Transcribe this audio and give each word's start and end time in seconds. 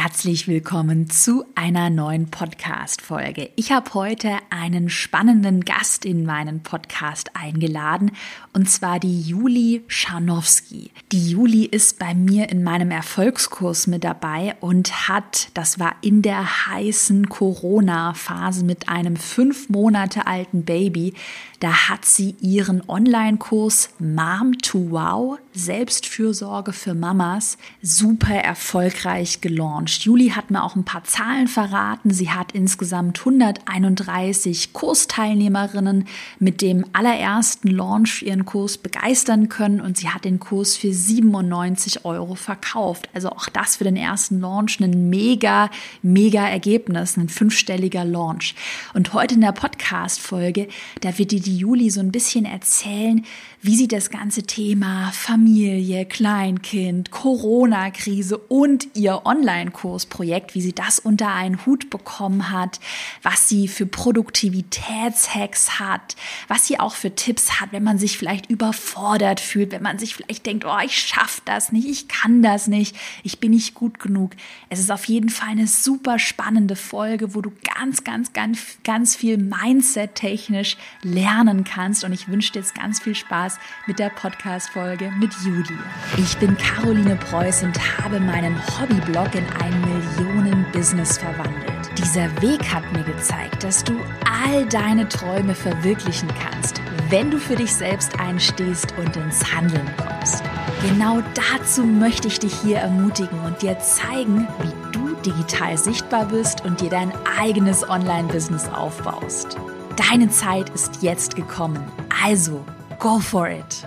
Herzlich 0.00 0.46
willkommen 0.46 1.10
zu 1.10 1.44
einer 1.56 1.90
neuen 1.90 2.30
Podcast-Folge. 2.30 3.50
Ich 3.56 3.72
habe 3.72 3.94
heute 3.94 4.36
einen 4.48 4.90
spannenden 4.90 5.64
Gast 5.64 6.04
in 6.04 6.24
meinen 6.24 6.62
Podcast 6.62 7.34
eingeladen 7.34 8.12
und 8.52 8.70
zwar 8.70 9.00
die 9.00 9.20
Juli 9.20 9.82
Scharnowski. 9.88 10.92
Die 11.10 11.30
Juli 11.30 11.64
ist 11.64 11.98
bei 11.98 12.14
mir 12.14 12.48
in 12.48 12.62
meinem 12.62 12.92
Erfolgskurs 12.92 13.88
mit 13.88 14.04
dabei 14.04 14.54
und 14.60 15.08
hat, 15.08 15.48
das 15.54 15.80
war 15.80 15.96
in 16.00 16.22
der 16.22 16.68
heißen 16.68 17.28
Corona-Phase 17.28 18.64
mit 18.64 18.88
einem 18.88 19.16
fünf 19.16 19.68
Monate 19.68 20.28
alten 20.28 20.64
Baby, 20.64 21.14
da 21.58 21.88
hat 21.88 22.04
sie 22.04 22.36
ihren 22.40 22.88
Online-Kurs 22.88 23.90
Mom 23.98 24.56
to 24.62 24.92
Wow, 24.92 25.38
Selbstfürsorge 25.54 26.72
für 26.72 26.94
Mamas, 26.94 27.58
super 27.82 28.36
erfolgreich 28.36 29.40
gelauncht. 29.40 29.87
Juli 29.88 30.30
hat 30.30 30.50
mir 30.50 30.62
auch 30.62 30.76
ein 30.76 30.84
paar 30.84 31.04
Zahlen 31.04 31.48
verraten. 31.48 32.10
Sie 32.10 32.30
hat 32.30 32.52
insgesamt 32.52 33.18
131 33.18 34.72
Kursteilnehmerinnen 34.72 36.06
mit 36.38 36.62
dem 36.62 36.84
allerersten 36.92 37.68
Launch 37.68 38.22
ihren 38.22 38.44
Kurs 38.44 38.78
begeistern 38.78 39.48
können 39.48 39.80
und 39.80 39.96
sie 39.96 40.08
hat 40.08 40.24
den 40.24 40.38
Kurs 40.38 40.76
für 40.76 40.92
97 40.92 42.04
Euro 42.04 42.34
verkauft. 42.34 43.08
Also 43.14 43.30
auch 43.30 43.48
das 43.48 43.76
für 43.76 43.84
den 43.84 43.96
ersten 43.96 44.40
Launch 44.40 44.80
ein 44.80 45.08
mega, 45.08 45.70
mega 46.02 46.46
Ergebnis, 46.46 47.16
ein 47.16 47.28
fünfstelliger 47.28 48.04
Launch. 48.04 48.54
Und 48.94 49.12
heute 49.12 49.34
in 49.34 49.40
der 49.40 49.52
Podcast-Folge, 49.52 50.68
da 51.00 51.16
wird 51.18 51.32
die 51.32 51.40
die 51.40 51.56
Juli 51.56 51.90
so 51.90 52.00
ein 52.00 52.12
bisschen 52.12 52.44
erzählen, 52.44 53.24
wie 53.60 53.74
sie 53.74 53.88
das 53.88 54.10
ganze 54.10 54.44
Thema 54.44 55.10
Familie, 55.12 56.06
Kleinkind, 56.06 57.10
Corona-Krise 57.10 58.38
und 58.38 58.86
ihr 58.94 59.26
Online-Kursprojekt, 59.26 60.54
wie 60.54 60.60
sie 60.60 60.72
das 60.72 61.00
unter 61.00 61.34
einen 61.34 61.66
Hut 61.66 61.90
bekommen 61.90 62.52
hat, 62.52 62.78
was 63.22 63.48
sie 63.48 63.66
für 63.66 63.86
Produktivitätshacks 63.86 65.80
hat, 65.80 66.14
was 66.46 66.68
sie 66.68 66.78
auch 66.78 66.94
für 66.94 67.16
Tipps 67.16 67.60
hat, 67.60 67.72
wenn 67.72 67.82
man 67.82 67.98
sich 67.98 68.16
vielleicht 68.16 68.48
überfordert 68.48 69.40
fühlt, 69.40 69.72
wenn 69.72 69.82
man 69.82 69.98
sich 69.98 70.14
vielleicht 70.14 70.46
denkt, 70.46 70.64
oh, 70.64 70.78
ich 70.84 70.96
schaffe 70.96 71.42
das 71.44 71.72
nicht, 71.72 71.88
ich 71.88 72.06
kann 72.06 72.42
das 72.42 72.68
nicht, 72.68 72.94
ich 73.24 73.40
bin 73.40 73.50
nicht 73.50 73.74
gut 73.74 73.98
genug. 73.98 74.32
Es 74.68 74.78
ist 74.78 74.92
auf 74.92 75.06
jeden 75.06 75.30
Fall 75.30 75.48
eine 75.48 75.66
super 75.66 76.20
spannende 76.20 76.76
Folge, 76.76 77.34
wo 77.34 77.40
du 77.40 77.50
ganz, 77.74 78.04
ganz, 78.04 78.32
ganz, 78.32 78.60
ganz 78.84 79.16
viel 79.16 79.36
Mindset-technisch 79.36 80.76
lernen 81.02 81.64
kannst. 81.64 82.04
Und 82.04 82.12
ich 82.12 82.28
wünsche 82.28 82.52
dir 82.52 82.60
jetzt 82.60 82.76
ganz 82.76 83.00
viel 83.00 83.16
Spaß 83.16 83.47
mit 83.86 83.98
der 83.98 84.10
Podcast-Folge 84.10 85.10
mit 85.18 85.32
Juli. 85.44 85.78
Ich 86.16 86.36
bin 86.38 86.56
Caroline 86.56 87.16
Preuß 87.16 87.62
und 87.62 87.78
habe 87.98 88.20
meinen 88.20 88.56
Hobbyblog 88.78 89.34
in 89.34 89.46
ein 89.62 89.80
Millionen-Business 89.80 91.18
verwandelt. 91.18 91.90
Dieser 91.96 92.30
Weg 92.42 92.62
hat 92.72 92.90
mir 92.92 93.04
gezeigt, 93.04 93.64
dass 93.64 93.84
du 93.84 93.94
all 94.24 94.66
deine 94.66 95.08
Träume 95.08 95.54
verwirklichen 95.54 96.28
kannst, 96.40 96.80
wenn 97.10 97.30
du 97.30 97.38
für 97.38 97.56
dich 97.56 97.74
selbst 97.74 98.18
einstehst 98.20 98.94
und 98.98 99.16
ins 99.16 99.54
Handeln 99.54 99.88
kommst. 99.96 100.42
Genau 100.82 101.22
dazu 101.34 101.84
möchte 101.84 102.28
ich 102.28 102.38
dich 102.38 102.54
hier 102.60 102.78
ermutigen 102.78 103.40
und 103.40 103.62
dir 103.62 103.78
zeigen, 103.80 104.46
wie 104.60 104.92
du 104.92 105.14
digital 105.22 105.76
sichtbar 105.76 106.26
bist 106.26 106.64
und 106.64 106.80
dir 106.80 106.90
dein 106.90 107.12
eigenes 107.38 107.88
Online-Business 107.88 108.68
aufbaust. 108.68 109.56
Deine 109.96 110.28
Zeit 110.30 110.70
ist 110.70 111.02
jetzt 111.02 111.34
gekommen. 111.34 111.84
Also, 112.22 112.64
go 112.98 113.20
for 113.20 113.48
it. 113.48 113.86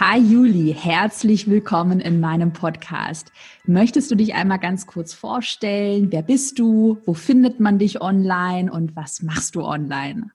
Hi 0.00 0.16
Juli, 0.18 0.74
herzlich 0.74 1.50
willkommen 1.50 2.00
in 2.00 2.20
meinem 2.20 2.52
Podcast. 2.52 3.30
Möchtest 3.66 4.10
du 4.10 4.14
dich 4.14 4.34
einmal 4.34 4.58
ganz 4.58 4.86
kurz 4.86 5.12
vorstellen? 5.12 6.10
Wer 6.10 6.22
bist 6.22 6.58
du? 6.58 6.98
Wo 7.04 7.14
findet 7.14 7.60
man 7.60 7.78
dich 7.78 8.00
online 8.00 8.72
und 8.72 8.96
was 8.96 9.22
machst 9.22 9.54
du 9.54 9.64
online? 9.64 10.30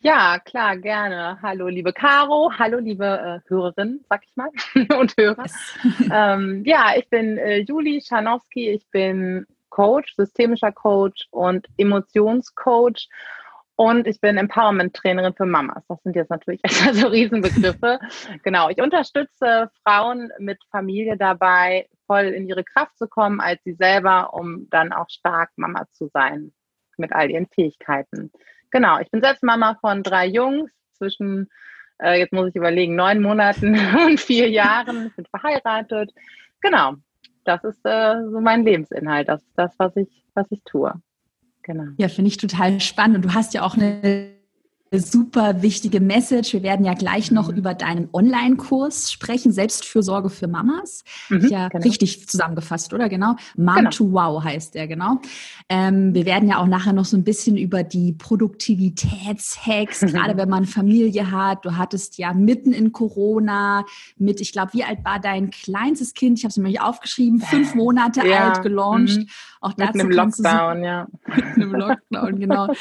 Ja, 0.00 0.38
klar, 0.38 0.76
gerne. 0.76 1.38
Hallo, 1.42 1.66
liebe 1.66 1.92
Caro. 1.92 2.52
Hallo, 2.56 2.78
liebe 2.78 3.42
äh, 3.44 3.48
Hörerin, 3.48 4.04
sag 4.08 4.22
ich 4.24 4.36
mal, 4.36 4.50
und 5.00 5.16
Hörer. 5.16 5.46
ähm, 6.12 6.62
ja, 6.64 6.92
ich 6.96 7.08
bin 7.08 7.38
äh, 7.38 7.58
Juli 7.60 8.00
Scharnowski. 8.00 8.70
Ich 8.70 8.86
bin 8.90 9.46
Coach, 9.70 10.14
systemischer 10.14 10.70
Coach 10.70 11.26
und 11.30 11.66
Emotionscoach. 11.76 13.08
Und 13.76 14.06
ich 14.06 14.22
bin 14.22 14.38
Empowerment-Trainerin 14.38 15.34
für 15.34 15.44
Mamas. 15.44 15.84
Das 15.86 16.02
sind 16.02 16.16
jetzt 16.16 16.30
natürlich 16.30 16.60
erstmal 16.64 16.94
so 16.94 17.08
Riesenbegriffe. 17.08 18.00
genau. 18.42 18.70
Ich 18.70 18.80
unterstütze 18.80 19.70
Frauen 19.82 20.32
mit 20.38 20.58
Familie 20.70 21.18
dabei, 21.18 21.86
voll 22.06 22.24
in 22.24 22.48
ihre 22.48 22.64
Kraft 22.64 22.96
zu 22.96 23.06
kommen 23.06 23.40
als 23.40 23.62
sie 23.64 23.74
selber, 23.74 24.32
um 24.32 24.68
dann 24.70 24.92
auch 24.92 25.10
stark 25.10 25.50
Mama 25.56 25.86
zu 25.92 26.08
sein 26.12 26.52
mit 26.96 27.12
all 27.12 27.30
ihren 27.30 27.46
Fähigkeiten. 27.46 28.32
Genau. 28.70 28.98
Ich 28.98 29.10
bin 29.10 29.20
selbst 29.20 29.42
Mama 29.42 29.76
von 29.80 30.02
drei 30.02 30.26
Jungs 30.26 30.70
zwischen, 30.94 31.50
äh, 32.02 32.18
jetzt 32.18 32.32
muss 32.32 32.48
ich 32.48 32.56
überlegen, 32.56 32.96
neun 32.96 33.20
Monaten 33.20 33.78
und 34.06 34.18
vier 34.18 34.48
Jahren. 34.48 35.08
Ich 35.08 35.16
bin 35.16 35.26
verheiratet. 35.26 36.12
Genau. 36.62 36.94
Das 37.44 37.62
ist 37.62 37.84
äh, 37.84 38.22
so 38.30 38.40
mein 38.40 38.64
Lebensinhalt. 38.64 39.28
Das 39.28 39.42
ist 39.42 39.52
das, 39.54 39.74
was 39.78 39.94
ich, 39.96 40.24
was 40.34 40.46
ich 40.50 40.64
tue. 40.64 40.94
Genau. 41.66 41.92
Ja, 41.96 42.08
finde 42.08 42.28
ich 42.28 42.36
total 42.36 42.80
spannend. 42.80 43.16
Und 43.16 43.24
du 43.24 43.34
hast 43.34 43.52
ja 43.52 43.62
auch 43.62 43.76
eine 43.76 44.35
super 44.92 45.62
wichtige 45.62 46.00
Message. 46.00 46.52
Wir 46.52 46.62
werden 46.62 46.84
ja 46.84 46.94
gleich 46.94 47.30
noch 47.30 47.50
mhm. 47.50 47.56
über 47.56 47.74
deinen 47.74 48.08
Online-Kurs 48.12 49.10
sprechen, 49.10 49.52
Selbstfürsorge 49.52 50.30
für 50.30 50.46
Mamas. 50.46 51.04
Mhm, 51.28 51.48
ja, 51.48 51.68
genau. 51.68 51.84
richtig 51.84 52.28
zusammengefasst, 52.28 52.92
oder? 52.94 53.08
Genau. 53.08 53.36
Mom 53.56 53.76
genau. 53.76 53.90
to 53.90 54.12
Wow 54.12 54.44
heißt 54.44 54.74
der, 54.74 54.86
genau. 54.86 55.20
Ähm, 55.68 56.14
wir 56.14 56.24
werden 56.24 56.48
ja 56.48 56.58
auch 56.58 56.66
nachher 56.66 56.92
noch 56.92 57.04
so 57.04 57.16
ein 57.16 57.24
bisschen 57.24 57.56
über 57.56 57.82
die 57.82 58.12
Produktivitätshacks, 58.12 60.02
mhm. 60.02 60.06
gerade 60.08 60.36
wenn 60.36 60.48
man 60.48 60.66
Familie 60.66 61.30
hat. 61.30 61.64
Du 61.64 61.76
hattest 61.76 62.18
ja 62.18 62.32
mitten 62.32 62.72
in 62.72 62.92
Corona 62.92 63.84
mit, 64.16 64.40
ich 64.40 64.52
glaube, 64.52 64.72
wie 64.74 64.84
alt 64.84 65.04
war 65.04 65.20
dein 65.20 65.50
kleinstes 65.50 66.14
Kind? 66.14 66.38
Ich 66.38 66.44
habe 66.44 66.50
es 66.50 66.56
nämlich 66.56 66.80
aufgeschrieben, 66.80 67.40
fünf 67.40 67.74
Monate 67.74 68.26
ja. 68.26 68.52
alt 68.52 68.62
gelauncht. 68.62 69.18
Mhm. 69.18 69.28
Auch 69.60 69.72
dazu 69.72 69.96
mit 69.98 70.00
einem 70.02 70.10
Lockdown, 70.12 70.84
ja. 70.84 71.06
Mit 71.26 71.44
einem 71.44 71.74
Lockdown, 71.74 72.38
genau. 72.38 72.68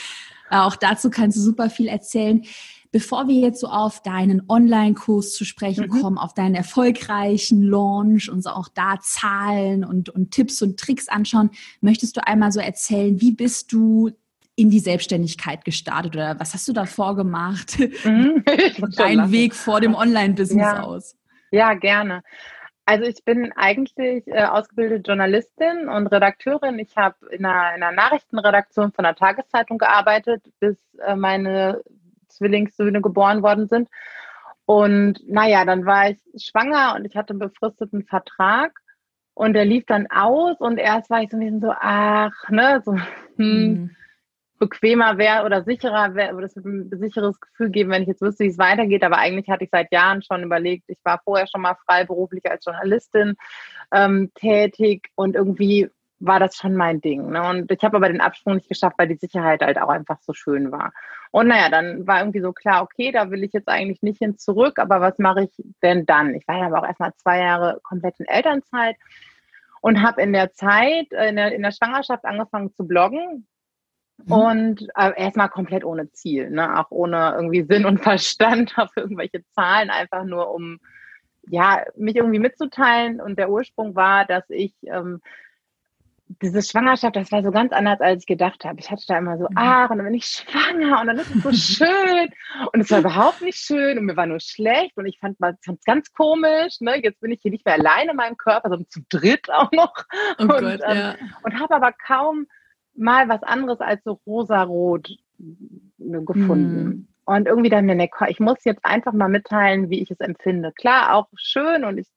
Auch 0.64 0.76
dazu 0.76 1.10
kannst 1.10 1.38
du 1.38 1.42
super 1.42 1.70
viel 1.70 1.88
erzählen. 1.88 2.44
Bevor 2.92 3.28
wir 3.28 3.36
jetzt 3.36 3.60
so 3.60 3.68
auf 3.68 4.02
deinen 4.04 4.44
Online-Kurs 4.48 5.34
zu 5.34 5.44
sprechen 5.44 5.88
mhm. 5.90 6.02
kommen, 6.02 6.18
auf 6.18 6.34
deinen 6.34 6.56
erfolgreichen 6.56 7.62
Launch 7.62 8.30
und 8.30 8.42
so 8.42 8.52
auch 8.52 8.70
da 8.70 9.00
Zahlen 9.02 9.84
und, 9.84 10.10
und 10.10 10.32
Tipps 10.32 10.62
und 10.62 10.80
Tricks 10.80 11.10
anschauen, 11.10 11.50
möchtest 11.82 12.16
du 12.16 12.26
einmal 12.26 12.54
so 12.54 12.62
erzählen, 12.62 13.20
wie 13.20 13.34
bist 13.34 13.74
du 13.74 14.12
in 14.56 14.70
die 14.70 14.80
Selbstständigkeit 14.80 15.66
gestartet 15.66 16.16
oder 16.16 16.40
was 16.40 16.54
hast 16.54 16.68
du 16.70 16.74
davor 16.74 17.18
gemacht? 17.18 17.78
Mhm. 18.06 18.46
Dein 18.96 19.30
Weg 19.32 19.54
vor 19.54 19.82
dem 19.82 19.94
Online-Business 19.94 20.66
ja. 20.66 20.84
aus? 20.84 21.18
Ja, 21.52 21.74
gerne. 21.74 22.24
Also 22.86 23.06
ich 23.06 23.24
bin 23.26 23.52
eigentlich 23.56 24.28
äh, 24.28 24.44
ausgebildete 24.44 25.10
Journalistin 25.10 25.90
und 25.90 26.08
Redakteurin. 26.08 26.78
Ich 26.78 26.96
habe 26.96 27.16
in 27.32 27.46
einer, 27.46 27.76
in 27.76 27.84
einer, 27.84 27.92
Nachrichtenredaktion 27.96 28.92
von 28.92 29.06
einer 29.06 29.16
Tageszeitung 29.16 29.80
gearbeitet, 29.80 30.44
bis 30.60 30.78
äh, 31.00 31.16
meine 31.16 31.82
Zwillingssöhne 32.28 33.02
geboren 33.02 33.42
worden 33.42 33.68
sind. 33.68 33.90
Und 34.66 35.20
naja, 35.28 35.66
dann 35.66 35.86
war 35.86 36.12
ich 36.12 36.20
schwanger 36.38 36.96
und 36.96 37.06
ich 37.06 37.16
hatte 37.16 37.32
einen 37.32 37.40
befristeten 37.40 38.04
Vertrag 38.04 38.80
und 39.34 39.54
der 39.54 39.66
lief 39.66 39.86
dann 39.86 40.08
aus 40.12 40.60
und 40.60 40.78
erst 40.78 41.10
war 41.10 41.22
ich 41.22 41.30
so 41.32 41.38
ein 41.38 41.40
bisschen 41.40 41.62
so, 41.62 41.72
ach, 41.72 42.50
ne, 42.50 42.82
so, 42.86 42.96
hm, 43.38 43.38
mhm 43.38 43.96
bequemer 44.60 45.18
wäre 45.18 45.46
oder 45.46 45.64
sicherer 45.64 46.16
wäre, 46.16 46.36
oder 46.36 46.46
es 46.46 46.56
ein 46.56 46.90
sicheres 46.92 47.40
Gefühl 47.40 47.70
geben, 47.70 47.92
wenn 47.92 48.04
ich 48.04 48.08
jetzt 48.08 48.22
wüsste, 48.22 48.46
wie 48.46 48.50
es 48.50 48.58
weitergeht. 48.58 49.04
Aber 49.04 49.18
eigentlich 49.18 49.50
hatte 49.50 49.66
ich 49.66 49.70
seit 49.70 49.92
Jahren 49.92 50.22
schon 50.22 50.44
überlegt, 50.44 50.86
ich 50.88 51.00
war 51.04 51.22
vorher 51.24 51.48
schon 51.48 51.62
mal 51.62 51.76
freiberuflich 51.86 52.50
als 52.50 52.66
Journalistin 52.66 53.36
ähm, 53.92 54.32
tätig 54.36 55.10
und 55.16 55.36
irgendwie 55.36 55.90
war 56.20 56.40
das 56.40 56.56
schon 56.56 56.76
mein 56.76 57.02
Ding. 57.02 57.32
Ne? 57.32 57.48
Und 57.48 57.72
ich 57.72 57.84
habe 57.84 57.98
aber 57.98 58.08
den 58.08 58.22
Absprung 58.22 58.56
nicht 58.56 58.70
geschafft, 58.70 58.96
weil 58.98 59.10
die 59.10 59.18
Sicherheit 59.18 59.62
halt 59.62 59.80
auch 59.80 59.90
einfach 59.90 60.20
so 60.22 60.34
schön 60.34 60.72
war. 60.72 60.94
Und 61.32 61.48
naja, 61.48 61.70
dann 61.70 62.08
war 62.08 62.20
irgendwie 62.20 62.40
so 62.40 62.54
klar, 62.54 62.82
okay, 62.82 63.12
da 63.12 63.30
will 63.32 63.44
ich 63.44 63.52
jetzt 63.52 63.68
eigentlich 63.68 64.02
nicht 64.02 64.20
hin 64.20 64.38
zurück, 64.38 64.80
aber 64.80 65.02
was 65.02 65.20
mache 65.20 65.44
ich 65.44 65.66
denn 65.84 66.06
dann? 66.06 66.34
Ich 66.34 66.48
war 66.48 66.58
ja 66.58 66.68
aber 66.68 66.80
auch 66.80 66.88
erstmal 66.88 67.14
zwei 67.16 67.40
Jahre 67.40 67.80
komplett 67.84 68.20
in 68.20 68.26
Elternzeit 68.26 68.96
und 69.82 70.02
habe 70.02 70.22
in 70.22 70.32
der 70.32 70.54
Zeit, 70.54 71.12
äh, 71.12 71.30
in 71.30 71.36
der, 71.36 71.54
in 71.54 71.62
der 71.62 71.72
Schwangerschaft 71.72 72.24
angefangen 72.24 72.74
zu 72.74 72.88
bloggen, 72.88 73.46
Mhm. 74.18 74.32
Und 74.32 74.88
äh, 74.96 75.12
erstmal 75.18 75.50
komplett 75.50 75.84
ohne 75.84 76.12
Ziel, 76.12 76.50
ne? 76.50 76.80
auch 76.80 76.92
ohne 76.92 77.34
irgendwie 77.36 77.64
Sinn 77.64 77.86
und 77.86 78.00
Verstand 78.00 78.74
auf 78.78 78.92
irgendwelche 78.96 79.44
Zahlen, 79.54 79.90
einfach 79.90 80.24
nur 80.24 80.54
um 80.54 80.80
ja, 81.48 81.84
mich 81.96 82.16
irgendwie 82.16 82.40
mitzuteilen. 82.40 83.22
Und 83.22 83.38
der 83.38 83.50
Ursprung 83.50 83.96
war, 83.96 84.26
dass 84.26 84.50
ich 84.50 84.74
ähm, 84.84 85.22
diese 86.42 86.64
Schwangerschaft, 86.64 87.16
das 87.16 87.32
war 87.32 87.44
so 87.44 87.52
ganz 87.52 87.72
anders, 87.72 88.02
als 88.02 88.24
ich 88.24 88.28
gedacht 88.28 88.66
habe. 88.66 88.80
Ich 88.80 88.90
hatte 88.90 89.04
da 89.08 89.18
immer 89.18 89.38
so, 89.38 89.48
mhm. 89.50 89.58
ah, 89.58 89.86
und 89.86 89.98
dann 89.98 90.06
bin 90.06 90.16
ich 90.16 90.26
schwanger 90.26 91.02
und 91.02 91.08
dann 91.08 91.18
ist 91.18 91.36
es 91.36 91.44
so 91.44 91.52
schön. 91.86 92.30
Und 92.74 92.82
es 92.82 92.90
war 92.90 93.00
überhaupt 93.00 93.42
nicht 93.42 93.60
schön 93.60 93.98
und 93.98 94.06
mir 94.06 94.18
war 94.18 94.26
nur 94.26 94.40
schlecht 94.40 94.98
und 94.98 95.06
ich 95.06 95.20
fand 95.20 95.38
es 95.40 95.86
ganz 95.86 96.12
komisch. 96.14 96.80
Ne? 96.80 97.02
Jetzt 97.04 97.22
bin 97.22 97.32
ich 97.32 97.42
hier 97.42 97.52
nicht 97.52 97.66
mehr 97.66 97.76
alleine 97.76 98.12
in 98.12 98.18
meinem 98.18 98.38
Körper, 98.38 98.70
sondern 98.70 98.90
zu 98.90 99.02
dritt 99.10 99.52
auch 99.52 99.72
noch. 99.72 99.94
Oh 100.40 100.44
und, 100.44 100.48
Gott, 100.48 100.82
ähm, 100.86 100.98
ja. 100.98 101.16
und 101.44 101.60
habe 101.60 101.76
aber 101.76 101.92
kaum 101.92 102.48
mal 102.96 103.30
was 103.30 103.44
anderes 103.44 103.80
als 103.80 104.04
so 104.04 104.20
rosarot 104.26 105.10
gefunden. 105.98 106.84
Mhm. 106.84 107.08
Und 107.26 107.48
irgendwie 107.48 107.70
dann 107.70 107.86
mir, 107.86 107.96
ne, 107.96 108.10
ich 108.28 108.40
muss 108.40 108.64
jetzt 108.66 108.86
einfach 108.86 109.12
mal 109.12 109.30
mitteilen, 109.30 109.90
wie 109.90 110.02
ich 110.02 110.12
es 110.12 110.20
empfinde. 110.20 110.72
Klar, 110.74 111.16
auch 111.16 111.28
schön 111.36 111.84
und 111.84 111.98
ich 111.98 112.08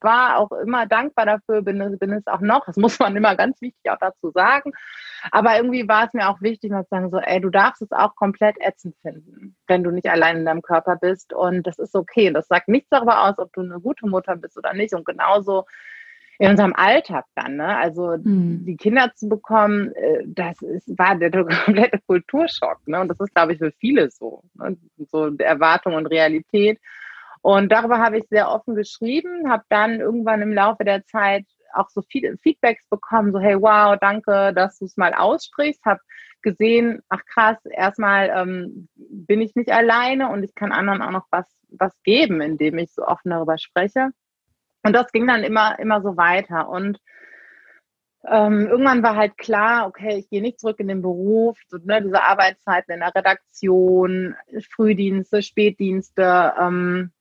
war 0.00 0.38
auch 0.38 0.52
immer 0.52 0.86
dankbar 0.86 1.26
dafür, 1.26 1.62
bin, 1.62 1.98
bin 1.98 2.12
es 2.12 2.26
auch 2.26 2.40
noch. 2.40 2.64
Das 2.66 2.76
muss 2.76 2.98
man 2.98 3.16
immer 3.16 3.34
ganz 3.36 3.60
wichtig 3.60 3.90
auch 3.90 3.98
dazu 3.98 4.30
sagen. 4.30 4.72
Aber 5.30 5.56
irgendwie 5.56 5.88
war 5.88 6.06
es 6.06 6.12
mir 6.12 6.28
auch 6.28 6.40
wichtig, 6.40 6.70
mal 6.70 6.84
zu 6.84 6.90
sagen, 6.90 7.10
so, 7.10 7.18
ey, 7.18 7.40
du 7.40 7.50
darfst 7.50 7.82
es 7.82 7.92
auch 7.92 8.14
komplett 8.14 8.56
ätzend 8.60 8.96
finden, 9.02 9.56
wenn 9.66 9.82
du 9.82 9.90
nicht 9.90 10.08
allein 10.08 10.38
in 10.38 10.44
deinem 10.44 10.62
Körper 10.62 10.96
bist. 10.96 11.32
Und 11.32 11.66
das 11.66 11.78
ist 11.78 11.94
okay. 11.94 12.30
Das 12.32 12.48
sagt 12.48 12.68
nichts 12.68 12.88
darüber 12.90 13.28
aus, 13.28 13.38
ob 13.38 13.52
du 13.52 13.62
eine 13.62 13.80
gute 13.80 14.06
Mutter 14.06 14.36
bist 14.36 14.56
oder 14.58 14.74
nicht. 14.74 14.94
Und 14.94 15.04
genauso 15.04 15.66
in 16.42 16.50
unserem 16.50 16.74
Alltag 16.74 17.24
dann, 17.36 17.54
ne? 17.54 17.76
Also 17.76 18.16
mhm. 18.16 18.64
die 18.64 18.76
Kinder 18.76 19.12
zu 19.14 19.28
bekommen, 19.28 19.94
äh, 19.94 20.24
das 20.26 20.60
ist, 20.60 20.98
war 20.98 21.14
der 21.14 21.30
komplette 21.64 22.00
Kulturschock, 22.04 22.80
ne? 22.86 23.00
Und 23.00 23.08
das 23.08 23.20
ist, 23.20 23.32
glaube 23.32 23.52
ich, 23.52 23.58
für 23.58 23.70
viele 23.78 24.10
so, 24.10 24.42
ne? 24.54 24.76
so 25.12 25.32
Erwartung 25.38 25.94
und 25.94 26.06
Realität. 26.06 26.80
Und 27.42 27.70
darüber 27.70 27.98
habe 27.98 28.18
ich 28.18 28.24
sehr 28.28 28.50
offen 28.50 28.74
geschrieben, 28.74 29.52
habe 29.52 29.62
dann 29.68 30.00
irgendwann 30.00 30.42
im 30.42 30.52
Laufe 30.52 30.82
der 30.82 31.04
Zeit 31.04 31.44
auch 31.74 31.88
so 31.90 32.02
viele 32.02 32.36
Feedbacks 32.38 32.88
bekommen, 32.90 33.30
so 33.30 33.38
hey, 33.38 33.54
wow, 33.54 33.96
danke, 34.00 34.52
dass 34.52 34.80
du 34.80 34.86
es 34.86 34.96
mal 34.96 35.14
aussprichst, 35.14 35.84
habe 35.84 36.00
gesehen, 36.42 37.02
ach 37.08 37.24
krass, 37.24 37.56
erstmal 37.66 38.30
ähm, 38.34 38.88
bin 38.96 39.40
ich 39.40 39.54
nicht 39.54 39.70
alleine 39.70 40.28
und 40.28 40.42
ich 40.42 40.56
kann 40.56 40.72
anderen 40.72 41.02
auch 41.02 41.12
noch 41.12 41.26
was, 41.30 41.46
was 41.68 41.94
geben, 42.02 42.40
indem 42.40 42.78
ich 42.78 42.92
so 42.92 43.06
offen 43.06 43.30
darüber 43.30 43.58
spreche. 43.58 44.10
Und 44.82 44.92
das 44.94 45.12
ging 45.12 45.26
dann 45.26 45.44
immer, 45.44 45.78
immer 45.78 46.02
so 46.02 46.16
weiter. 46.16 46.68
Und 46.68 46.98
ähm, 48.24 48.68
irgendwann 48.68 49.02
war 49.02 49.16
halt 49.16 49.36
klar, 49.36 49.86
okay, 49.86 50.18
ich 50.18 50.30
gehe 50.30 50.42
nicht 50.42 50.60
zurück 50.60 50.78
in 50.78 50.88
den 50.88 51.02
Beruf, 51.02 51.58
so, 51.68 51.78
ne, 51.78 52.02
diese 52.02 52.22
Arbeitszeiten 52.22 52.94
in 52.94 53.00
der 53.00 53.14
Redaktion, 53.14 54.36
Frühdienste, 54.70 55.42
Spätdienste, 55.42 56.54
ähm, 56.58 57.12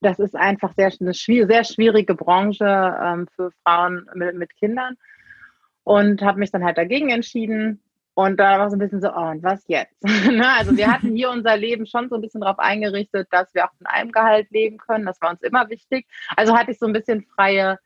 das 0.00 0.18
ist 0.18 0.36
einfach 0.36 0.74
sehr, 0.76 0.92
eine 1.00 1.12
sehr 1.12 1.64
schwierige 1.64 2.14
Branche 2.14 2.64
ähm, 2.64 3.26
für 3.34 3.50
Frauen 3.64 4.08
mit, 4.14 4.36
mit 4.36 4.54
Kindern. 4.56 4.96
Und 5.82 6.22
habe 6.22 6.38
mich 6.38 6.50
dann 6.50 6.64
halt 6.64 6.76
dagegen 6.76 7.08
entschieden. 7.08 7.82
Und 8.18 8.40
da 8.40 8.58
war 8.58 8.68
so 8.68 8.74
ein 8.74 8.80
bisschen 8.80 9.00
so, 9.00 9.10
oh, 9.14 9.30
und 9.30 9.44
was 9.44 9.62
jetzt? 9.68 9.94
Ne, 10.28 10.44
also 10.58 10.76
wir 10.76 10.92
hatten 10.92 11.14
hier 11.14 11.30
unser 11.30 11.56
Leben 11.56 11.86
schon 11.86 12.08
so 12.08 12.16
ein 12.16 12.20
bisschen 12.20 12.40
darauf 12.40 12.58
eingerichtet, 12.58 13.28
dass 13.30 13.54
wir 13.54 13.64
auch 13.64 13.72
von 13.78 13.86
einem 13.86 14.10
Gehalt 14.10 14.50
leben 14.50 14.76
können. 14.76 15.06
Das 15.06 15.22
war 15.22 15.30
uns 15.30 15.40
immer 15.42 15.70
wichtig. 15.70 16.04
Also 16.36 16.58
hatte 16.58 16.72
ich 16.72 16.80
so 16.80 16.86
ein 16.86 16.92
bisschen 16.92 17.22
freie 17.22 17.78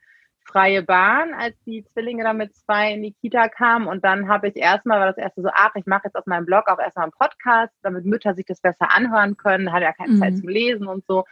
freie 0.45 0.83
Bahn, 0.83 1.35
als 1.35 1.55
die 1.65 1.85
Zwillinge 1.85 2.25
dann 2.25 2.39
mit 2.39 2.57
zwei 2.57 2.95
in 2.95 3.03
die 3.03 3.13
Kita 3.13 3.49
kamen. 3.49 3.87
Und 3.87 4.05
dann 4.05 4.29
habe 4.29 4.49
ich 4.49 4.57
erstmal, 4.57 5.01
war 5.01 5.07
das 5.07 5.19
erste 5.19 5.43
so, 5.43 5.51
ach, 5.53 5.73
ich 5.75 5.85
mache 5.87 6.05
jetzt 6.07 6.17
auf 6.17 6.27
meinem 6.27 6.47
Blog 6.47 6.67
auch 6.69 6.79
erstmal 6.79 7.05
einen 7.05 7.13
Podcast, 7.13 7.73
damit 7.83 8.07
Mütter 8.07 8.35
sich 8.35 8.47
das 8.47 8.61
besser 8.61 8.91
anhören 8.91 9.37
können, 9.37 9.73
hatte 9.73 9.85
ja 9.85 9.93
keine 9.93 10.15
mhm. 10.15 10.19
Zeit 10.19 10.39
zum 10.39 10.49
Lesen 10.49 10.87
und 10.87 11.05
so. 11.07 11.25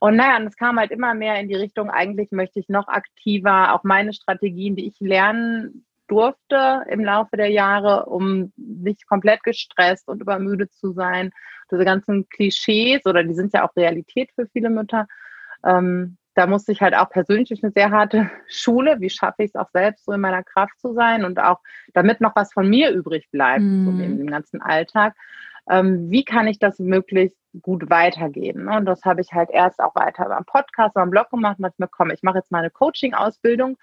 Und 0.00 0.16
naja, 0.16 0.38
und 0.38 0.46
es 0.46 0.56
kam 0.56 0.78
halt 0.78 0.90
immer 0.90 1.14
mehr 1.14 1.38
in 1.38 1.48
die 1.48 1.54
Richtung, 1.54 1.90
eigentlich 1.90 2.32
möchte 2.32 2.58
ich 2.58 2.68
noch 2.68 2.88
aktiver 2.88 3.74
auch 3.74 3.84
meine 3.84 4.12
Strategien, 4.12 4.76
die 4.76 4.88
ich 4.88 4.98
lernen 4.98 5.85
durfte 6.08 6.84
im 6.88 7.04
Laufe 7.04 7.36
der 7.36 7.50
Jahre, 7.50 8.06
um 8.06 8.52
nicht 8.56 9.06
komplett 9.06 9.42
gestresst 9.42 10.08
und 10.08 10.20
übermüdet 10.20 10.72
zu 10.72 10.92
sein. 10.92 11.30
Diese 11.70 11.84
ganzen 11.84 12.28
Klischees, 12.28 13.04
oder 13.06 13.24
die 13.24 13.34
sind 13.34 13.52
ja 13.52 13.66
auch 13.66 13.74
Realität 13.76 14.30
für 14.34 14.46
viele 14.46 14.70
Mütter, 14.70 15.06
ähm, 15.64 16.16
da 16.34 16.46
musste 16.46 16.70
ich 16.70 16.82
halt 16.82 16.94
auch 16.94 17.08
persönlich 17.08 17.50
eine 17.62 17.72
sehr 17.72 17.90
harte 17.90 18.30
Schule. 18.46 19.00
Wie 19.00 19.10
schaffe 19.10 19.42
ich 19.42 19.50
es 19.50 19.56
auch 19.56 19.70
selbst 19.72 20.04
so 20.04 20.12
in 20.12 20.20
meiner 20.20 20.44
Kraft 20.44 20.78
zu 20.78 20.92
sein 20.92 21.24
und 21.24 21.40
auch 21.40 21.60
damit 21.94 22.20
noch 22.20 22.36
was 22.36 22.52
von 22.52 22.68
mir 22.68 22.90
übrig 22.90 23.30
bleibt, 23.30 23.62
mm. 23.62 23.84
so 23.84 23.90
in 24.02 24.18
dem 24.18 24.26
ganzen 24.26 24.60
Alltag. 24.60 25.14
Ähm, 25.68 26.10
wie 26.10 26.24
kann 26.24 26.46
ich 26.46 26.58
das 26.58 26.78
möglichst 26.78 27.38
gut 27.62 27.88
weitergeben? 27.90 28.68
Und 28.68 28.84
das 28.84 29.02
habe 29.04 29.22
ich 29.22 29.32
halt 29.32 29.50
erst 29.50 29.80
auch 29.80 29.94
weiter 29.94 30.26
beim 30.26 30.44
Podcast, 30.44 30.94
beim 30.94 31.10
Blog 31.10 31.30
gemacht 31.30 31.58
und 31.58 31.64
dachte 31.64 31.76
mir, 31.78 31.88
komm, 31.88 32.10
ich 32.10 32.22
mache 32.22 32.38
jetzt 32.38 32.52
mal 32.52 32.58
eine 32.58 32.70
Coaching-Ausbildung 32.70 33.78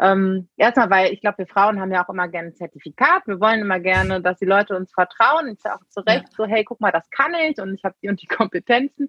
ähm, 0.00 0.48
erstmal, 0.56 0.90
weil 0.90 1.12
ich 1.12 1.20
glaube, 1.20 1.38
wir 1.38 1.46
Frauen 1.46 1.80
haben 1.80 1.92
ja 1.92 2.04
auch 2.04 2.08
immer 2.08 2.26
gerne 2.26 2.48
ein 2.48 2.56
Zertifikat. 2.56 3.26
Wir 3.26 3.40
wollen 3.40 3.60
immer 3.60 3.78
gerne, 3.78 4.20
dass 4.20 4.38
die 4.38 4.44
Leute 4.44 4.76
uns 4.76 4.92
vertrauen. 4.92 5.48
Ich 5.48 5.60
sage 5.60 5.76
auch 5.76 5.88
zu 5.88 6.00
Recht 6.00 6.24
ja. 6.24 6.34
so, 6.36 6.46
hey, 6.46 6.64
guck 6.64 6.80
mal, 6.80 6.90
das 6.90 7.08
kann 7.10 7.32
ich 7.34 7.60
und 7.60 7.74
ich 7.74 7.84
habe 7.84 7.94
die 8.02 8.08
und 8.08 8.20
die 8.20 8.26
Kompetenzen. 8.28 9.08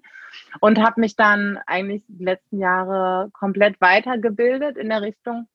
Und 0.60 0.78
habe 0.78 1.00
mich 1.00 1.16
dann 1.16 1.58
eigentlich 1.66 2.04
die 2.06 2.24
letzten 2.24 2.58
Jahre 2.58 3.30
komplett 3.32 3.80
weitergebildet 3.80 4.76
in 4.76 4.88
der 4.88 5.02
Richtung. 5.02 5.48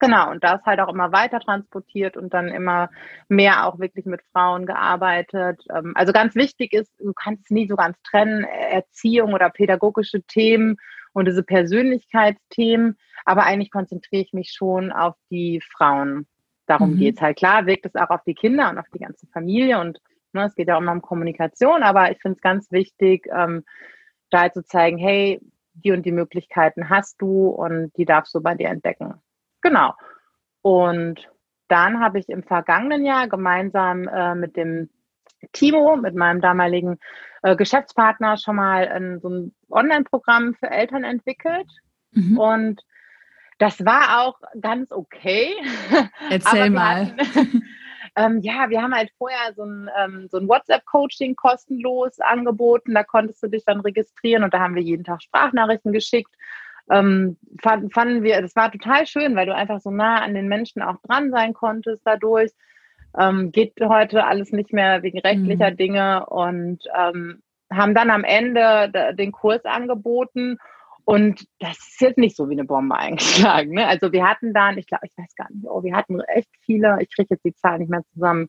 Genau, 0.00 0.30
und 0.30 0.42
das 0.42 0.62
halt 0.64 0.80
auch 0.80 0.88
immer 0.88 1.12
weiter 1.12 1.38
transportiert 1.38 2.16
und 2.16 2.32
dann 2.32 2.48
immer 2.48 2.88
mehr 3.28 3.66
auch 3.66 3.78
wirklich 3.78 4.06
mit 4.06 4.20
Frauen 4.32 4.66
gearbeitet. 4.66 5.62
Ähm, 5.70 5.92
also 5.96 6.12
ganz 6.12 6.34
wichtig 6.34 6.72
ist, 6.72 6.92
du 6.98 7.12
kannst 7.12 7.44
es 7.44 7.50
nie 7.50 7.66
so 7.68 7.76
ganz 7.76 8.00
trennen, 8.02 8.44
Erziehung 8.44 9.34
oder 9.34 9.50
pädagogische 9.50 10.22
Themen 10.22 10.76
und 11.12 11.26
diese 11.26 11.42
Persönlichkeitsthemen. 11.42 12.96
Aber 13.24 13.44
eigentlich 13.44 13.70
konzentriere 13.70 14.22
ich 14.22 14.32
mich 14.32 14.52
schon 14.52 14.92
auf 14.92 15.14
die 15.30 15.60
Frauen. 15.76 16.26
Darum 16.66 16.94
mhm. 16.94 16.98
geht 16.98 17.16
es 17.16 17.22
halt. 17.22 17.36
Klar 17.36 17.66
wirkt 17.66 17.86
es 17.86 17.94
auch 17.94 18.10
auf 18.10 18.22
die 18.24 18.34
Kinder 18.34 18.70
und 18.70 18.78
auf 18.78 18.86
die 18.94 19.00
ganze 19.00 19.26
Familie 19.28 19.80
und 19.80 20.00
ne, 20.32 20.44
es 20.46 20.54
geht 20.54 20.68
ja 20.68 20.76
auch 20.76 20.80
immer 20.80 20.92
um 20.92 21.02
Kommunikation, 21.02 21.82
aber 21.82 22.10
ich 22.10 22.20
finde 22.20 22.36
es 22.36 22.42
ganz 22.42 22.70
wichtig, 22.70 23.28
ähm, 23.32 23.64
da 24.30 24.42
halt 24.42 24.54
zu 24.54 24.64
zeigen, 24.64 24.98
hey, 24.98 25.40
die 25.74 25.92
und 25.92 26.04
die 26.04 26.12
Möglichkeiten 26.12 26.88
hast 26.90 27.20
du 27.20 27.48
und 27.48 27.92
die 27.96 28.04
darfst 28.04 28.34
du 28.34 28.40
bei 28.40 28.54
dir 28.54 28.68
entdecken. 28.68 29.14
Genau. 29.60 29.94
Und 30.60 31.30
dann 31.68 32.00
habe 32.00 32.18
ich 32.18 32.28
im 32.28 32.42
vergangenen 32.42 33.04
Jahr 33.04 33.28
gemeinsam 33.28 34.08
äh, 34.08 34.34
mit 34.34 34.56
dem 34.56 34.90
Timo, 35.52 35.96
mit 35.96 36.14
meinem 36.14 36.40
damaligen 36.40 36.98
äh, 37.42 37.56
Geschäftspartner, 37.56 38.36
schon 38.36 38.56
mal 38.56 38.88
ein, 38.88 39.20
so 39.20 39.28
ein 39.28 39.54
Online-Programm 39.70 40.54
für 40.54 40.70
Eltern 40.70 41.04
entwickelt. 41.04 41.68
Mhm. 42.12 42.38
Und 42.38 42.82
das 43.58 43.84
war 43.84 44.22
auch 44.22 44.40
ganz 44.60 44.90
okay. 44.90 45.54
Erzähl 46.30 46.70
mal. 46.70 47.12
Hatten, 47.12 47.62
ähm, 48.16 48.40
ja, 48.42 48.70
wir 48.70 48.82
haben 48.82 48.94
halt 48.94 49.10
vorher 49.18 49.54
so 49.54 49.64
ein, 49.64 49.88
ähm, 49.98 50.28
so 50.30 50.38
ein 50.38 50.48
WhatsApp-Coaching 50.48 51.36
kostenlos 51.36 52.18
angeboten. 52.20 52.94
Da 52.94 53.04
konntest 53.04 53.42
du 53.42 53.48
dich 53.48 53.64
dann 53.64 53.80
registrieren 53.80 54.44
und 54.44 54.54
da 54.54 54.60
haben 54.60 54.74
wir 54.74 54.82
jeden 54.82 55.04
Tag 55.04 55.22
Sprachnachrichten 55.22 55.92
geschickt. 55.92 56.34
Ähm, 56.90 57.38
fanden, 57.60 57.90
fanden 57.90 58.22
wir, 58.22 58.42
das 58.42 58.56
war 58.56 58.70
total 58.70 59.06
schön, 59.06 59.36
weil 59.36 59.46
du 59.46 59.54
einfach 59.54 59.80
so 59.80 59.90
nah 59.90 60.20
an 60.20 60.34
den 60.34 60.48
Menschen 60.48 60.82
auch 60.82 60.96
dran 61.02 61.30
sein 61.30 61.54
konntest 61.54 62.02
dadurch. 62.04 62.50
Ähm, 63.18 63.52
geht 63.52 63.74
heute 63.80 64.24
alles 64.26 64.52
nicht 64.52 64.72
mehr 64.72 65.02
wegen 65.02 65.18
rechtlicher 65.18 65.70
mhm. 65.70 65.76
Dinge 65.76 66.26
und 66.26 66.84
ähm, 66.98 67.42
haben 67.70 67.94
dann 67.94 68.10
am 68.10 68.24
Ende 68.24 69.14
den 69.16 69.32
Kurs 69.32 69.64
angeboten 69.64 70.58
und 71.04 71.46
das 71.58 71.78
ist 71.78 72.00
jetzt 72.00 72.18
nicht 72.18 72.36
so 72.36 72.48
wie 72.48 72.54
eine 72.54 72.64
Bombe 72.64 72.94
eingeschlagen. 72.98 73.72
Ne? 73.72 73.86
Also 73.86 74.12
wir 74.12 74.28
hatten 74.28 74.52
dann, 74.52 74.78
ich 74.78 74.86
glaube, 74.86 75.06
ich 75.06 75.16
weiß 75.16 75.34
gar 75.36 75.50
nicht, 75.50 75.66
oh, 75.66 75.82
wir 75.82 75.96
hatten 75.96 76.20
echt 76.20 76.50
viele, 76.60 76.98
ich 77.00 77.14
kriege 77.14 77.28
jetzt 77.30 77.44
die 77.44 77.54
Zahl 77.54 77.78
nicht 77.78 77.90
mehr 77.90 78.02
zusammen, 78.12 78.48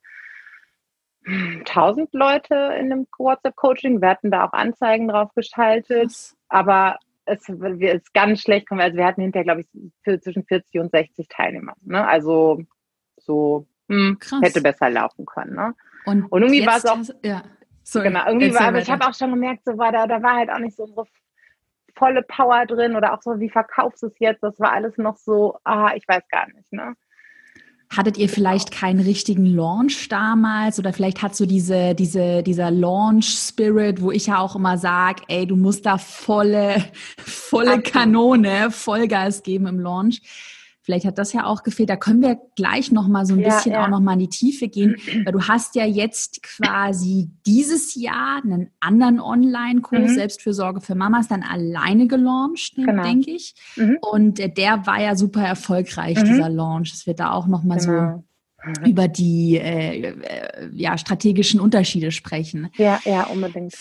1000 1.25 2.13
Leute 2.13 2.75
in 2.77 2.89
dem 2.89 3.07
WhatsApp-Coaching. 3.17 4.01
Wir 4.01 4.09
hatten 4.09 4.29
da 4.29 4.45
auch 4.45 4.51
Anzeigen 4.51 5.07
drauf 5.07 5.29
geschaltet, 5.33 6.07
Was? 6.07 6.35
aber 6.49 6.97
es 7.25 7.47
ist 7.47 8.13
ganz 8.13 8.41
schlecht. 8.41 8.67
Also 8.69 8.97
wir 8.97 9.05
hatten 9.05 9.21
hinterher, 9.21 9.45
glaube 9.45 9.61
ich, 9.61 10.21
zwischen 10.21 10.43
40 10.43 10.81
und 10.81 10.91
60 10.91 11.29
Teilnehmer. 11.29 11.75
Ne? 11.81 12.05
Also 12.05 12.61
so 13.17 13.65
hm, 13.89 14.17
hätte 14.41 14.61
besser 14.61 14.89
laufen 14.89 15.25
können. 15.25 15.55
Ne? 15.55 15.75
Und, 16.05 16.23
und 16.25 16.41
irgendwie 16.41 16.65
war 16.65 16.77
es 16.77 16.85
auch. 16.85 16.99
Ja. 17.23 17.43
Sorry, 17.83 18.07
genau, 18.07 18.25
irgendwie 18.27 18.53
war, 18.53 18.67
aber 18.67 18.79
ich 18.79 18.89
habe 18.89 19.05
auch 19.05 19.13
schon 19.13 19.31
gemerkt, 19.31 19.63
so 19.65 19.77
war 19.77 19.91
da, 19.91 20.07
da 20.07 20.23
war 20.23 20.35
halt 20.35 20.49
auch 20.49 20.59
nicht 20.59 20.77
so 20.77 20.83
unsere 20.83 21.05
volle 21.95 22.23
Power 22.23 22.65
drin 22.65 22.95
oder 22.95 23.13
auch 23.13 23.21
so, 23.21 23.39
wie 23.39 23.49
verkaufst 23.49 24.03
du 24.03 24.07
es 24.07 24.19
jetzt? 24.19 24.41
Das 24.41 24.59
war 24.59 24.71
alles 24.71 24.97
noch 24.97 25.17
so, 25.17 25.57
ah, 25.63 25.91
ich 25.95 26.07
weiß 26.07 26.23
gar 26.29 26.47
nicht, 26.47 26.71
ne? 26.71 26.95
Hattet 27.95 28.17
ihr 28.17 28.29
vielleicht 28.29 28.71
keinen 28.71 29.01
richtigen 29.01 29.45
Launch 29.45 30.09
damals 30.09 30.79
oder 30.79 30.93
vielleicht 30.93 31.21
hat 31.21 31.35
so 31.35 31.45
diese, 31.45 31.93
diese, 31.93 32.41
dieser 32.41 32.71
Launch-Spirit, 32.71 34.01
wo 34.01 34.09
ich 34.09 34.27
ja 34.27 34.39
auch 34.39 34.55
immer 34.55 34.79
sage, 34.79 35.21
ey, 35.27 35.45
du 35.45 35.55
musst 35.55 35.85
da 35.85 35.99
volle, 35.99 36.83
volle 37.17 37.81
Kanone, 37.81 38.71
Vollgas 38.71 39.43
geben 39.43 39.67
im 39.67 39.79
Launch. 39.79 40.21
Vielleicht 40.83 41.05
hat 41.05 41.17
das 41.17 41.31
ja 41.31 41.45
auch 41.45 41.63
gefehlt. 41.63 41.89
Da 41.89 41.95
können 41.95 42.21
wir 42.21 42.37
gleich 42.55 42.91
noch 42.91 43.07
mal 43.07 43.25
so 43.25 43.33
ein 43.33 43.39
ja, 43.39 43.55
bisschen 43.55 43.71
ja. 43.71 43.83
auch 43.83 43.89
noch 43.89 44.01
mal 44.01 44.13
in 44.13 44.19
die 44.19 44.29
Tiefe 44.29 44.67
gehen, 44.67 44.95
weil 45.25 45.31
du 45.31 45.41
hast 45.41 45.75
ja 45.75 45.85
jetzt 45.85 46.43
quasi 46.43 47.31
dieses 47.45 47.95
Jahr 47.95 48.41
einen 48.43 48.69
anderen 48.81 49.21
Online-Kurs 49.21 50.11
mhm. 50.11 50.15
Selbstfürsorge 50.15 50.81
für 50.81 50.95
Mamas 50.95 51.29
dann 51.29 51.41
alleine 51.41 52.07
gelauncht, 52.07 52.75
genau. 52.75 53.01
denke 53.01 53.31
ich. 53.31 53.55
Mhm. 53.77 53.97
Und 54.01 54.39
der 54.39 54.85
war 54.85 55.01
ja 55.01 55.15
super 55.15 55.41
erfolgreich, 55.41 56.17
mhm. 56.17 56.25
dieser 56.25 56.49
Launch. 56.49 56.93
Es 56.93 57.07
wird 57.07 57.21
da 57.21 57.31
auch 57.31 57.47
noch 57.47 57.63
mal 57.63 57.77
genau. 57.77 58.17
so 58.17 58.23
über 58.85 59.07
die 59.07 59.57
äh, 59.57 60.11
äh, 60.11 60.69
ja, 60.73 60.97
strategischen 60.97 61.59
Unterschiede 61.59 62.11
sprechen. 62.11 62.69
Ja, 62.77 62.99
ja, 63.05 63.23
unbedingt 63.23 63.73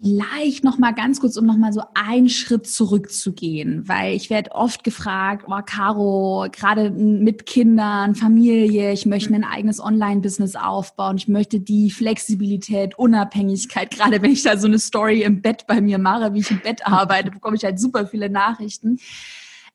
vielleicht 0.00 0.64
noch 0.64 0.78
mal 0.78 0.92
ganz 0.92 1.20
kurz, 1.20 1.36
um 1.36 1.46
noch 1.46 1.56
mal 1.56 1.72
so 1.72 1.82
einen 1.94 2.28
Schritt 2.28 2.66
zurückzugehen, 2.66 3.88
weil 3.88 4.14
ich 4.14 4.30
werde 4.30 4.52
oft 4.52 4.84
gefragt, 4.84 5.46
oh 5.48 5.60
Caro, 5.64 6.46
gerade 6.52 6.90
mit 6.90 7.46
Kindern, 7.46 8.14
Familie, 8.14 8.92
ich 8.92 9.06
möchte 9.06 9.34
ein 9.34 9.44
eigenes 9.44 9.80
Online-Business 9.80 10.56
aufbauen, 10.56 11.16
ich 11.16 11.28
möchte 11.28 11.60
die 11.60 11.90
Flexibilität, 11.90 12.98
Unabhängigkeit, 12.98 13.90
gerade 13.90 14.20
wenn 14.20 14.32
ich 14.32 14.42
da 14.42 14.58
so 14.58 14.66
eine 14.66 14.78
Story 14.78 15.22
im 15.22 15.40
Bett 15.40 15.66
bei 15.66 15.80
mir 15.80 15.98
mache, 15.98 16.34
wie 16.34 16.40
ich 16.40 16.50
im 16.50 16.60
Bett 16.60 16.86
arbeite, 16.86 17.30
bekomme 17.30 17.56
ich 17.56 17.64
halt 17.64 17.80
super 17.80 18.06
viele 18.06 18.28
Nachrichten 18.28 18.98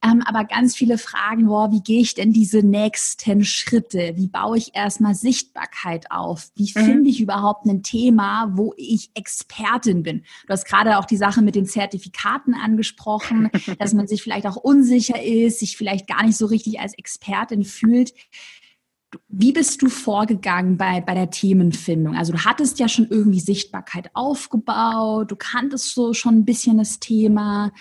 ähm, 0.04 0.24
aber 0.26 0.46
ganz 0.46 0.76
viele 0.76 0.98
Fragen, 0.98 1.46
boah, 1.46 1.72
wie 1.72 1.82
gehe 1.82 2.02
ich 2.02 2.16
denn 2.16 2.34
diese 2.34 2.64
nächsten 2.64 3.46
Schritte? 3.46 4.14
Wie 4.16 4.28
baue 4.28 4.58
ich 4.58 4.74
erstmal 4.74 5.14
Sichtbarkeit 5.14 6.10
auf? 6.10 6.50
Wie 6.56 6.72
mhm. 6.76 6.86
finde 6.86 7.10
ich 7.12 7.22
überhaupt 7.22 7.68
ein 7.68 7.84
Thema, 7.84 8.52
wo 8.56 8.74
ich 8.78 9.12
Expertin 9.14 10.02
bin? 10.02 10.24
Du 10.48 10.54
hast 10.54 10.66
gerade 10.66 10.98
auch 10.98 11.06
die 11.06 11.18
Sache 11.18 11.44
mit 11.44 11.54
den 11.54 11.68
Zertifikaten 11.68 12.56
angesprochen, 12.56 13.52
dass 13.80 13.94
man 13.94 14.08
sich 14.08 14.24
vielleicht 14.24 14.48
auch 14.48 14.56
unsicher 14.56 15.22
ist, 15.22 15.60
sich 15.60 15.78
vielleicht 15.78 16.08
gar 16.08 16.24
nicht 16.24 16.38
so 16.38 16.48
richtig 16.48 16.80
als 16.80 16.98
Expertin 16.98 17.64
fühlt. 17.64 18.14
Wie 19.28 19.52
bist 19.52 19.84
du 19.84 19.90
vorgegangen 19.90 20.78
bei, 20.78 21.02
bei 21.02 21.14
der 21.14 21.30
Themenfindung? 21.30 22.16
Also 22.16 22.32
du 22.32 22.44
hattest 22.44 22.80
ja 22.80 22.88
schon 22.88 23.08
irgendwie 23.08 23.42
Sichtbarkeit 23.42 24.10
aufgebaut, 24.16 25.30
du 25.30 25.36
kanntest 25.36 25.94
so 25.94 26.14
schon 26.14 26.38
ein 26.38 26.46
bisschen 26.46 26.80
das 26.80 27.00
Thema. 27.00 27.72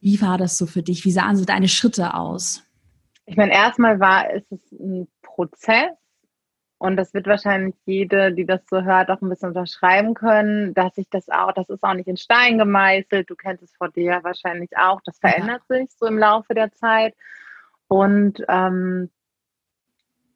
Wie 0.00 0.20
war 0.22 0.38
das 0.38 0.56
so 0.56 0.66
für 0.66 0.82
dich? 0.82 1.04
Wie 1.04 1.10
sahen 1.10 1.36
so 1.36 1.44
deine 1.44 1.68
Schritte 1.68 2.14
aus? 2.14 2.62
Ich 3.26 3.36
meine, 3.36 3.52
erstmal 3.52 4.00
war 4.00 4.32
es 4.34 4.42
ein 4.72 5.06
Prozess 5.22 5.92
und 6.78 6.96
das 6.96 7.12
wird 7.12 7.26
wahrscheinlich 7.26 7.74
jede, 7.84 8.32
die 8.32 8.46
das 8.46 8.62
so 8.68 8.82
hört, 8.82 9.10
auch 9.10 9.20
ein 9.20 9.28
bisschen 9.28 9.50
unterschreiben 9.50 10.14
können, 10.14 10.72
dass 10.72 10.96
ich 10.96 11.10
das 11.10 11.28
auch, 11.28 11.52
das 11.52 11.68
ist 11.68 11.82
auch 11.82 11.92
nicht 11.92 12.08
in 12.08 12.16
Stein 12.16 12.56
gemeißelt. 12.56 13.28
Du 13.28 13.36
kennst 13.36 13.62
es 13.62 13.76
vor 13.76 13.90
dir 13.90 14.20
wahrscheinlich 14.22 14.70
auch. 14.78 15.00
Das 15.04 15.18
verändert 15.18 15.60
ja. 15.68 15.76
sich 15.76 15.90
so 15.92 16.06
im 16.06 16.18
Laufe 16.18 16.54
der 16.54 16.72
Zeit. 16.72 17.14
Und 17.86 18.42
ähm, 18.48 19.10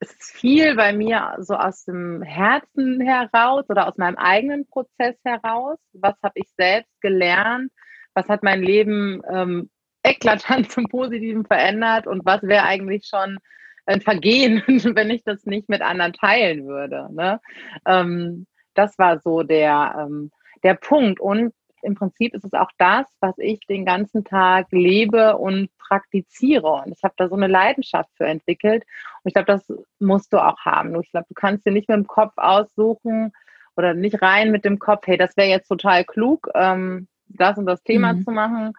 es 0.01 0.13
ist 0.13 0.33
viel 0.33 0.77
bei 0.77 0.93
mir 0.93 1.37
so 1.39 1.55
aus 1.55 1.85
dem 1.87 2.21
Herzen 2.21 3.01
heraus 3.01 3.65
oder 3.71 3.89
aus 3.89 3.97
meinem 3.97 4.17
eigenen 4.17 4.67
Prozess 4.67 5.17
heraus. 5.25 5.79
Was 5.95 6.15
habe 6.23 6.35
ich 6.35 6.51
selbst 6.59 7.01
gelernt? 7.01 7.73
Was 8.15 8.29
hat 8.29 8.43
mein 8.43 8.63
Leben 8.63 9.23
ähm, 9.31 9.71
eklatant 10.03 10.71
zum 10.73 10.87
Positiven 10.87 11.45
verändert 11.45 12.07
und 12.07 12.25
was 12.25 12.43
wäre 12.43 12.65
eigentlich 12.65 13.07
schon 13.07 13.39
ein 13.87 14.01
Vergehen, 14.01 14.63
wenn 14.67 15.11
ich 15.11 15.23
das 15.25 15.45
nicht 15.45 15.69
mit 15.69 15.83
anderen 15.83 16.13
teilen 16.13 16.67
würde. 16.67 17.09
Ne? 17.13 17.41
Ähm, 17.87 18.47
das 18.75 18.99
war 18.99 19.21
so 19.21 19.43
der, 19.43 19.97
ähm, 19.99 20.31
der 20.63 20.75
Punkt. 20.75 21.21
Und 21.21 21.53
im 21.83 21.95
Prinzip 21.95 22.35
ist 22.35 22.45
es 22.45 22.53
auch 22.55 22.71
das, 22.79 23.07
was 23.21 23.35
ich 23.39 23.61
den 23.69 23.85
ganzen 23.85 24.25
Tag 24.25 24.69
lebe 24.71 25.37
und 25.37 25.69
praktiziere. 25.79 26.83
Und 26.85 26.93
ich 26.97 27.03
habe 27.05 27.15
da 27.17 27.29
so 27.29 27.35
eine 27.35 27.47
Leidenschaft 27.47 28.11
für 28.17 28.27
entwickelt. 28.27 28.85
Und 29.23 29.29
ich 29.29 29.35
glaube, 29.35 29.47
das 29.47 29.71
musst 29.99 30.33
du 30.33 30.39
auch 30.39 30.59
haben. 30.61 30.99
Ich 31.01 31.11
glaube, 31.11 31.27
du 31.29 31.35
kannst 31.35 31.67
dir 31.67 31.73
nicht 31.73 31.89
mit 31.89 31.97
dem 31.97 32.07
Kopf 32.07 32.33
aussuchen 32.37 33.33
oder 33.77 33.93
nicht 33.93 34.23
rein 34.23 34.51
mit 34.51 34.65
dem 34.65 34.79
Kopf, 34.79 35.07
hey, 35.07 35.19
das 35.19 35.37
wäre 35.37 35.49
jetzt 35.49 35.69
total 35.69 36.05
klug. 36.05 36.49
Ähm, 36.55 37.09
das 37.35 37.59
und 37.59 37.67
das 37.67 37.83
Thema 37.83 38.15
mhm. 38.15 38.23
zu 38.23 38.31
machen. 38.31 38.73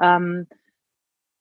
Ähm, 0.00 0.46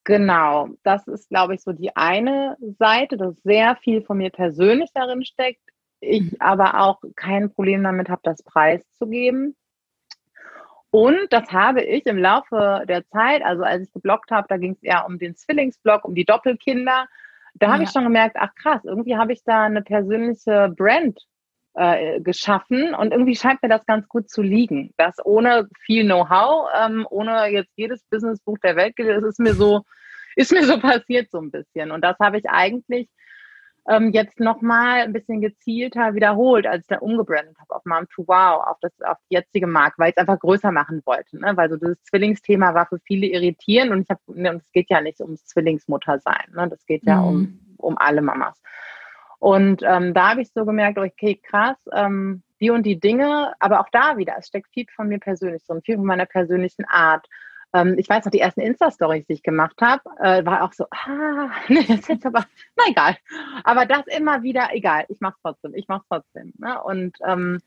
genau, 0.04 0.70
das 0.84 1.08
ist, 1.08 1.30
glaube 1.30 1.56
ich, 1.56 1.62
so 1.62 1.72
die 1.72 1.96
eine 1.96 2.58
Seite, 2.78 3.18
dass 3.18 3.36
sehr 3.44 3.76
viel 3.78 4.02
von 4.02 4.18
mir 4.18 4.30
persönlich 4.30 4.92
darin 4.94 5.24
steckt. 5.24 5.62
Ich 6.02 6.32
mhm. 6.32 6.38
aber 6.40 6.80
auch 6.82 7.02
kein 7.16 7.52
Problem 7.52 7.84
damit 7.84 8.10
habe, 8.10 8.22
das 8.24 8.44
preiszugeben. 8.44 9.56
Und 10.92 11.32
das 11.32 11.52
habe 11.52 11.84
ich 11.84 12.06
im 12.08 12.18
Laufe 12.18 12.84
der 12.88 13.08
Zeit, 13.10 13.44
also 13.44 13.64
als 13.64 13.84
ich 13.84 13.94
geblockt 13.94 14.32
habe, 14.32 14.48
da 14.50 14.58
ging 14.58 14.72
es 14.72 14.82
eher 14.82 15.06
um 15.06 15.20
den 15.20 15.36
Zwillingsblock, 15.36 16.04
um 16.04 16.16
die 16.16 16.26
Doppelkinder. 16.26 17.08
Da 17.56 17.68
ja. 17.68 17.74
habe 17.74 17.84
ich 17.84 17.92
schon 17.92 18.04
gemerkt, 18.04 18.38
ach 18.40 18.56
krass, 18.56 18.82
irgendwie 18.84 19.16
habe 19.16 19.34
ich 19.34 19.44
da 19.44 19.64
eine 19.64 19.84
persönliche 19.84 20.74
Brand 20.76 21.20
äh, 21.76 22.20
geschaffen 22.22 22.94
und 22.94 23.12
irgendwie 23.12 23.36
scheint 23.36 23.62
mir 23.62 23.70
das 23.70 23.86
ganz 23.86 24.08
gut 24.08 24.30
zu 24.30 24.42
liegen. 24.42 24.94
Das 24.98 25.16
ohne 25.24 25.68
viel 25.86 26.04
Know-how, 26.04 26.70
ähm, 26.82 27.08
ohne 27.10 27.48
jetzt 27.48 27.72
jedes 27.76 28.04
Businessbuch 28.06 28.58
der 28.64 28.76
Welt, 28.76 28.96
das 28.98 29.24
ist 29.24 29.40
mir 29.40 29.54
so, 29.54 29.84
ist 30.36 30.52
mir 30.52 30.64
so 30.64 30.80
passiert 30.80 31.32
so 31.32 31.40
ein 31.40 31.52
bisschen. 31.52 31.92
Und 31.92 32.04
das 32.04 32.18
habe 32.20 32.38
ich 32.38 32.50
eigentlich 32.50 33.10
ähm, 33.88 34.12
jetzt 34.12 34.40
nochmal 34.40 35.02
ein 35.02 35.14
bisschen 35.14 35.42
gezielter 35.42 36.14
wiederholt, 36.14 36.68
als 36.68 36.82
ich 36.82 36.88
da 36.88 37.00
umgebrandet 37.00 37.56
habe 37.60 37.76
auf 37.76 37.86
Mom 37.86 38.08
to 38.14 38.24
Wow, 38.28 38.68
auf 38.68 38.78
das 38.82 38.92
auf 39.02 39.18
die 39.30 39.36
jetzige 39.36 39.68
Marke, 39.68 39.96
weil 39.98 40.10
ich 40.10 40.18
es 40.18 40.22
einfach 40.22 40.40
größer 40.40 40.72
machen 40.72 41.02
wollte. 41.06 41.40
Ne? 41.40 41.56
Weil 41.56 41.70
so 41.70 41.78
dieses 41.78 42.02
Zwillingsthema 42.04 42.74
war 42.74 42.88
für 42.88 43.00
viele 43.00 43.28
irritierend 43.28 43.92
und 43.92 44.02
ich 44.02 44.10
habe, 44.10 44.22
ne, 44.28 44.52
und 44.52 44.58
es 44.58 44.72
geht 44.72 44.90
ja 44.90 45.02
nicht 45.02 45.20
ums 45.22 45.46
Zwillingsmutter 45.46 46.20
sein. 46.20 46.52
Ne? 46.54 46.68
Das 46.70 46.86
geht 46.86 47.04
ja 47.06 47.18
mhm. 47.18 47.28
um, 47.28 47.76
um 47.78 47.98
alle 47.98 48.22
Mamas. 48.22 48.62
Und 49.40 49.82
ähm, 49.84 50.14
da 50.14 50.32
habe 50.32 50.42
ich 50.42 50.52
so 50.52 50.66
gemerkt, 50.66 50.98
okay, 50.98 51.40
krass, 51.42 51.78
ähm, 51.94 52.44
die 52.60 52.72
und 52.72 52.84
die 52.84 53.00
Dinge, 53.00 53.54
aber 53.60 53.80
auch 53.80 53.90
da 53.92 54.18
wieder, 54.18 54.36
es 54.38 54.48
steckt 54.48 54.68
viel 54.74 54.86
von 54.94 55.08
mir 55.08 55.20
persönlich 55.20 55.64
drin, 55.66 55.82
viel 55.84 55.96
von 55.96 56.06
meiner 56.06 56.26
persönlichen 56.26 56.86
Art. 56.86 57.26
Ähm, 57.74 57.96
ich 57.98 58.10
weiß 58.10 58.26
noch, 58.26 58.32
die 58.32 58.42
ersten 58.42 58.60
Insta-Stories, 58.60 59.26
die 59.28 59.34
ich 59.34 59.44
gemacht 59.44 59.80
habe, 59.82 60.04
äh, 60.20 60.46
war 60.46 60.64
auch 60.64 60.74
so, 60.74 60.86
ah, 60.92 61.50
nee, 61.70 61.86
das 61.88 62.00
ist 62.02 62.10
jetzt 62.10 62.26
aber, 62.26 62.46
na 62.76 62.84
egal. 62.90 63.16
Aber 63.64 63.86
das 63.86 64.06
immer 64.08 64.44
wieder, 64.44 64.70
egal, 64.74 65.06
ich 65.08 65.22
mach's 65.22 65.40
trotzdem, 65.42 65.74
ich 65.74 65.88
mach's 65.88 66.06
trotzdem. 66.10 66.52
Ne? 66.58 66.82
Und 66.84 67.18
ähm, 67.26 67.60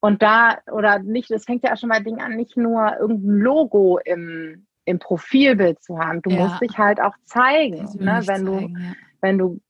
und 0.00 0.22
da, 0.22 0.58
oder 0.72 0.98
nicht, 0.98 1.30
es 1.30 1.44
fängt 1.44 1.62
ja 1.62 1.74
auch 1.74 1.76
schon 1.76 1.90
bei 1.90 2.00
Dingen 2.00 2.20
an, 2.20 2.34
nicht 2.34 2.56
nur 2.56 2.96
irgendein 2.98 3.36
Logo 3.36 3.98
im, 3.98 4.66
im 4.86 4.98
Profilbild 4.98 5.82
zu 5.82 5.98
haben. 5.98 6.22
Du 6.22 6.30
ja. 6.30 6.38
musst 6.38 6.62
dich 6.62 6.78
halt 6.78 7.00
auch 7.00 7.14
zeigen, 7.24 7.84
ne? 7.98 8.22
wenn 8.24 8.46
zeigen, 8.46 8.46
du, 8.46 8.60
ja. 8.60 8.92
wenn 9.20 9.38
du 9.38 9.60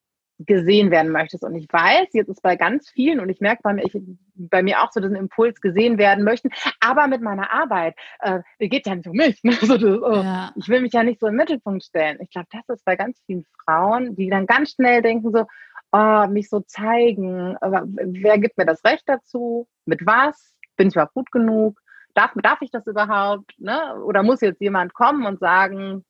gesehen 0.46 0.90
werden 0.90 1.12
möchtest. 1.12 1.44
Und 1.44 1.54
ich 1.54 1.66
weiß, 1.70 2.08
jetzt 2.12 2.28
ist 2.28 2.42
bei 2.42 2.56
ganz 2.56 2.88
vielen, 2.90 3.20
und 3.20 3.28
ich 3.28 3.40
merke 3.40 3.62
bei 3.62 3.72
mir, 3.74 3.84
ich, 3.84 3.96
bei 4.34 4.62
mir 4.62 4.82
auch 4.82 4.90
so 4.92 5.00
diesen 5.00 5.16
Impuls 5.16 5.60
gesehen 5.60 5.98
werden 5.98 6.24
möchten, 6.24 6.50
aber 6.80 7.06
mit 7.06 7.20
meiner 7.20 7.52
Arbeit, 7.52 7.94
äh, 8.20 8.40
geht 8.58 8.86
ja 8.86 8.94
nicht 8.94 9.06
um 9.06 9.16
mich. 9.16 9.40
Ne? 9.50 9.52
So, 9.52 9.76
das, 9.76 10.00
oh, 10.00 10.22
ja. 10.22 10.52
Ich 10.56 10.68
will 10.68 10.80
mich 10.80 10.92
ja 10.92 11.02
nicht 11.02 11.20
so 11.20 11.26
im 11.26 11.34
Mittelpunkt 11.34 11.82
stellen. 11.82 12.18
Ich 12.20 12.30
glaube, 12.30 12.48
das 12.52 12.68
ist 12.68 12.84
bei 12.84 12.96
ganz 12.96 13.20
vielen 13.26 13.44
Frauen, 13.64 14.14
die 14.16 14.28
dann 14.28 14.46
ganz 14.46 14.72
schnell 14.72 15.02
denken 15.02 15.32
so, 15.32 15.46
oh, 15.92 16.26
mich 16.28 16.48
so 16.48 16.60
zeigen, 16.60 17.56
aber 17.60 17.82
wer 17.86 18.38
gibt 18.38 18.58
mir 18.58 18.66
das 18.66 18.84
Recht 18.84 19.02
dazu? 19.06 19.66
Mit 19.86 20.06
was? 20.06 20.54
Bin 20.76 20.88
ich 20.88 20.94
überhaupt 20.94 21.14
gut 21.14 21.30
genug? 21.32 21.80
Darf, 22.14 22.32
darf 22.36 22.62
ich 22.62 22.70
das 22.70 22.86
überhaupt? 22.86 23.52
Ne? 23.58 23.96
Oder 24.04 24.22
muss 24.22 24.40
jetzt 24.40 24.60
jemand 24.60 24.94
kommen 24.94 25.26
und 25.26 25.40
sagen, 25.40 26.04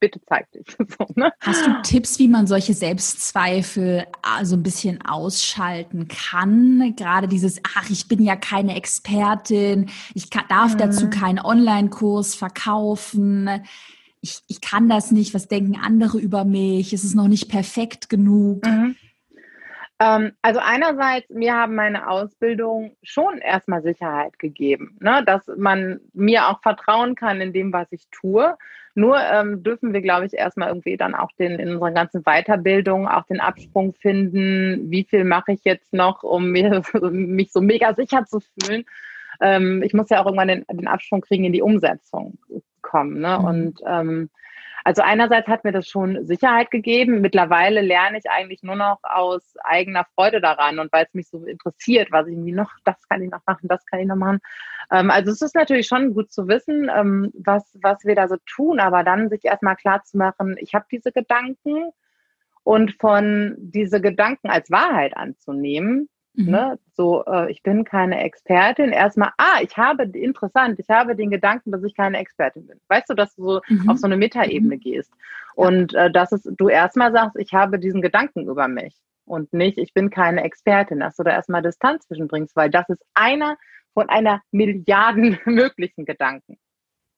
bitte 0.00 0.20
zeig 0.26 0.50
dich. 0.52 0.66
So, 0.78 1.06
ne? 1.14 1.32
Hast 1.40 1.66
du 1.66 1.82
Tipps, 1.82 2.18
wie 2.18 2.28
man 2.28 2.46
solche 2.46 2.74
Selbstzweifel 2.74 4.06
ah, 4.22 4.44
so 4.44 4.56
ein 4.56 4.62
bisschen 4.62 5.02
ausschalten 5.02 6.08
kann? 6.08 6.94
Gerade 6.96 7.28
dieses, 7.28 7.60
ach, 7.76 7.90
ich 7.90 8.08
bin 8.08 8.22
ja 8.22 8.36
keine 8.36 8.76
Expertin, 8.76 9.90
ich 10.14 10.30
kann, 10.30 10.44
darf 10.48 10.74
mhm. 10.74 10.78
dazu 10.78 11.10
keinen 11.10 11.40
Online-Kurs 11.40 12.34
verkaufen. 12.34 13.48
Ich, 14.20 14.40
ich 14.48 14.60
kann 14.60 14.88
das 14.88 15.12
nicht, 15.12 15.34
was 15.34 15.48
denken 15.48 15.76
andere 15.76 16.18
über 16.18 16.44
mich? 16.44 16.92
Ist 16.92 17.04
es 17.04 17.14
noch 17.14 17.28
nicht 17.28 17.48
perfekt 17.48 18.08
genug? 18.08 18.64
Mhm. 18.66 18.96
Ähm, 19.98 20.32
also 20.42 20.60
einerseits, 20.62 21.30
mir 21.30 21.54
haben 21.54 21.74
meine 21.74 22.08
Ausbildung 22.08 22.96
schon 23.02 23.38
erstmal 23.38 23.82
Sicherheit 23.82 24.38
gegeben, 24.38 24.96
ne? 25.00 25.22
dass 25.24 25.46
man 25.56 26.00
mir 26.12 26.48
auch 26.48 26.60
vertrauen 26.60 27.14
kann 27.14 27.40
in 27.40 27.52
dem, 27.52 27.72
was 27.72 27.90
ich 27.92 28.08
tue. 28.10 28.56
Nur 28.94 29.18
ähm, 29.18 29.62
dürfen 29.62 29.92
wir, 29.92 30.00
glaube 30.00 30.26
ich, 30.26 30.34
erstmal 30.34 30.68
irgendwie 30.68 30.96
dann 30.96 31.14
auch 31.14 31.30
den, 31.38 31.58
in 31.58 31.70
unserer 31.70 31.92
ganzen 31.92 32.22
Weiterbildung 32.22 33.08
auch 33.08 33.24
den 33.24 33.40
Absprung 33.40 33.94
finden, 33.94 34.90
wie 34.90 35.04
viel 35.04 35.24
mache 35.24 35.52
ich 35.52 35.64
jetzt 35.64 35.92
noch, 35.92 36.22
um 36.22 36.50
mir, 36.50 36.82
mich 37.10 37.52
so 37.52 37.60
mega 37.60 37.94
sicher 37.94 38.24
zu 38.24 38.40
fühlen. 38.40 38.84
Ähm, 39.40 39.82
ich 39.82 39.94
muss 39.94 40.08
ja 40.10 40.20
auch 40.20 40.26
irgendwann 40.26 40.48
den, 40.48 40.64
den 40.70 40.88
Absprung 40.88 41.20
kriegen 41.20 41.44
in 41.44 41.52
die 41.52 41.62
Umsetzung 41.62 42.38
kommen. 42.82 43.20
Ne? 43.20 43.38
Mhm. 43.38 43.44
Und 43.44 43.80
ähm, 43.86 44.30
Also 44.86 45.02
einerseits 45.02 45.48
hat 45.48 45.64
mir 45.64 45.72
das 45.72 45.88
schon 45.88 46.28
Sicherheit 46.28 46.70
gegeben. 46.70 47.20
Mittlerweile 47.20 47.80
lerne 47.80 48.18
ich 48.18 48.30
eigentlich 48.30 48.62
nur 48.62 48.76
noch 48.76 49.00
aus 49.02 49.42
eigener 49.64 50.06
Freude 50.14 50.40
daran 50.40 50.78
und 50.78 50.92
weil 50.92 51.06
es 51.06 51.12
mich 51.12 51.26
so 51.26 51.44
interessiert, 51.44 52.12
was 52.12 52.28
ich 52.28 52.36
noch, 52.36 52.70
das 52.84 52.96
kann 53.08 53.20
ich 53.20 53.28
noch 53.28 53.40
machen, 53.48 53.66
das 53.66 53.84
kann 53.86 53.98
ich 53.98 54.06
noch 54.06 54.14
machen. 54.14 54.38
Ähm, 54.92 55.10
also 55.10 55.32
es 55.32 55.42
ist 55.42 55.56
natürlich 55.56 55.88
schon 55.88 56.14
gut 56.14 56.30
zu 56.30 56.46
wissen, 56.46 56.88
ähm, 56.96 57.32
was, 57.34 57.76
was 57.82 58.04
wir 58.04 58.14
da 58.14 58.28
so 58.28 58.36
tun, 58.46 58.78
aber 58.78 59.02
dann 59.02 59.28
sich 59.28 59.44
erstmal 59.44 59.74
klar 59.74 60.04
zu 60.04 60.18
machen, 60.18 60.54
ich 60.60 60.72
habe 60.72 60.86
diese 60.88 61.10
Gedanken 61.10 61.90
und 62.62 62.94
von 63.00 63.56
diese 63.58 64.00
Gedanken 64.00 64.50
als 64.50 64.70
Wahrheit 64.70 65.16
anzunehmen 65.16 66.08
Mhm. 66.36 66.50
Ne? 66.50 66.78
So, 66.94 67.24
äh, 67.24 67.50
ich 67.50 67.62
bin 67.62 67.84
keine 67.84 68.22
Expertin. 68.22 68.90
Erstmal, 68.90 69.30
ah, 69.38 69.60
ich 69.62 69.76
habe, 69.76 70.04
interessant, 70.04 70.78
ich 70.78 70.88
habe 70.88 71.16
den 71.16 71.30
Gedanken, 71.30 71.72
dass 71.72 71.82
ich 71.82 71.94
keine 71.94 72.18
Expertin 72.18 72.66
bin. 72.66 72.80
Weißt 72.88 73.08
du, 73.08 73.14
dass 73.14 73.34
du 73.34 73.42
so 73.42 73.60
mhm. 73.68 73.88
auf 73.88 73.98
so 73.98 74.06
eine 74.06 74.16
Metaebene 74.16 74.76
mhm. 74.76 74.80
gehst. 74.80 75.12
Und 75.54 75.94
äh, 75.94 76.10
dass 76.10 76.32
es, 76.32 76.42
du 76.42 76.68
erstmal 76.68 77.12
sagst, 77.12 77.36
ich 77.38 77.54
habe 77.54 77.78
diesen 77.78 78.02
Gedanken 78.02 78.46
über 78.46 78.68
mich 78.68 78.94
und 79.24 79.52
nicht, 79.52 79.78
ich 79.78 79.94
bin 79.94 80.10
keine 80.10 80.44
Expertin, 80.44 81.00
dass 81.00 81.16
du 81.16 81.22
da 81.22 81.30
erstmal 81.30 81.62
Distanz 81.62 82.06
zwischenbringst, 82.06 82.54
weil 82.54 82.70
das 82.70 82.88
ist 82.90 83.02
einer 83.14 83.56
von 83.94 84.08
einer 84.10 84.42
Milliarden 84.50 85.38
möglichen 85.46 86.04
Gedanken. 86.04 86.58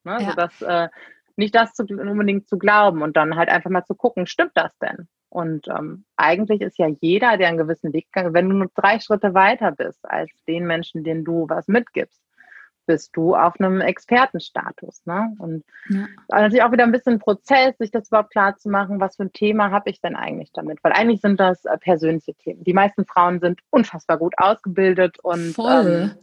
Ne? 0.05 0.17
Ja. 0.21 0.29
Sodass, 0.29 0.61
äh, 0.61 0.87
nicht 1.35 1.55
das 1.55 1.73
zu, 1.73 1.83
unbedingt 1.83 2.47
zu 2.47 2.57
glauben 2.57 3.01
und 3.01 3.17
dann 3.17 3.35
halt 3.35 3.49
einfach 3.49 3.69
mal 3.69 3.85
zu 3.85 3.95
gucken, 3.95 4.27
stimmt 4.27 4.51
das 4.55 4.77
denn? 4.79 5.07
Und 5.29 5.67
ähm, 5.67 6.05
eigentlich 6.17 6.61
ist 6.61 6.79
ja 6.79 6.87
jeder, 6.87 7.37
der 7.37 7.49
einen 7.49 7.57
gewissen 7.57 7.93
Weg 7.93 8.07
kann, 8.11 8.33
wenn 8.33 8.49
du 8.49 8.55
nur 8.55 8.71
drei 8.73 8.99
Schritte 8.99 9.33
weiter 9.33 9.71
bist 9.71 9.99
als 10.03 10.31
den 10.47 10.65
Menschen, 10.65 11.03
denen 11.03 11.23
du 11.23 11.47
was 11.47 11.67
mitgibst, 11.67 12.21
bist 12.89 13.15
du 13.15 13.35
auf 13.35 13.53
einem 13.59 13.81
Expertenstatus. 13.81 15.05
Ne? 15.05 15.35
Und 15.37 15.63
ja. 15.89 16.07
natürlich 16.29 16.63
auch 16.63 16.71
wieder 16.71 16.85
ein 16.85 16.91
bisschen 16.91 17.19
Prozess, 17.19 17.77
sich 17.77 17.91
das 17.91 18.07
überhaupt 18.07 18.31
klar 18.31 18.57
zu 18.57 18.67
machen, 18.67 18.99
was 18.99 19.15
für 19.15 19.25
ein 19.25 19.31
Thema 19.31 19.69
habe 19.69 19.91
ich 19.91 20.01
denn 20.01 20.15
eigentlich 20.15 20.51
damit? 20.53 20.79
Weil 20.81 20.93
eigentlich 20.93 21.21
sind 21.21 21.39
das 21.39 21.65
äh, 21.65 21.77
persönliche 21.77 22.33
Themen. 22.33 22.63
Die 22.63 22.73
meisten 22.73 23.05
Frauen 23.05 23.39
sind 23.39 23.59
unfassbar 23.69 24.17
gut 24.17 24.33
ausgebildet 24.37 25.19
und, 25.21 25.55
ähm, 25.59 26.15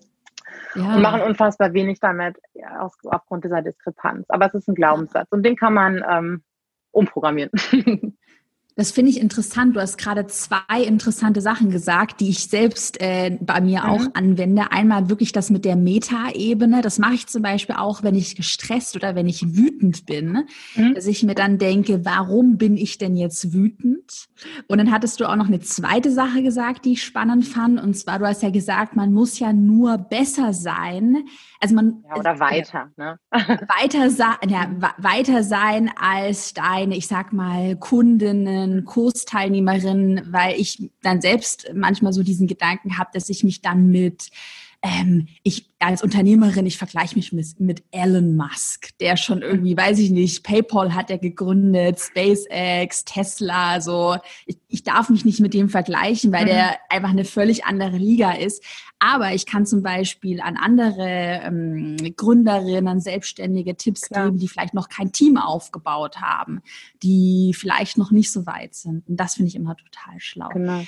ja. 0.74 0.94
und 0.96 1.02
machen 1.02 1.20
unfassbar 1.22 1.72
wenig 1.72 2.00
damit 2.00 2.36
ja, 2.54 2.80
aus, 2.80 2.94
aufgrund 3.04 3.44
dieser 3.44 3.62
Diskrepanz. 3.62 4.28
Aber 4.28 4.46
es 4.46 4.54
ist 4.54 4.68
ein 4.68 4.74
Glaubenssatz 4.74 5.28
und 5.30 5.44
den 5.44 5.54
kann 5.54 5.72
man 5.72 6.04
ähm, 6.10 6.42
umprogrammieren. 6.90 7.52
Das 8.78 8.90
finde 8.92 9.10
ich 9.10 9.18
interessant. 9.18 9.74
Du 9.74 9.80
hast 9.80 9.96
gerade 9.96 10.26
zwei 10.26 10.82
interessante 10.84 11.40
Sachen 11.40 11.70
gesagt, 11.70 12.20
die 12.20 12.28
ich 12.28 12.40
selbst 12.44 13.00
äh, 13.00 13.38
bei 13.40 13.62
mir 13.62 13.84
mhm. 13.84 13.88
auch 13.88 14.06
anwende. 14.12 14.70
Einmal 14.70 15.08
wirklich 15.08 15.32
das 15.32 15.48
mit 15.48 15.64
der 15.64 15.76
Meta-Ebene. 15.76 16.82
Das 16.82 16.98
mache 16.98 17.14
ich 17.14 17.26
zum 17.26 17.40
Beispiel 17.40 17.76
auch, 17.76 18.02
wenn 18.02 18.14
ich 18.14 18.36
gestresst 18.36 18.94
oder 18.94 19.14
wenn 19.14 19.28
ich 19.28 19.56
wütend 19.56 20.04
bin, 20.04 20.44
mhm. 20.74 20.94
dass 20.94 21.06
ich 21.06 21.22
mir 21.22 21.34
dann 21.34 21.56
denke, 21.56 22.04
warum 22.04 22.58
bin 22.58 22.76
ich 22.76 22.98
denn 22.98 23.16
jetzt 23.16 23.54
wütend? 23.54 24.28
Und 24.66 24.76
dann 24.76 24.92
hattest 24.92 25.20
du 25.20 25.24
auch 25.24 25.36
noch 25.36 25.46
eine 25.46 25.60
zweite 25.60 26.12
Sache 26.12 26.42
gesagt, 26.42 26.84
die 26.84 26.92
ich 26.92 27.02
spannend 27.02 27.46
fand. 27.46 27.80
Und 27.80 27.96
zwar, 27.96 28.18
du 28.18 28.26
hast 28.26 28.42
ja 28.42 28.50
gesagt, 28.50 28.94
man 28.94 29.10
muss 29.10 29.38
ja 29.38 29.54
nur 29.54 29.96
besser 29.96 30.52
sein. 30.52 31.24
Also 31.60 31.74
man 31.74 32.04
ja, 32.08 32.16
oder 32.16 32.38
weiter, 32.38 32.90
ne? 32.96 33.18
weiter, 33.30 34.08
ja, 34.48 34.94
weiter 34.98 35.42
sein 35.42 35.90
als 35.98 36.52
deine, 36.54 36.96
ich 36.96 37.06
sag 37.06 37.32
mal, 37.32 37.76
Kundinnen 37.76 38.46
Teilnehmerinnen, 38.46 38.84
Kursteilnehmerinnen, 38.84 40.32
weil 40.32 40.58
ich 40.58 40.90
dann 41.02 41.20
selbst 41.20 41.70
manchmal 41.74 42.12
so 42.12 42.22
diesen 42.22 42.46
Gedanken 42.46 42.98
habe, 42.98 43.10
dass 43.12 43.28
ich 43.28 43.44
mich 43.44 43.60
dann 43.60 43.90
mit 43.90 44.30
ähm, 44.82 45.28
ich 45.42 45.70
als 45.78 46.02
Unternehmerin, 46.02 46.66
ich 46.66 46.78
vergleiche 46.78 47.16
mich 47.16 47.32
mit, 47.32 47.60
mit 47.60 47.84
Elon 47.90 48.36
Musk, 48.36 48.96
der 48.98 49.16
schon 49.16 49.42
irgendwie, 49.42 49.76
weiß 49.76 49.98
ich 49.98 50.10
nicht, 50.10 50.42
PayPal 50.42 50.94
hat 50.94 51.10
er 51.10 51.18
gegründet, 51.18 52.00
SpaceX, 52.00 53.04
Tesla, 53.04 53.80
so. 53.80 54.16
Ich, 54.46 54.58
ich 54.68 54.82
darf 54.84 55.10
mich 55.10 55.24
nicht 55.24 55.40
mit 55.40 55.54
dem 55.54 55.68
vergleichen, 55.68 56.32
weil 56.32 56.44
mhm. 56.44 56.48
der 56.48 56.78
einfach 56.88 57.10
eine 57.10 57.24
völlig 57.24 57.64
andere 57.64 57.96
Liga 57.96 58.32
ist. 58.32 58.62
Aber 58.98 59.34
ich 59.34 59.44
kann 59.44 59.66
zum 59.66 59.82
Beispiel 59.82 60.40
an 60.40 60.56
andere 60.56 61.40
ähm, 61.44 61.96
Gründerinnen, 62.16 62.88
an 62.88 63.00
Selbstständige 63.00 63.76
Tipps 63.76 64.08
Klar. 64.08 64.26
geben, 64.26 64.38
die 64.38 64.48
vielleicht 64.48 64.72
noch 64.72 64.88
kein 64.88 65.12
Team 65.12 65.36
aufgebaut 65.36 66.20
haben, 66.20 66.62
die 67.02 67.54
vielleicht 67.54 67.98
noch 67.98 68.10
nicht 68.10 68.32
so 68.32 68.46
weit 68.46 68.74
sind. 68.74 69.06
Und 69.08 69.18
das 69.18 69.34
finde 69.34 69.48
ich 69.48 69.56
immer 69.56 69.76
total 69.76 70.18
schlau. 70.20 70.48
Genau. 70.48 70.82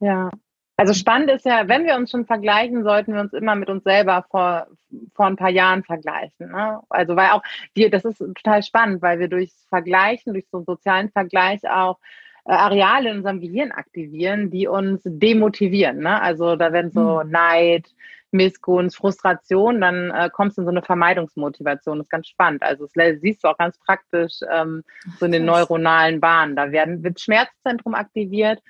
Ja, 0.00 0.30
also 0.76 0.92
spannend 0.92 1.30
ist 1.30 1.46
ja, 1.46 1.68
wenn 1.68 1.86
wir 1.86 1.96
uns 1.96 2.10
schon 2.10 2.26
vergleichen, 2.26 2.84
sollten 2.84 3.14
wir 3.14 3.20
uns 3.20 3.32
immer 3.32 3.54
mit 3.54 3.70
uns 3.70 3.82
selber 3.82 4.26
vor, 4.30 4.66
vor 5.14 5.26
ein 5.26 5.36
paar 5.36 5.50
Jahren 5.50 5.82
vergleichen. 5.84 6.50
Ne? 6.50 6.80
Also 6.90 7.16
weil 7.16 7.30
auch 7.30 7.42
wir, 7.74 7.90
das 7.90 8.04
ist 8.04 8.18
total 8.18 8.62
spannend, 8.62 9.00
weil 9.00 9.18
wir 9.18 9.28
durchs 9.28 9.66
Vergleichen, 9.68 10.34
durch 10.34 10.46
so 10.50 10.58
einen 10.58 10.66
sozialen 10.66 11.10
Vergleich 11.10 11.66
auch 11.68 11.98
äh, 12.44 12.52
Areale 12.52 13.10
in 13.10 13.16
unserem 13.18 13.40
Gehirn 13.40 13.72
aktivieren, 13.72 14.50
die 14.50 14.68
uns 14.68 15.00
demotivieren. 15.04 16.00
Ne? 16.00 16.20
Also 16.20 16.56
da 16.56 16.72
werden 16.72 16.90
so 16.90 17.22
mhm. 17.24 17.30
Neid, 17.30 17.86
Missgunst, 18.32 18.96
Frustration, 18.96 19.80
dann 19.80 20.10
äh, 20.10 20.28
kommst 20.30 20.58
du 20.58 20.60
in 20.60 20.66
so 20.66 20.70
eine 20.72 20.82
Vermeidungsmotivation. 20.82 21.96
Das 21.98 22.06
ist 22.06 22.10
ganz 22.10 22.28
spannend. 22.28 22.62
Also 22.62 22.86
das 22.94 23.20
siehst 23.22 23.42
du 23.44 23.48
auch 23.48 23.56
ganz 23.56 23.78
praktisch 23.78 24.40
ähm, 24.52 24.82
so 25.18 25.24
in 25.24 25.32
den 25.32 25.46
neuronalen 25.46 26.20
Bahnen. 26.20 26.54
Da 26.54 26.70
werden, 26.70 27.02
wird 27.02 27.18
Schmerzzentrum 27.18 27.94
aktiviert 27.94 28.60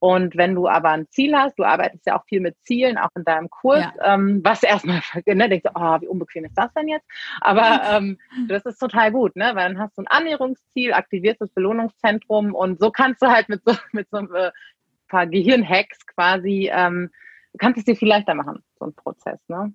und 0.00 0.34
wenn 0.34 0.54
du 0.54 0.66
aber 0.66 0.90
ein 0.90 1.06
Ziel 1.10 1.36
hast, 1.36 1.58
du 1.58 1.64
arbeitest 1.64 2.06
ja 2.06 2.18
auch 2.18 2.24
viel 2.24 2.40
mit 2.40 2.56
Zielen, 2.64 2.96
auch 2.96 3.10
in 3.14 3.24
deinem 3.24 3.50
Kurs, 3.50 3.84
ja. 3.98 4.14
ähm, 4.14 4.40
was 4.42 4.62
erstmal, 4.62 5.02
ne, 5.26 5.48
denkst 5.48 5.64
du, 5.64 5.70
oh, 5.74 6.00
wie 6.00 6.08
unbequem 6.08 6.46
ist 6.46 6.56
das 6.56 6.72
denn 6.72 6.88
jetzt? 6.88 7.06
Aber 7.42 7.82
ähm, 7.90 8.18
das 8.48 8.64
ist 8.64 8.78
total 8.78 9.12
gut, 9.12 9.36
ne? 9.36 9.52
Weil 9.54 9.68
dann 9.68 9.78
hast 9.78 9.98
du 9.98 10.02
ein 10.02 10.08
Annäherungsziel, 10.08 10.94
aktivierst 10.94 11.42
das 11.42 11.50
Belohnungszentrum 11.50 12.54
und 12.54 12.80
so 12.80 12.90
kannst 12.90 13.20
du 13.20 13.26
halt 13.26 13.50
mit 13.50 13.62
so, 13.64 13.74
mit 13.92 14.08
so 14.10 14.16
ein 14.16 14.34
äh, 14.34 14.50
paar 15.08 15.26
Gehirnhacks 15.26 16.06
quasi, 16.06 16.70
ähm, 16.72 17.10
kannst 17.58 17.78
es 17.78 17.84
dir 17.84 17.94
viel 17.94 18.08
leichter 18.08 18.34
machen, 18.34 18.64
so 18.78 18.86
ein 18.86 18.94
Prozess, 18.94 19.38
ne? 19.48 19.74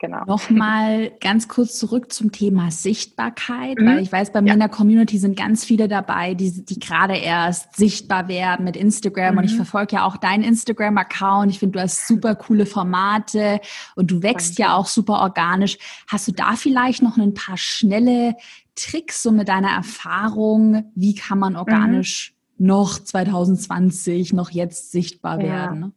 Genau. 0.00 0.24
Nochmal 0.24 1.12
ganz 1.20 1.46
kurz 1.46 1.78
zurück 1.78 2.10
zum 2.10 2.32
Thema 2.32 2.70
Sichtbarkeit, 2.70 3.78
mhm. 3.78 3.86
weil 3.86 3.98
ich 3.98 4.10
weiß, 4.10 4.32
bei 4.32 4.40
mir 4.40 4.48
ja. 4.48 4.54
in 4.54 4.60
der 4.60 4.70
Community 4.70 5.18
sind 5.18 5.36
ganz 5.36 5.62
viele 5.62 5.88
dabei, 5.88 6.32
die, 6.32 6.64
die 6.64 6.78
gerade 6.78 7.18
erst 7.18 7.76
sichtbar 7.76 8.26
werden 8.26 8.64
mit 8.64 8.78
Instagram. 8.78 9.32
Mhm. 9.32 9.38
Und 9.38 9.44
ich 9.44 9.52
mhm. 9.52 9.56
verfolge 9.56 9.96
ja 9.96 10.06
auch 10.06 10.16
deinen 10.16 10.42
Instagram-Account. 10.42 11.50
Ich 11.50 11.58
finde, 11.58 11.74
du 11.74 11.82
hast 11.82 12.08
super 12.08 12.34
coole 12.34 12.64
Formate 12.64 13.60
und 13.94 14.10
du 14.10 14.22
wächst 14.22 14.58
Danke. 14.58 14.62
ja 14.62 14.74
auch 14.74 14.86
super 14.86 15.20
organisch. 15.20 15.76
Hast 16.08 16.28
du 16.28 16.32
da 16.32 16.56
vielleicht 16.56 17.02
noch 17.02 17.18
ein 17.18 17.34
paar 17.34 17.58
schnelle 17.58 18.36
Tricks 18.76 19.22
so 19.22 19.32
mit 19.32 19.48
deiner 19.48 19.70
Erfahrung? 19.70 20.90
Wie 20.94 21.14
kann 21.14 21.38
man 21.38 21.52
mhm. 21.52 21.58
organisch 21.58 22.32
mhm. 22.56 22.68
noch 22.68 22.98
2020, 22.98 24.32
noch 24.32 24.48
jetzt 24.50 24.92
sichtbar 24.92 25.38
ja. 25.40 25.46
werden? 25.46 25.92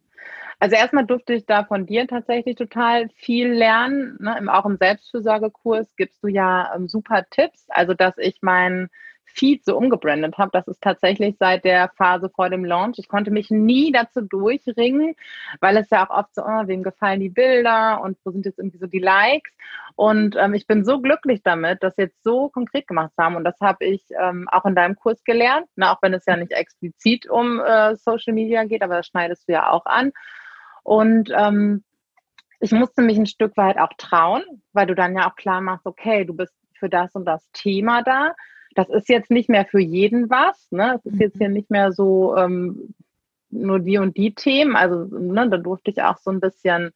Also 0.64 0.76
erstmal 0.76 1.04
durfte 1.04 1.34
ich 1.34 1.44
da 1.44 1.64
von 1.64 1.84
dir 1.84 2.06
tatsächlich 2.06 2.56
total 2.56 3.10
viel 3.16 3.52
lernen. 3.52 4.16
Ne? 4.18 4.50
Auch 4.50 4.64
im 4.64 4.78
Selbstfürsorgekurs 4.78 5.94
gibst 5.94 6.24
du 6.24 6.28
ja 6.28 6.74
ähm, 6.74 6.88
super 6.88 7.26
Tipps. 7.28 7.66
Also 7.68 7.92
dass 7.92 8.16
ich 8.16 8.38
mein 8.40 8.88
Feed 9.26 9.62
so 9.62 9.76
umgebrandet 9.76 10.38
habe, 10.38 10.52
das 10.54 10.66
ist 10.66 10.80
tatsächlich 10.80 11.36
seit 11.38 11.66
der 11.66 11.90
Phase 11.98 12.30
vor 12.30 12.48
dem 12.48 12.64
Launch. 12.64 12.98
Ich 12.98 13.08
konnte 13.08 13.30
mich 13.30 13.50
nie 13.50 13.92
dazu 13.92 14.22
durchringen, 14.22 15.14
weil 15.60 15.76
es 15.76 15.90
ja 15.90 16.06
auch 16.08 16.18
oft 16.18 16.34
so, 16.34 16.40
oh, 16.40 16.62
wem 16.66 16.82
gefallen 16.82 17.20
die 17.20 17.28
Bilder 17.28 18.00
und 18.00 18.16
wo 18.24 18.30
sind 18.30 18.46
jetzt 18.46 18.58
irgendwie 18.58 18.78
so 18.78 18.86
die 18.86 19.00
Likes. 19.00 19.52
Und 19.96 20.34
ähm, 20.38 20.54
ich 20.54 20.66
bin 20.66 20.82
so 20.82 20.98
glücklich 20.98 21.42
damit, 21.42 21.82
das 21.82 21.92
jetzt 21.98 22.24
so 22.24 22.48
konkret 22.48 22.86
gemacht 22.86 23.12
zu 23.14 23.22
haben. 23.22 23.36
Und 23.36 23.44
das 23.44 23.60
habe 23.60 23.84
ich 23.84 24.02
ähm, 24.18 24.48
auch 24.50 24.64
in 24.64 24.74
deinem 24.74 24.96
Kurs 24.96 25.22
gelernt, 25.24 25.66
ne? 25.76 25.90
auch 25.90 26.00
wenn 26.00 26.14
es 26.14 26.24
ja 26.24 26.38
nicht 26.38 26.52
explizit 26.52 27.28
um 27.28 27.60
äh, 27.60 27.96
Social 27.96 28.32
Media 28.32 28.64
geht, 28.64 28.80
aber 28.80 28.96
das 28.96 29.08
schneidest 29.08 29.46
du 29.46 29.52
ja 29.52 29.70
auch 29.70 29.84
an. 29.84 30.10
Und 30.84 31.32
ähm, 31.36 31.82
ich 32.60 32.70
musste 32.70 33.02
mich 33.02 33.18
ein 33.18 33.26
Stück 33.26 33.56
weit 33.56 33.78
auch 33.78 33.92
trauen, 33.98 34.42
weil 34.72 34.86
du 34.86 34.94
dann 34.94 35.16
ja 35.16 35.28
auch 35.28 35.34
klar 35.34 35.60
machst, 35.60 35.86
okay, 35.86 36.24
du 36.24 36.34
bist 36.34 36.54
für 36.78 36.88
das 36.88 37.14
und 37.14 37.24
das 37.24 37.46
Thema 37.52 38.02
da. 38.02 38.34
Das 38.74 38.88
ist 38.88 39.08
jetzt 39.08 39.30
nicht 39.30 39.48
mehr 39.48 39.64
für 39.64 39.80
jeden 39.80 40.30
was. 40.30 40.70
Ne? 40.70 40.94
Es 40.98 41.12
ist 41.12 41.20
jetzt 41.20 41.38
hier 41.38 41.48
mhm. 41.48 41.54
nicht 41.54 41.70
mehr 41.70 41.92
so 41.92 42.36
ähm, 42.36 42.94
nur 43.50 43.80
die 43.80 43.98
und 43.98 44.16
die 44.16 44.34
Themen. 44.34 44.76
Also 44.76 45.04
ne, 45.04 45.48
da 45.48 45.56
durfte 45.56 45.90
ich 45.90 46.02
auch 46.02 46.18
so 46.18 46.30
ein 46.30 46.40
bisschen 46.40 46.92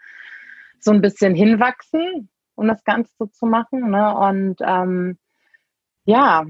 so 0.81 0.93
ein 0.93 1.01
bisschen 1.01 1.35
hinwachsen, 1.35 2.29
um 2.55 2.69
das 2.69 2.85
Ganze 2.85 3.13
so 3.19 3.27
zu 3.27 3.47
machen. 3.47 3.91
Ne? 3.91 4.17
Und 4.17 4.57
ähm, 4.61 5.19
ja, 6.05 6.47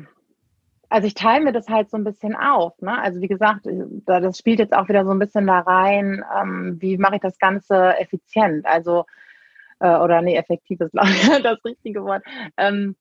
also 0.90 1.06
ich 1.06 1.14
teile 1.14 1.44
mir 1.44 1.52
das 1.52 1.68
halt 1.68 1.90
so 1.90 1.96
ein 1.96 2.04
bisschen 2.04 2.34
auf. 2.34 2.80
Ne? 2.80 2.98
Also 3.00 3.20
wie 3.20 3.28
gesagt, 3.28 3.66
das 4.06 4.38
spielt 4.38 4.58
jetzt 4.58 4.74
auch 4.74 4.88
wieder 4.88 5.04
so 5.04 5.10
ein 5.10 5.18
bisschen 5.18 5.46
da 5.46 5.60
rein, 5.60 6.24
ähm, 6.40 6.76
wie 6.80 6.96
mache 6.96 7.16
ich 7.16 7.20
das 7.20 7.38
Ganze 7.38 7.98
effizient? 7.98 8.66
Also, 8.66 9.04
äh, 9.80 9.96
oder 9.96 10.22
nee, 10.22 10.36
effektiv 10.36 10.80
ist 10.80 10.92
glaube 10.92 11.10
ich 11.10 11.42
das 11.42 11.64
richtige 11.64 12.04
Wort. 12.04 12.22
Ähm, 12.56 12.96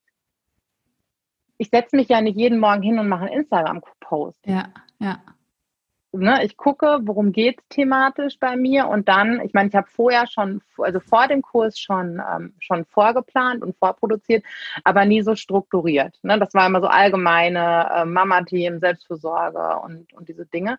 ich 1.57 1.69
setze 1.69 1.95
mich 1.95 2.09
ja 2.09 2.21
nicht 2.21 2.37
jeden 2.37 2.59
Morgen 2.59 2.81
hin 2.81 2.99
und 2.99 3.07
mache 3.07 3.25
einen 3.25 3.39
Instagram-Post. 3.39 4.45
Ja, 4.45 4.65
ja. 4.99 5.19
Ne, 6.17 6.43
ich 6.43 6.57
gucke, 6.57 6.99
worum 7.03 7.31
geht 7.31 7.59
es 7.59 7.67
thematisch 7.69 8.39
bei 8.39 8.55
mir 8.55 8.87
und 8.87 9.07
dann, 9.07 9.41
ich 9.41 9.53
meine, 9.53 9.69
ich 9.69 9.75
habe 9.75 9.87
vorher 9.87 10.27
schon, 10.27 10.61
also 10.77 10.99
vor 10.99 11.27
dem 11.27 11.41
Kurs 11.41 11.79
schon, 11.79 12.21
ähm, 12.33 12.53
schon 12.59 12.85
vorgeplant 12.85 13.63
und 13.63 13.77
vorproduziert, 13.77 14.43
aber 14.83 15.05
nie 15.05 15.21
so 15.21 15.35
strukturiert. 15.35 16.17
Ne? 16.23 16.39
Das 16.39 16.53
war 16.53 16.67
immer 16.67 16.81
so 16.81 16.87
allgemeine 16.87 17.89
äh, 17.93 18.05
Mama-Themen, 18.05 18.79
Selbstfürsorge 18.79 19.79
und, 19.83 20.13
und 20.13 20.27
diese 20.27 20.45
Dinge. 20.45 20.77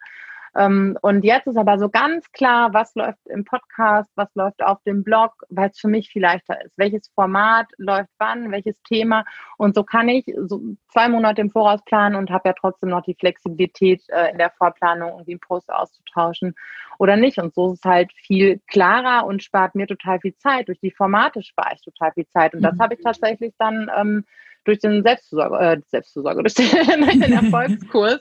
Ähm, 0.59 0.99
und 1.03 1.25
jetzt 1.25 1.47
ist 1.47 1.57
aber 1.57 1.79
so 1.79 1.89
ganz 1.89 2.33
klar, 2.33 2.75
was 2.75 2.93
läuft 2.97 3.25
im 3.27 3.45
Podcast, 3.45 4.11
was 4.17 4.29
läuft 4.35 4.61
auf 4.61 4.83
dem 4.83 5.05
Blog, 5.05 5.33
weil 5.51 5.71
es 5.71 5.79
für 5.79 5.87
mich 5.87 6.09
viel 6.11 6.23
leichter 6.23 6.61
ist. 6.65 6.77
Welches 6.77 7.09
Format 7.15 7.69
läuft 7.77 8.11
wann, 8.19 8.51
welches 8.51 8.83
Thema. 8.83 9.25
Und 9.57 9.77
so 9.77 9.85
kann 9.85 10.09
ich 10.09 10.25
so 10.47 10.61
zwei 10.93 11.09
Monate 11.09 11.43
im 11.43 11.51
Voraus 11.51 11.81
planen 11.85 12.17
und 12.17 12.31
habe 12.31 12.49
ja 12.49 12.55
trotzdem 12.59 12.89
noch 12.89 13.03
die 13.03 13.15
Flexibilität 13.15 14.03
äh, 14.09 14.33
in 14.33 14.39
der 14.39 14.51
Vorplanung, 14.51 15.11
irgendwie 15.11 15.33
einen 15.33 15.41
Post 15.41 15.71
auszutauschen 15.71 16.57
oder 16.99 17.17
nicht. 17.17 17.39
Und 17.39 17.55
so 17.55 17.73
ist 17.73 17.85
es 17.85 17.85
halt 17.85 18.13
viel 18.13 18.61
klarer 18.67 19.27
und 19.27 19.45
spart 19.45 19.77
mir 19.77 19.87
total 19.87 20.19
viel 20.19 20.35
Zeit. 20.39 20.67
Durch 20.67 20.81
die 20.81 20.91
Formate 20.91 21.41
spare 21.45 21.75
ich 21.77 21.83
total 21.83 22.11
viel 22.13 22.27
Zeit. 22.27 22.55
Und 22.55 22.63
das 22.63 22.75
mhm. 22.75 22.83
habe 22.83 22.95
ich 22.95 23.01
tatsächlich 23.01 23.55
dann 23.59 23.89
ähm, 23.97 24.25
durch 24.65 24.81
den 24.81 25.05
Selbstversorger, 25.05 25.61
äh, 25.61 25.81
Selbstversorger, 25.87 26.43
durch 26.43 26.55
den, 26.55 27.21
den 27.21 27.33
Erfolgskurs 27.33 28.21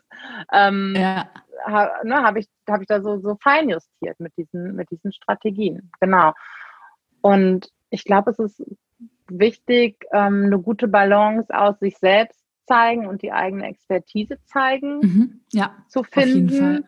ähm, 0.53 0.93
ja 0.95 1.27
ha, 1.65 1.91
ne, 2.03 2.23
habe 2.23 2.39
ich, 2.39 2.47
hab 2.67 2.81
ich 2.81 2.87
da 2.87 3.01
so, 3.01 3.19
so 3.19 3.37
fein 3.41 3.69
justiert 3.69 4.19
mit 4.19 4.35
diesen, 4.37 4.75
mit 4.75 4.89
diesen 4.91 5.11
Strategien. 5.11 5.91
Genau. 5.99 6.33
Und 7.21 7.69
ich 7.89 8.03
glaube, 8.03 8.31
es 8.31 8.39
ist 8.39 8.63
wichtig, 9.29 10.05
ähm, 10.11 10.45
eine 10.45 10.59
gute 10.59 10.87
Balance 10.87 11.53
aus 11.53 11.79
sich 11.79 11.97
selbst 11.97 12.43
zeigen 12.67 13.07
und 13.07 13.21
die 13.21 13.31
eigene 13.31 13.67
Expertise 13.67 14.37
zeigen 14.45 14.99
mhm. 14.99 15.41
ja, 15.53 15.75
zu 15.87 16.03
finden. 16.03 16.85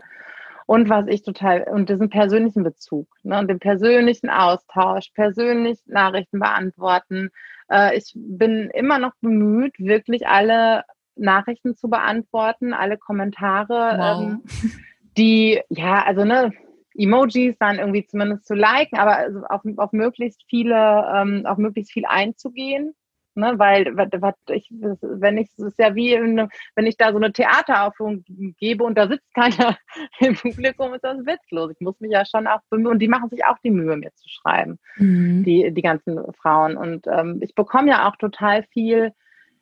Und 0.66 0.88
was 0.88 1.08
ich 1.08 1.24
total, 1.24 1.64
und 1.64 1.90
diesen 1.90 2.10
persönlichen 2.10 2.64
Bezug 2.64 3.08
ne, 3.24 3.40
und 3.40 3.48
den 3.48 3.58
persönlichen 3.58 4.30
Austausch, 4.30 5.10
persönlich 5.16 5.80
Nachrichten 5.88 6.40
beantworten. 6.40 7.30
Äh, 7.72 7.98
ich 7.98 8.12
bin 8.16 8.70
immer 8.70 9.00
noch 9.00 9.14
bemüht, 9.20 9.74
wirklich 9.80 10.28
alle 10.28 10.84
Nachrichten 11.20 11.76
zu 11.76 11.90
beantworten, 11.90 12.74
alle 12.74 12.98
Kommentare, 12.98 13.98
wow. 13.98 14.22
ähm, 14.22 14.44
die, 15.18 15.62
ja, 15.70 16.04
also 16.04 16.26
ne, 16.26 16.52
Emojis 16.96 17.58
dann 17.60 17.80
irgendwie 17.80 18.06
zumindest 18.06 18.46
zu 18.46 18.54
liken, 18.54 18.98
aber 18.98 19.18
also 19.18 19.44
auf, 19.46 19.62
auf 19.78 19.92
möglichst 19.92 20.44
viele, 20.50 21.12
ähm, 21.16 21.46
auf 21.46 21.58
möglichst 21.58 21.92
viel 21.92 22.06
einzugehen. 22.06 22.94
Ne, 23.36 23.54
weil 23.58 23.96
was 23.96 24.34
ich, 24.50 24.68
wenn 24.72 25.38
ich, 25.38 25.50
es 25.52 25.60
ist 25.60 25.80
ja 25.80 25.96
wie, 25.96 26.14
wenn 26.14 26.86
ich 26.86 26.98
da 26.98 27.12
so 27.12 27.18
eine 27.18 27.32
Theateraufführung 27.32 28.26
gebe 28.58 28.84
und 28.84 28.98
da 28.98 29.08
sitzt 29.08 29.34
keiner 29.34 29.78
im 30.20 30.36
Publikum, 30.36 30.94
ist 30.94 31.06
das 31.06 31.26
witzlos. 31.26 31.72
Ich 31.72 31.80
muss 31.80 32.00
mich 32.02 32.12
ja 32.12 32.26
schon 32.26 32.48
auch 32.48 32.60
bemühen 32.70 32.88
und 32.88 33.00
die 33.00 33.08
machen 33.08 33.30
sich 33.30 33.46
auch 33.46 33.58
die 33.64 33.72
Mühe, 33.72 33.96
mir 33.96 34.12
zu 34.16 34.28
schreiben, 34.28 34.78
mhm. 34.98 35.44
die, 35.46 35.72
die 35.72 35.82
ganzen 35.82 36.20
Frauen. 36.34 36.76
Und 36.76 37.08
ähm, 37.08 37.40
ich 37.42 37.56
bekomme 37.56 37.90
ja 37.90 38.10
auch 38.10 38.18
total 38.18 38.64
viel 38.74 39.14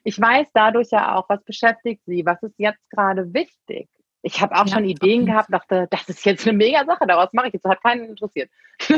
ich 0.08 0.22
weiß 0.22 0.48
dadurch 0.54 0.88
ja 0.92 1.16
auch, 1.16 1.28
was 1.28 1.44
beschäftigt 1.44 2.02
sie, 2.06 2.26
was 2.26 2.42
ist 2.42 2.58
jetzt 2.58 2.90
gerade 2.92 3.34
wichtig. 3.34 3.90
Ich 4.28 4.42
habe 4.42 4.56
auch 4.56 4.66
ja, 4.66 4.74
schon 4.74 4.84
Ideen 4.84 5.26
gehabt, 5.26 5.54
dachte, 5.54 5.88
das 5.90 6.10
ist 6.10 6.26
jetzt 6.26 6.46
eine 6.46 6.58
mega 6.58 6.84
Sache, 6.86 7.08
daraus 7.08 7.30
mache 7.32 7.48
ich 7.48 7.54
jetzt, 7.54 7.64
hat 7.64 7.82
keinen 7.82 8.10
interessiert. 8.10 8.50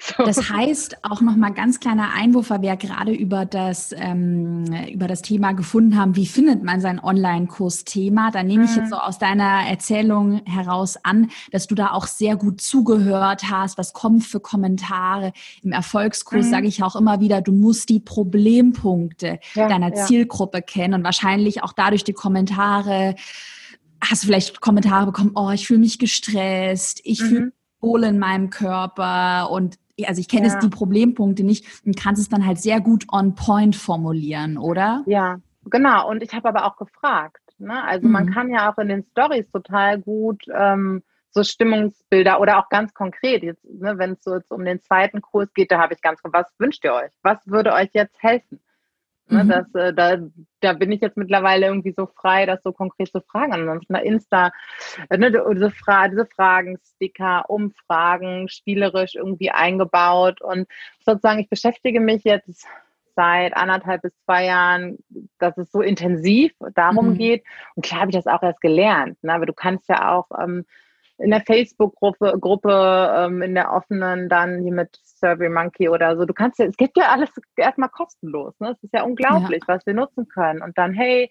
so. 0.00 0.24
Das 0.24 0.50
heißt, 0.50 1.04
auch 1.04 1.20
nochmal 1.20 1.52
ganz 1.52 1.80
kleiner 1.80 2.14
Einwurf, 2.14 2.48
weil 2.48 2.62
wir 2.62 2.70
ja 2.70 2.74
gerade 2.76 3.12
über 3.12 3.44
das, 3.44 3.94
ähm, 3.96 4.64
über 4.90 5.06
das 5.06 5.20
Thema 5.20 5.52
gefunden 5.52 5.98
haben, 5.98 6.16
wie 6.16 6.26
findet 6.26 6.64
man 6.64 6.80
sein 6.80 6.98
Online-Kurs-Thema. 6.98 8.30
Da 8.30 8.42
nehme 8.42 8.64
ich 8.64 8.74
jetzt 8.74 8.86
mhm. 8.86 8.90
so 8.90 8.96
aus 8.96 9.18
deiner 9.18 9.68
Erzählung 9.68 10.40
heraus 10.46 10.96
an, 11.04 11.30
dass 11.52 11.66
du 11.66 11.74
da 11.74 11.92
auch 11.92 12.06
sehr 12.06 12.36
gut 12.36 12.62
zugehört 12.62 13.50
hast, 13.50 13.76
was 13.76 13.92
kommt 13.92 14.24
für 14.24 14.40
Kommentare. 14.40 15.32
Im 15.62 15.72
Erfolgskurs 15.72 16.46
mhm. 16.46 16.50
sage 16.50 16.66
ich 16.66 16.82
auch 16.82 16.96
immer 16.96 17.20
wieder, 17.20 17.42
du 17.42 17.52
musst 17.52 17.90
die 17.90 18.00
Problempunkte 18.00 19.40
ja, 19.54 19.68
deiner 19.68 19.94
ja. 19.94 20.06
Zielgruppe 20.06 20.62
kennen 20.62 20.94
und 20.94 21.04
wahrscheinlich 21.04 21.62
auch 21.62 21.74
dadurch 21.74 22.02
die 22.02 22.14
Kommentare 22.14 23.14
hast 24.02 24.22
du 24.22 24.26
vielleicht 24.26 24.60
Kommentare 24.60 25.06
bekommen, 25.06 25.32
oh, 25.34 25.50
ich 25.50 25.66
fühle 25.66 25.80
mich 25.80 25.98
gestresst, 25.98 27.00
ich 27.04 27.20
mhm. 27.22 27.26
fühle 27.26 27.52
wohl 27.80 28.04
in 28.04 28.18
meinem 28.18 28.50
Körper 28.50 29.50
und 29.50 29.78
also 30.06 30.20
ich 30.20 30.28
kenne 30.28 30.46
ja. 30.46 30.52
jetzt 30.52 30.62
die 30.62 30.68
Problempunkte 30.68 31.44
nicht 31.44 31.66
und 31.84 31.96
kannst 31.96 32.20
es 32.20 32.28
dann 32.28 32.46
halt 32.46 32.58
sehr 32.58 32.80
gut 32.80 33.06
on 33.12 33.34
point 33.34 33.76
formulieren, 33.76 34.56
oder? 34.56 35.02
Ja, 35.06 35.40
genau. 35.66 36.08
Und 36.08 36.22
ich 36.22 36.32
habe 36.32 36.48
aber 36.48 36.64
auch 36.64 36.76
gefragt. 36.76 37.42
Ne? 37.58 37.84
Also 37.84 38.06
mhm. 38.06 38.12
man 38.12 38.32
kann 38.32 38.50
ja 38.50 38.72
auch 38.72 38.78
in 38.78 38.88
den 38.88 39.04
Stories 39.12 39.50
total 39.50 40.00
gut 40.00 40.42
ähm, 40.54 41.02
so 41.32 41.44
Stimmungsbilder 41.44 42.40
oder 42.40 42.58
auch 42.58 42.68
ganz 42.68 42.92
konkret, 42.92 43.42
jetzt, 43.42 43.64
ne, 43.64 43.98
wenn 43.98 44.12
es 44.12 44.24
so 44.24 44.34
jetzt 44.34 44.50
um 44.50 44.64
den 44.64 44.80
zweiten 44.80 45.20
Kurs 45.20 45.52
geht, 45.54 45.70
da 45.70 45.78
habe 45.78 45.94
ich 45.94 46.02
ganz, 46.02 46.20
was 46.24 46.46
wünscht 46.58 46.84
ihr 46.84 46.92
euch? 46.92 47.12
Was 47.22 47.46
würde 47.46 47.72
euch 47.72 47.90
jetzt 47.92 48.20
helfen? 48.20 48.60
Ne, 49.30 49.44
mhm. 49.44 49.48
das, 49.48 49.74
äh, 49.74 49.94
da, 49.94 50.16
da 50.60 50.72
bin 50.72 50.90
ich 50.90 51.00
jetzt 51.00 51.16
mittlerweile 51.16 51.66
irgendwie 51.66 51.94
so 51.96 52.06
frei, 52.06 52.46
das 52.46 52.62
so 52.62 52.72
konkret 52.72 53.08
zu 53.08 53.20
fragen. 53.20 53.52
Ansonsten 53.52 53.94
Insta, 53.94 54.50
äh, 55.08 55.18
ne, 55.18 55.30
diese, 55.30 55.70
Fra 55.70 56.08
diese 56.08 56.26
Fragen, 56.26 56.78
Sticker, 56.94 57.48
Umfragen, 57.48 58.48
spielerisch 58.48 59.14
irgendwie 59.14 59.50
eingebaut. 59.50 60.40
Und 60.40 60.66
sozusagen, 61.04 61.38
ich 61.38 61.48
beschäftige 61.48 62.00
mich 62.00 62.24
jetzt 62.24 62.66
seit 63.14 63.56
anderthalb 63.56 64.02
bis 64.02 64.12
zwei 64.24 64.46
Jahren, 64.46 64.98
dass 65.38 65.56
es 65.58 65.70
so 65.70 65.80
intensiv 65.80 66.52
darum 66.74 67.10
mhm. 67.10 67.18
geht. 67.18 67.44
Und 67.76 67.84
klar 67.84 68.00
habe 68.00 68.10
ich 68.10 68.16
das 68.16 68.26
auch 68.26 68.42
erst 68.42 68.60
gelernt. 68.60 69.22
Ne? 69.22 69.32
Aber 69.32 69.46
du 69.46 69.52
kannst 69.52 69.88
ja 69.88 70.12
auch 70.12 70.26
ähm, 70.42 70.64
in 71.20 71.30
der 71.30 71.42
Facebook-Gruppe, 71.42 72.38
Gruppe, 72.40 73.12
ähm, 73.14 73.42
in 73.42 73.54
der 73.54 73.72
offenen, 73.72 74.28
dann 74.28 74.62
hier 74.62 74.72
mit 74.72 74.98
Survey 75.04 75.48
Monkey 75.48 75.88
oder 75.88 76.16
so. 76.16 76.24
Du 76.24 76.32
kannst 76.32 76.58
ja, 76.58 76.66
es 76.66 76.76
gibt 76.76 76.96
ja 76.96 77.10
alles 77.10 77.30
erstmal 77.56 77.90
kostenlos. 77.90 78.58
Ne? 78.58 78.70
Es 78.70 78.82
ist 78.82 78.94
ja 78.94 79.02
unglaublich, 79.02 79.62
ja. 79.66 79.74
was 79.74 79.86
wir 79.86 79.94
nutzen 79.94 80.28
können. 80.28 80.62
Und 80.62 80.78
dann, 80.78 80.94
hey, 80.94 81.30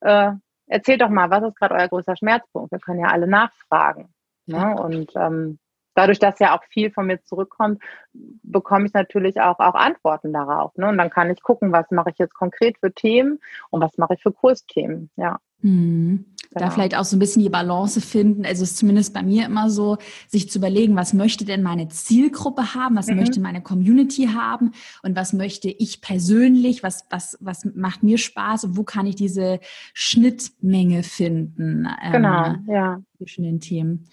äh, 0.00 0.32
erzählt 0.66 1.00
doch 1.00 1.08
mal, 1.08 1.30
was 1.30 1.44
ist 1.44 1.56
gerade 1.56 1.74
euer 1.74 1.88
größter 1.88 2.16
Schmerzpunkt? 2.16 2.70
Wir 2.70 2.78
können 2.80 3.00
ja 3.00 3.08
alle 3.08 3.26
nachfragen. 3.26 4.12
Ne? 4.46 4.58
Ja. 4.58 4.72
Und 4.72 5.12
ähm, 5.16 5.58
dadurch, 5.94 6.18
dass 6.18 6.38
ja 6.38 6.56
auch 6.56 6.64
viel 6.64 6.90
von 6.90 7.06
mir 7.06 7.22
zurückkommt, 7.22 7.82
bekomme 8.12 8.86
ich 8.86 8.92
natürlich 8.92 9.40
auch, 9.40 9.58
auch 9.58 9.74
Antworten 9.74 10.32
darauf. 10.32 10.76
Ne? 10.76 10.88
Und 10.88 10.98
dann 10.98 11.10
kann 11.10 11.30
ich 11.30 11.42
gucken, 11.42 11.72
was 11.72 11.90
mache 11.90 12.10
ich 12.10 12.18
jetzt 12.18 12.34
konkret 12.34 12.76
für 12.78 12.92
Themen 12.92 13.40
und 13.70 13.80
was 13.80 13.96
mache 13.96 14.14
ich 14.14 14.22
für 14.22 14.32
Kursthemen. 14.32 15.10
Ja. 15.16 15.38
Mhm. 15.62 16.26
Genau. 16.52 16.66
Da 16.66 16.70
vielleicht 16.72 16.96
auch 16.96 17.04
so 17.04 17.16
ein 17.16 17.20
bisschen 17.20 17.42
die 17.42 17.48
Balance 17.48 18.00
finden. 18.00 18.44
Also 18.44 18.64
es 18.64 18.72
ist 18.72 18.78
zumindest 18.78 19.14
bei 19.14 19.22
mir 19.22 19.46
immer 19.46 19.70
so, 19.70 19.98
sich 20.26 20.50
zu 20.50 20.58
überlegen, 20.58 20.96
was 20.96 21.12
möchte 21.12 21.44
denn 21.44 21.62
meine 21.62 21.88
Zielgruppe 21.88 22.74
haben, 22.74 22.96
was 22.96 23.06
mhm. 23.06 23.16
möchte 23.16 23.40
meine 23.40 23.62
Community 23.62 24.30
haben 24.34 24.72
und 25.02 25.14
was 25.14 25.32
möchte 25.32 25.68
ich 25.68 26.00
persönlich, 26.00 26.82
was, 26.82 27.06
was, 27.08 27.38
was 27.40 27.64
macht 27.74 28.02
mir 28.02 28.18
Spaß 28.18 28.64
und 28.64 28.76
wo 28.76 28.82
kann 28.82 29.06
ich 29.06 29.14
diese 29.14 29.60
Schnittmenge 29.94 31.04
finden 31.04 31.86
ähm, 32.02 32.12
genau, 32.12 32.54
ja. 32.66 33.02
Zwischen 33.20 33.44
den 33.44 33.60
Themen. 33.60 34.08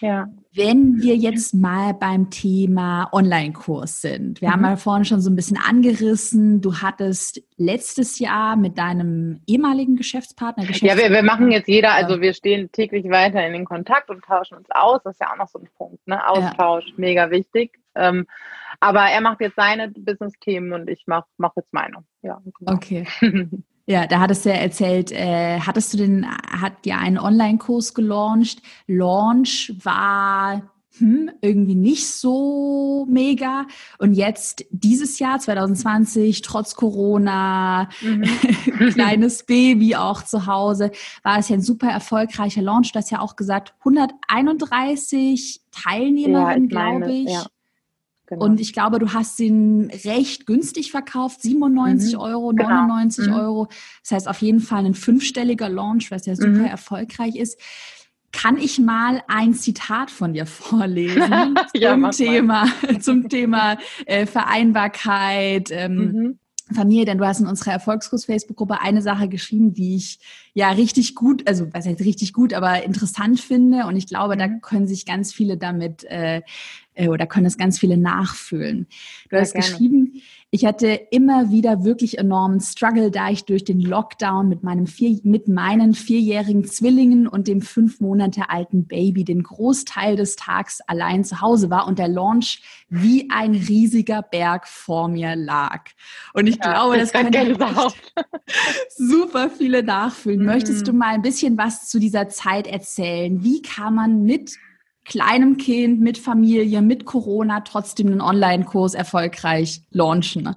Ja. 0.00 0.28
Wenn 0.54 1.00
wir 1.00 1.16
jetzt 1.16 1.52
mal 1.52 1.94
beim 1.94 2.30
Thema 2.30 3.08
Online-Kurs 3.12 4.00
sind. 4.00 4.40
Wir 4.40 4.48
mhm. 4.48 4.52
haben 4.52 4.62
mal 4.62 4.76
vorhin 4.76 5.04
schon 5.04 5.20
so 5.20 5.30
ein 5.30 5.36
bisschen 5.36 5.56
angerissen. 5.56 6.60
Du 6.60 6.76
hattest 6.76 7.42
letztes 7.56 8.20
Jahr 8.20 8.56
mit 8.56 8.78
deinem 8.78 9.40
ehemaligen 9.46 9.96
Geschäftspartner. 9.96 10.64
Geschäftspartner 10.64 11.02
ja, 11.02 11.08
wir, 11.10 11.16
wir 11.16 11.22
machen 11.24 11.50
jetzt 11.50 11.68
jeder, 11.68 11.92
also 11.92 12.20
wir 12.20 12.34
stehen 12.34 12.70
täglich 12.70 13.08
weiter 13.10 13.44
in 13.44 13.52
den 13.52 13.64
Kontakt 13.64 14.10
und 14.10 14.24
tauschen 14.24 14.58
uns 14.58 14.68
aus. 14.70 15.00
Das 15.02 15.14
ist 15.14 15.20
ja 15.20 15.32
auch 15.32 15.38
noch 15.38 15.48
so 15.48 15.58
ein 15.58 15.68
Punkt, 15.76 16.06
ne? 16.06 16.28
Austausch, 16.28 16.86
ja. 16.86 16.94
mega 16.96 17.30
wichtig. 17.30 17.80
Ähm, 17.96 18.26
aber 18.78 19.02
er 19.02 19.20
macht 19.20 19.40
jetzt 19.40 19.56
seine 19.56 19.88
Business-Themen 19.88 20.72
und 20.72 20.88
ich 20.88 21.06
mache 21.06 21.26
mach 21.36 21.52
jetzt 21.56 21.72
meine. 21.72 22.04
Ja, 22.22 22.40
genau. 22.58 22.72
Okay. 22.72 23.06
Ja, 23.86 24.06
da 24.06 24.20
hattest 24.20 24.44
du 24.44 24.50
ja 24.50 24.56
erzählt, 24.56 25.10
äh, 25.10 25.58
hattest 25.60 25.92
du 25.92 25.96
den, 25.96 26.26
hat 26.26 26.86
ja 26.86 26.98
einen 26.98 27.18
Online-Kurs 27.18 27.94
gelauncht. 27.94 28.62
Launch 28.86 29.74
war 29.82 30.62
hm, 30.98 31.30
irgendwie 31.40 31.74
nicht 31.74 32.06
so 32.08 33.06
mega. 33.08 33.66
Und 33.98 34.12
jetzt 34.12 34.66
dieses 34.70 35.18
Jahr, 35.18 35.38
2020, 35.38 36.42
trotz 36.42 36.74
Corona, 36.74 37.88
mhm. 38.02 38.22
kleines 38.92 39.44
Baby 39.44 39.96
auch 39.96 40.22
zu 40.22 40.46
Hause, 40.46 40.92
war 41.22 41.38
es 41.38 41.48
ja 41.48 41.56
ein 41.56 41.62
super 41.62 41.88
erfolgreicher 41.88 42.62
Launch. 42.62 42.92
Du 42.92 42.98
hast 42.98 43.10
ja 43.10 43.20
auch 43.20 43.36
gesagt, 43.36 43.74
131 43.80 45.62
Teilnehmerinnen, 45.70 46.68
ja, 46.68 46.90
glaube 46.90 47.12
ich. 47.12 47.30
Ja. 47.30 47.46
Genau. 48.32 48.46
Und 48.46 48.60
ich 48.60 48.72
glaube, 48.72 48.98
du 48.98 49.12
hast 49.12 49.38
ihn 49.40 49.90
recht 50.04 50.46
günstig 50.46 50.90
verkauft, 50.90 51.42
97 51.42 52.14
mhm. 52.14 52.20
Euro, 52.20 52.52
99 52.52 53.26
genau. 53.26 53.36
mhm. 53.36 53.42
Euro. 53.42 53.68
Das 54.02 54.12
heißt 54.12 54.28
auf 54.28 54.40
jeden 54.40 54.60
Fall 54.60 54.86
ein 54.86 54.94
fünfstelliger 54.94 55.68
Launch, 55.68 56.10
was 56.10 56.24
ja 56.24 56.34
super 56.34 56.48
mhm. 56.48 56.64
erfolgreich 56.64 57.36
ist. 57.36 57.60
Kann 58.32 58.56
ich 58.56 58.78
mal 58.78 59.22
ein 59.28 59.52
Zitat 59.52 60.10
von 60.10 60.32
dir 60.32 60.46
vorlesen 60.46 61.58
ja, 61.74 61.92
zum, 61.92 62.10
Thema, 62.12 62.66
zum 63.00 63.28
Thema 63.28 63.76
äh, 64.06 64.24
Vereinbarkeit? 64.24 65.68
Ähm, 65.70 65.96
mhm. 65.96 66.38
Familie, 66.74 67.04
denn 67.04 67.18
du 67.18 67.26
hast 67.26 67.40
in 67.40 67.46
unserer 67.46 67.72
Erfolgskurs-Facebook-Gruppe 67.72 68.80
eine 68.80 69.02
Sache 69.02 69.28
geschrieben, 69.28 69.74
die 69.74 69.96
ich 69.96 70.20
ja 70.54 70.70
richtig 70.70 71.14
gut, 71.14 71.48
also 71.48 71.72
was 71.72 71.86
heißt 71.86 72.00
richtig 72.00 72.32
gut, 72.32 72.52
aber 72.52 72.82
interessant 72.84 73.40
finde. 73.40 73.86
Und 73.86 73.96
ich 73.96 74.06
glaube, 74.06 74.36
da 74.36 74.48
mhm. 74.48 74.60
können 74.60 74.86
sich 74.86 75.06
ganz 75.06 75.32
viele 75.32 75.56
damit 75.56 76.04
äh, 76.04 76.42
äh, 76.94 77.08
oder 77.08 77.26
können 77.26 77.46
es 77.46 77.56
ganz 77.56 77.78
viele 77.78 77.96
nachfühlen. 77.96 78.86
Du 79.30 79.36
ja, 79.36 79.42
hast 79.42 79.52
gerne. 79.52 79.66
geschrieben, 79.66 80.22
ich 80.50 80.66
hatte 80.66 80.88
immer 81.10 81.50
wieder 81.50 81.82
wirklich 81.82 82.18
enormen 82.18 82.60
Struggle, 82.60 83.10
da 83.10 83.30
ich 83.30 83.46
durch 83.46 83.64
den 83.64 83.80
Lockdown 83.80 84.48
mit 84.48 84.62
meinem 84.62 84.86
vier, 84.86 85.18
mit 85.22 85.48
meinen 85.48 85.94
vierjährigen 85.94 86.64
Zwillingen 86.66 87.26
und 87.26 87.48
dem 87.48 87.62
fünf 87.62 88.00
Monate 88.00 88.50
alten 88.50 88.86
Baby 88.86 89.24
den 89.24 89.42
Großteil 89.42 90.16
des 90.16 90.36
Tags 90.36 90.82
allein 90.86 91.24
zu 91.24 91.40
Hause 91.40 91.70
war 91.70 91.86
und 91.86 91.98
der 91.98 92.08
Launch 92.08 92.60
wie 92.90 93.30
ein 93.30 93.54
riesiger 93.54 94.20
Berg 94.20 94.68
vor 94.68 95.08
mir 95.08 95.34
lag. 95.36 95.86
Und 96.34 96.46
ich 96.46 96.56
ja, 96.56 96.72
glaube, 96.72 96.98
das 96.98 97.12
können 97.12 97.32
super 98.90 99.48
viele 99.48 99.82
nachfühlen. 99.82 100.41
Mhm. 100.42 100.46
Möchtest 100.46 100.88
du 100.88 100.92
mal 100.92 101.14
ein 101.14 101.22
bisschen 101.22 101.56
was 101.56 101.88
zu 101.88 101.98
dieser 101.98 102.28
Zeit 102.28 102.66
erzählen? 102.66 103.42
Wie 103.42 103.62
kann 103.62 103.94
man 103.94 104.24
mit 104.24 104.56
kleinem 105.04 105.56
Kind, 105.56 106.00
mit 106.00 106.18
Familie, 106.18 106.82
mit 106.82 107.04
Corona 107.04 107.60
trotzdem 107.60 108.08
einen 108.08 108.20
Online-Kurs 108.20 108.94
erfolgreich 108.94 109.82
launchen? 109.90 110.54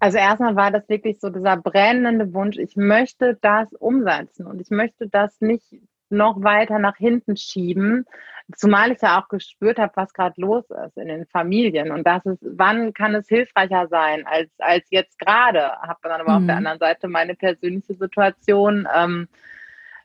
Also 0.00 0.18
erstmal 0.18 0.56
war 0.56 0.70
das 0.70 0.88
wirklich 0.88 1.20
so 1.20 1.28
dieser 1.28 1.56
brennende 1.56 2.32
Wunsch, 2.32 2.56
ich 2.56 2.74
möchte 2.74 3.38
das 3.40 3.68
umsetzen 3.74 4.46
und 4.46 4.60
ich 4.60 4.70
möchte 4.70 5.08
das 5.08 5.40
nicht 5.40 5.64
noch 6.08 6.42
weiter 6.42 6.78
nach 6.78 6.96
hinten 6.96 7.36
schieben, 7.36 8.06
zumal 8.56 8.92
ich 8.92 9.00
ja 9.00 9.20
auch 9.20 9.28
gespürt 9.28 9.78
habe, 9.78 9.92
was 9.96 10.12
gerade 10.12 10.40
los 10.40 10.64
ist 10.70 10.96
in 10.96 11.08
den 11.08 11.26
Familien 11.26 11.90
und 11.90 12.06
das 12.06 12.24
ist, 12.26 12.38
wann 12.42 12.92
kann 12.92 13.14
es 13.14 13.28
hilfreicher 13.28 13.88
sein 13.88 14.26
als, 14.26 14.50
als 14.58 14.86
jetzt 14.90 15.18
gerade, 15.18 15.72
habe 15.82 16.00
dann 16.02 16.20
aber 16.20 16.32
mhm. 16.32 16.36
auf 16.36 16.46
der 16.46 16.54
mhm. 16.54 16.58
anderen 16.58 16.78
Seite 16.78 17.08
meine 17.08 17.34
persönliche 17.34 17.94
Situation 17.94 18.88
ähm, 18.94 19.28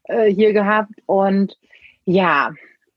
äh, 0.06 0.26
hier 0.32 0.54
gehabt 0.54 0.94
und 1.06 1.58
ja, 2.06 2.52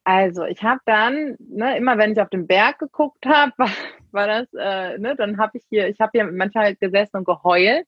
also 0.04 0.44
ich 0.44 0.62
habe 0.62 0.80
dann, 0.86 1.36
ne, 1.38 1.76
immer 1.76 1.98
wenn 1.98 2.12
ich 2.12 2.20
auf 2.20 2.30
den 2.30 2.46
Berg 2.46 2.78
geguckt 2.78 3.26
habe, 3.26 3.52
war, 3.58 3.70
war, 4.10 4.26
das, 4.26 4.48
äh, 4.54 4.98
ne, 4.98 5.14
dann 5.16 5.38
habe 5.38 5.58
ich 5.58 5.64
hier, 5.68 5.88
ich 5.88 6.00
habe 6.00 6.12
hier 6.14 6.24
manchmal 6.24 6.74
gesessen 6.76 7.18
und 7.18 7.24
geheult, 7.26 7.86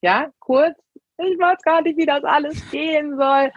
ja, 0.00 0.30
kurz. 0.38 0.78
Ich 1.20 1.36
weiß 1.36 1.60
gar 1.62 1.82
nicht, 1.82 1.96
wie 1.96 2.06
das 2.06 2.22
alles 2.22 2.70
gehen 2.70 3.16
soll. 3.16 3.50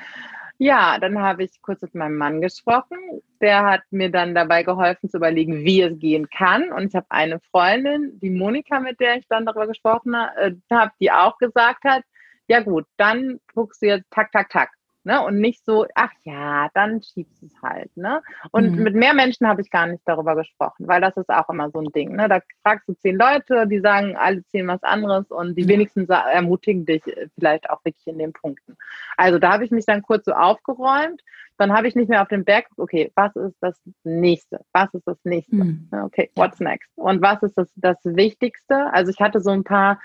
Ja, 0.64 1.00
dann 1.00 1.18
habe 1.20 1.44
ich 1.44 1.60
kurz 1.64 1.82
mit 1.82 1.96
meinem 1.96 2.18
Mann 2.18 2.40
gesprochen. 2.40 2.96
Der 3.42 3.64
hat 3.64 3.82
mir 3.90 4.12
dann 4.12 4.36
dabei 4.36 4.62
geholfen 4.62 5.10
zu 5.10 5.18
überlegen, 5.18 5.64
wie 5.66 5.82
es 5.82 5.98
gehen 5.98 6.30
kann. 6.30 6.72
Und 6.72 6.90
ich 6.90 6.96
habe 6.96 7.08
eine 7.10 7.40
Freundin, 7.50 8.20
die 8.20 8.30
Monika, 8.30 8.80
mit 8.80 9.00
der 9.00 9.16
ich 9.16 9.28
dann 9.28 9.48
darüber 9.48 9.66
gesprochen 9.66 10.14
äh, 10.14 10.52
habe, 10.72 10.92
die 11.00 11.12
auch 11.12 11.40
gesagt 11.40 11.84
hat, 11.84 12.04
ja 12.48 12.60
gut, 12.60 12.86
dann 12.98 13.40
guckst 13.56 13.82
du 13.82 13.88
jetzt 13.88 14.06
tak, 14.12 14.32
tak, 14.32 14.50
tak. 14.50 14.70
Ne? 15.04 15.22
Und 15.24 15.40
nicht 15.40 15.66
so, 15.66 15.88
ach 15.96 16.12
ja, 16.24 16.70
dann 16.76 17.02
schiebst 17.02 17.42
es 17.42 17.54
halt. 17.64 17.96
Ne? 17.98 18.22
Und 18.52 18.76
mhm. 18.76 18.84
mit 18.84 18.94
mehr 18.94 19.16
Menschen 19.16 19.48
habe 19.48 19.62
ich 19.62 19.72
gar 19.72 19.88
nicht 19.88 20.04
darüber 20.06 20.36
gesprochen, 20.36 20.88
weil 20.88 21.02
das 21.02 21.18
ist 21.18 21.30
auch 21.30 21.50
immer 21.50 21.72
so 21.72 21.80
ein 21.80 21.92
Ding. 21.92 22.16
Ne? 22.16 22.30
Da 22.30 22.40
fragst 22.62 22.88
du 22.88 22.94
zehn 22.94 23.18
Leute, 23.18 23.68
die 23.68 23.80
sagen 23.80 24.16
alle 24.16 24.44
zehn 24.46 24.68
was 24.68 24.84
anderes 24.84 25.26
und 25.32 25.56
die 25.56 25.68
wenigsten 25.68 26.08
ermutigen 26.08 26.86
dich 26.86 27.06
äh, 27.08 27.30
vielleicht 27.36 27.70
auch 27.70 27.84
wirklich 27.84 28.06
in 28.06 28.20
den 28.20 28.32
Punkten. 28.32 28.78
Also 29.18 29.40
da 29.40 29.54
habe 29.54 29.66
ich 29.66 29.72
mich 29.72 29.86
dann 29.86 30.04
kurz 30.04 30.26
so 30.26 30.34
aufgeräumt. 30.34 31.22
Dann 31.58 31.74
habe 31.74 31.88
ich 31.88 31.96
nicht 31.96 32.10
mehr 32.10 32.22
auf 32.22 32.28
den 32.28 32.44
Berg, 32.44 32.68
okay, 32.78 33.12
was 33.16 33.36
ist 33.36 33.58
das 33.62 33.80
nächste? 34.04 34.64
Was 34.72 34.94
ist 34.94 35.08
das 35.08 35.18
nächste? 35.24 35.56
Mhm. 35.56 35.90
Okay, 35.92 36.30
what's 36.36 36.60
next? 36.60 36.92
Und 36.96 37.22
was 37.22 37.42
ist 37.44 37.58
das, 37.58 37.72
das 37.76 37.98
Wichtigste? 38.04 38.92
Also 38.94 39.12
ich 39.12 39.20
hatte 39.20 39.42
so 39.42 39.52
ein 39.52 39.64
paar, 39.64 40.00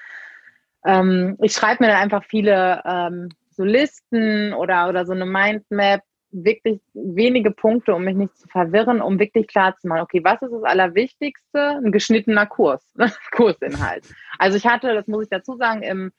ähm, 0.84 1.36
ich 1.40 1.52
schreibe 1.52 1.84
mir 1.84 1.90
dann 1.90 2.02
einfach 2.02 2.24
viele 2.24 2.82
ähm, 2.84 3.28
so 3.56 3.64
Listen 3.64 4.52
oder, 4.52 4.88
oder 4.88 5.06
so 5.06 5.12
eine 5.12 5.26
Mindmap, 5.26 6.02
wirklich 6.30 6.80
wenige 6.92 7.50
Punkte, 7.50 7.94
um 7.94 8.04
mich 8.04 8.16
nicht 8.16 8.36
zu 8.36 8.48
verwirren, 8.48 9.00
um 9.00 9.18
wirklich 9.18 9.46
klar 9.46 9.76
zu 9.76 9.88
machen, 9.88 10.02
okay, 10.02 10.22
was 10.22 10.42
ist 10.42 10.52
das 10.52 10.64
Allerwichtigste? 10.64 11.80
Ein 11.82 11.92
geschnittener 11.92 12.46
Kurs, 12.46 12.84
ne? 12.94 13.10
Kursinhalt. 13.32 14.04
Also 14.38 14.56
ich 14.56 14.66
hatte, 14.66 14.94
das 14.94 15.06
muss 15.06 15.24
ich 15.24 15.30
dazu 15.30 15.56
sagen, 15.56 15.82
im 15.82 16.12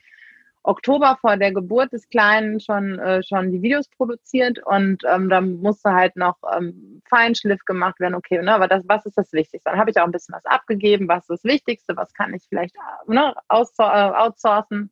Oktober 0.63 1.17
vor 1.21 1.37
der 1.37 1.53
Geburt 1.53 1.93
des 1.93 2.09
Kleinen 2.09 2.59
schon, 2.59 2.99
äh, 2.99 3.23
schon 3.23 3.51
die 3.51 3.61
Videos 3.61 3.87
produziert 3.89 4.59
und 4.65 5.01
ähm, 5.09 5.29
dann 5.29 5.57
musste 5.61 5.93
halt 5.93 6.17
noch 6.17 6.35
ähm, 6.55 7.01
Feinschliff 7.09 7.63
gemacht 7.65 7.99
werden, 7.99 8.15
okay, 8.15 8.41
ne, 8.41 8.53
aber 8.53 8.67
das, 8.67 8.83
was 8.85 9.05
ist 9.05 9.17
das 9.17 9.31
Wichtigste? 9.31 9.69
Dann 9.69 9.79
habe 9.79 9.91
ich 9.91 9.97
auch 9.97 10.03
ein 10.03 10.11
bisschen 10.11 10.35
was 10.35 10.45
abgegeben, 10.45 11.07
was 11.07 11.19
ist 11.23 11.29
das 11.29 11.43
Wichtigste, 11.45 11.95
was 11.95 12.13
kann 12.13 12.33
ich 12.33 12.43
vielleicht 12.49 12.75
ne, 13.07 13.33
äh, 13.49 13.83
outsourcen 13.83 14.91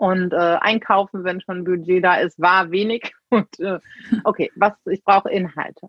und 0.00 0.32
äh, 0.32 0.56
einkaufen, 0.60 1.24
wenn 1.24 1.42
schon 1.42 1.62
Budget 1.64 2.02
da 2.02 2.14
ist, 2.14 2.40
war 2.40 2.70
wenig. 2.70 3.12
Und 3.28 3.60
äh, 3.60 3.78
okay, 4.24 4.50
was 4.56 4.72
ich 4.86 5.04
brauche 5.04 5.30
Inhalte. 5.30 5.88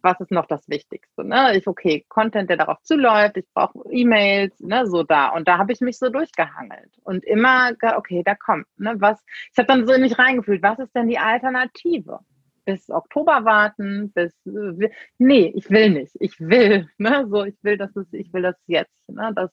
Was 0.00 0.20
ist 0.20 0.30
noch 0.30 0.46
das 0.46 0.68
Wichtigste? 0.68 1.24
Ne? 1.24 1.56
Ich 1.56 1.66
okay, 1.66 2.06
Content, 2.08 2.48
der 2.48 2.56
darauf 2.56 2.80
zuläuft. 2.82 3.36
Ich 3.36 3.46
brauche 3.52 3.80
E-Mails, 3.90 4.60
ne, 4.60 4.86
so 4.86 5.02
da. 5.02 5.30
Und 5.30 5.48
da 5.48 5.58
habe 5.58 5.72
ich 5.72 5.80
mich 5.80 5.98
so 5.98 6.08
durchgehangelt 6.08 6.92
und 7.02 7.24
immer, 7.24 7.72
okay, 7.96 8.22
da 8.24 8.36
kommt. 8.36 8.66
Ne, 8.76 8.94
was? 8.98 9.20
Ich 9.52 9.58
habe 9.58 9.66
dann 9.66 9.88
so 9.88 9.92
in 9.92 10.02
mich 10.02 10.16
reingefühlt. 10.16 10.62
Was 10.62 10.78
ist 10.78 10.94
denn 10.94 11.08
die 11.08 11.18
Alternative? 11.18 12.20
bis 12.64 12.90
Oktober 12.90 13.44
warten, 13.46 14.12
bis 14.12 14.34
äh, 14.46 14.90
nee, 15.16 15.52
ich 15.56 15.70
will 15.70 15.90
nicht. 15.90 16.14
Ich 16.20 16.38
will, 16.38 16.88
ne, 16.98 17.26
so 17.28 17.44
ich 17.44 17.56
will, 17.62 17.76
dass 17.76 17.96
es, 17.96 18.06
ich 18.12 18.32
will 18.32 18.42
das 18.42 18.56
jetzt, 18.66 19.08
ne, 19.08 19.32
dass 19.34 19.50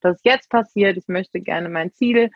das 0.00 0.20
jetzt 0.22 0.48
passiert. 0.48 0.96
Ich 0.96 1.08
möchte 1.08 1.40
gerne 1.40 1.68
mein 1.68 1.92
Ziel 1.92 2.30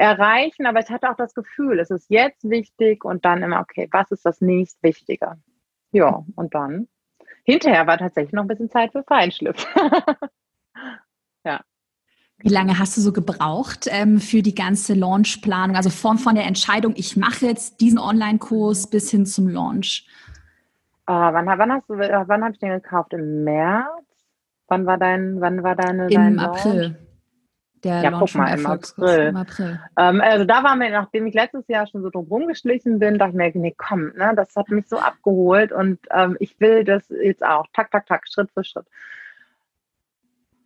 erreichen, 0.00 0.64
aber 0.64 0.80
ich 0.80 0.88
hatte 0.88 1.10
auch 1.10 1.16
das 1.16 1.34
Gefühl, 1.34 1.78
es 1.78 1.90
ist 1.90 2.08
jetzt 2.08 2.48
wichtig 2.48 3.04
und 3.04 3.24
dann 3.26 3.42
immer, 3.42 3.60
okay, 3.60 3.86
was 3.92 4.10
ist 4.10 4.24
das 4.24 4.40
nächst 4.40 4.82
Wichtige? 4.82 5.36
Ja, 5.92 6.24
und 6.36 6.54
dann 6.54 6.88
hinterher 7.44 7.86
war 7.86 7.98
tatsächlich 7.98 8.32
noch 8.32 8.42
ein 8.42 8.48
bisschen 8.48 8.70
Zeit 8.70 8.92
für 8.92 9.02
Feinschliff. 9.02 9.66
ja. 11.44 11.60
Wie 12.38 12.48
lange 12.48 12.78
hast 12.78 12.96
du 12.96 13.02
so 13.02 13.12
gebraucht 13.12 13.88
ähm, 13.90 14.20
für 14.20 14.40
die 14.40 14.54
ganze 14.54 14.94
Launchplanung? 14.94 15.76
Also 15.76 15.90
von, 15.90 16.16
von 16.16 16.34
der 16.34 16.46
Entscheidung, 16.46 16.94
ich 16.96 17.18
mache 17.18 17.44
jetzt 17.44 17.82
diesen 17.82 17.98
Online-Kurs 17.98 18.88
bis 18.88 19.10
hin 19.10 19.26
zum 19.26 19.48
Launch? 19.48 20.06
Uh, 21.06 21.12
wann, 21.12 21.46
wann 21.46 21.72
hast 21.72 21.90
du, 21.90 21.98
wann 21.98 22.42
habe 22.42 22.52
ich 22.54 22.58
den 22.58 22.70
gekauft? 22.70 23.12
Im 23.12 23.44
März? 23.44 23.86
Wann 24.68 24.86
war 24.86 24.96
dein, 24.96 25.42
wann 25.42 25.62
war 25.62 25.76
deine? 25.76 26.08
Im 26.08 26.38
April. 26.38 26.82
Launch? 26.82 27.09
Der 27.82 28.02
ja, 28.02 28.10
Launch 28.10 28.32
guck 28.32 28.34
mal, 28.34 28.58
im 28.58 28.66
April. 28.66 29.26
Im 29.28 29.36
April. 29.36 29.80
Ähm, 29.98 30.20
also 30.20 30.44
da 30.44 30.62
war 30.62 30.76
mir, 30.76 30.90
nachdem 30.90 31.26
ich 31.26 31.34
letztes 31.34 31.66
Jahr 31.68 31.86
schon 31.86 32.02
so 32.02 32.10
drum 32.10 32.26
rumgeschlichen 32.26 32.98
bin, 32.98 33.18
dachte 33.18 33.30
ich 33.30 33.54
mir, 33.54 33.60
nee, 33.60 33.74
komm, 33.76 34.12
ne, 34.16 34.32
das 34.36 34.54
hat 34.54 34.68
mich 34.68 34.86
so 34.86 34.98
abgeholt 34.98 35.72
und 35.72 35.98
ähm, 36.10 36.36
ich 36.40 36.60
will 36.60 36.84
das 36.84 37.08
jetzt 37.08 37.44
auch. 37.44 37.66
Tak, 37.72 37.90
tak, 37.90 38.06
tak, 38.06 38.28
Schritt 38.28 38.50
für 38.52 38.64
Schritt. 38.64 38.86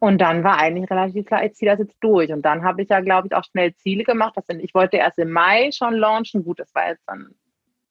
Und 0.05 0.19
dann 0.19 0.45
war 0.45 0.59
eigentlich 0.59 0.91
relativ 0.91 1.25
klar, 1.25 1.45
ich 1.45 1.55
ziehe 1.55 1.71
das 1.71 1.79
jetzt 1.79 1.97
durch. 2.01 2.31
Und 2.31 2.43
dann 2.43 2.63
habe 2.63 2.83
ich 2.83 2.91
ja, 2.91 3.01
glaube 3.01 3.29
ich, 3.29 3.35
auch 3.35 3.45
schnell 3.45 3.75
Ziele 3.77 4.05
gemacht. 4.05 4.35
Das 4.37 4.47
sind, 4.47 4.63
ich 4.63 4.75
wollte 4.75 4.99
erst 4.99 5.19
im 5.19 5.31
Mai 5.31 5.71
schon 5.73 5.95
launchen. 5.95 6.45
Gut, 6.45 6.61
das 6.61 6.75
war 6.75 6.91
jetzt 6.91 7.05
dann 7.07 7.31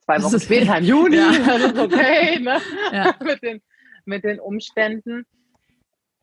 zwei 0.02 0.22
Wochen 0.22 0.40
später 0.40 0.78
im 0.78 0.84
Juni. 0.84 1.16
Ja. 1.16 1.58
Das 1.58 1.72
ist 1.72 1.80
okay, 1.80 2.40
ne? 2.40 2.60
Ja. 2.92 3.16
mit, 3.24 3.42
den, 3.42 3.62
mit 4.06 4.24
den 4.24 4.40
Umständen 4.40 5.26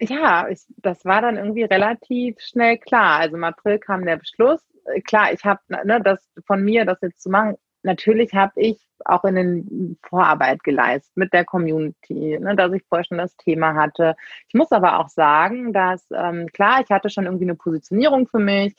ja, 0.01 0.49
ich, 0.49 0.63
das 0.79 1.05
war 1.05 1.23
dann 1.23 1.37
irgendwie 1.37 1.65
relativ 1.65 2.41
schnell 2.41 2.79
klar. 2.79 3.21
Also 3.21 3.37
im 3.37 3.45
April 3.45 3.79
kam 3.79 4.05
der 4.05 4.17
Beschluss. 4.17 4.61
Äh, 4.87 5.01
klar, 5.03 5.33
ich 5.33 5.45
habe 5.45 5.61
ne, 5.85 6.01
das 6.03 6.27
von 6.47 6.63
mir, 6.63 6.85
das 6.85 7.01
jetzt 7.03 7.23
zu 7.23 7.31
machen. 7.31 7.57
Natürlich 7.83 8.35
habe 8.35 8.53
ich 8.57 8.79
auch 9.05 9.25
in 9.25 9.35
den 9.35 9.99
Vorarbeit 10.03 10.63
geleistet 10.63 11.17
mit 11.17 11.33
der 11.33 11.45
Community, 11.45 12.39
ne, 12.39 12.57
dass 12.57 12.73
ich 12.73 12.83
vorher 12.89 13.05
schon 13.05 13.19
das 13.19 13.37
Thema 13.37 13.75
hatte. 13.75 14.17
Ich 14.49 14.55
muss 14.55 14.73
aber 14.73 14.99
auch 14.99 15.09
sagen, 15.09 15.73
dass 15.73 16.07
ähm, 16.15 16.49
klar, 16.53 16.81
ich 16.83 16.91
hatte 16.91 17.11
schon 17.11 17.25
irgendwie 17.25 17.47
eine 17.47 17.55
Positionierung 17.55 18.27
für 18.29 18.39
mich, 18.39 18.75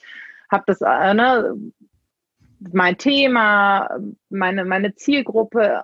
habe 0.50 0.64
das 0.66 0.80
äh, 0.82 1.14
ne, 1.14 1.54
mein 2.72 2.96
Thema, 2.98 3.98
meine 4.28 4.64
meine 4.64 4.94
Zielgruppe, 4.94 5.82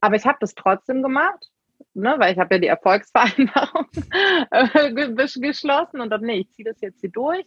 aber 0.00 0.16
ich 0.16 0.26
habe 0.26 0.38
das 0.40 0.54
trotzdem 0.54 1.02
gemacht 1.02 1.50
ne, 1.96 2.14
weil 2.18 2.32
ich 2.32 2.38
habe 2.38 2.54
ja 2.54 2.60
die 2.60 2.66
Erfolgsvereinbarung 2.68 3.86
äh, 4.50 5.40
geschlossen 5.40 6.00
und 6.00 6.10
dann, 6.10 6.22
nee, 6.22 6.40
ich 6.40 6.52
ziehe 6.52 6.70
das 6.70 6.80
jetzt 6.80 7.00
hier 7.00 7.10
durch, 7.10 7.44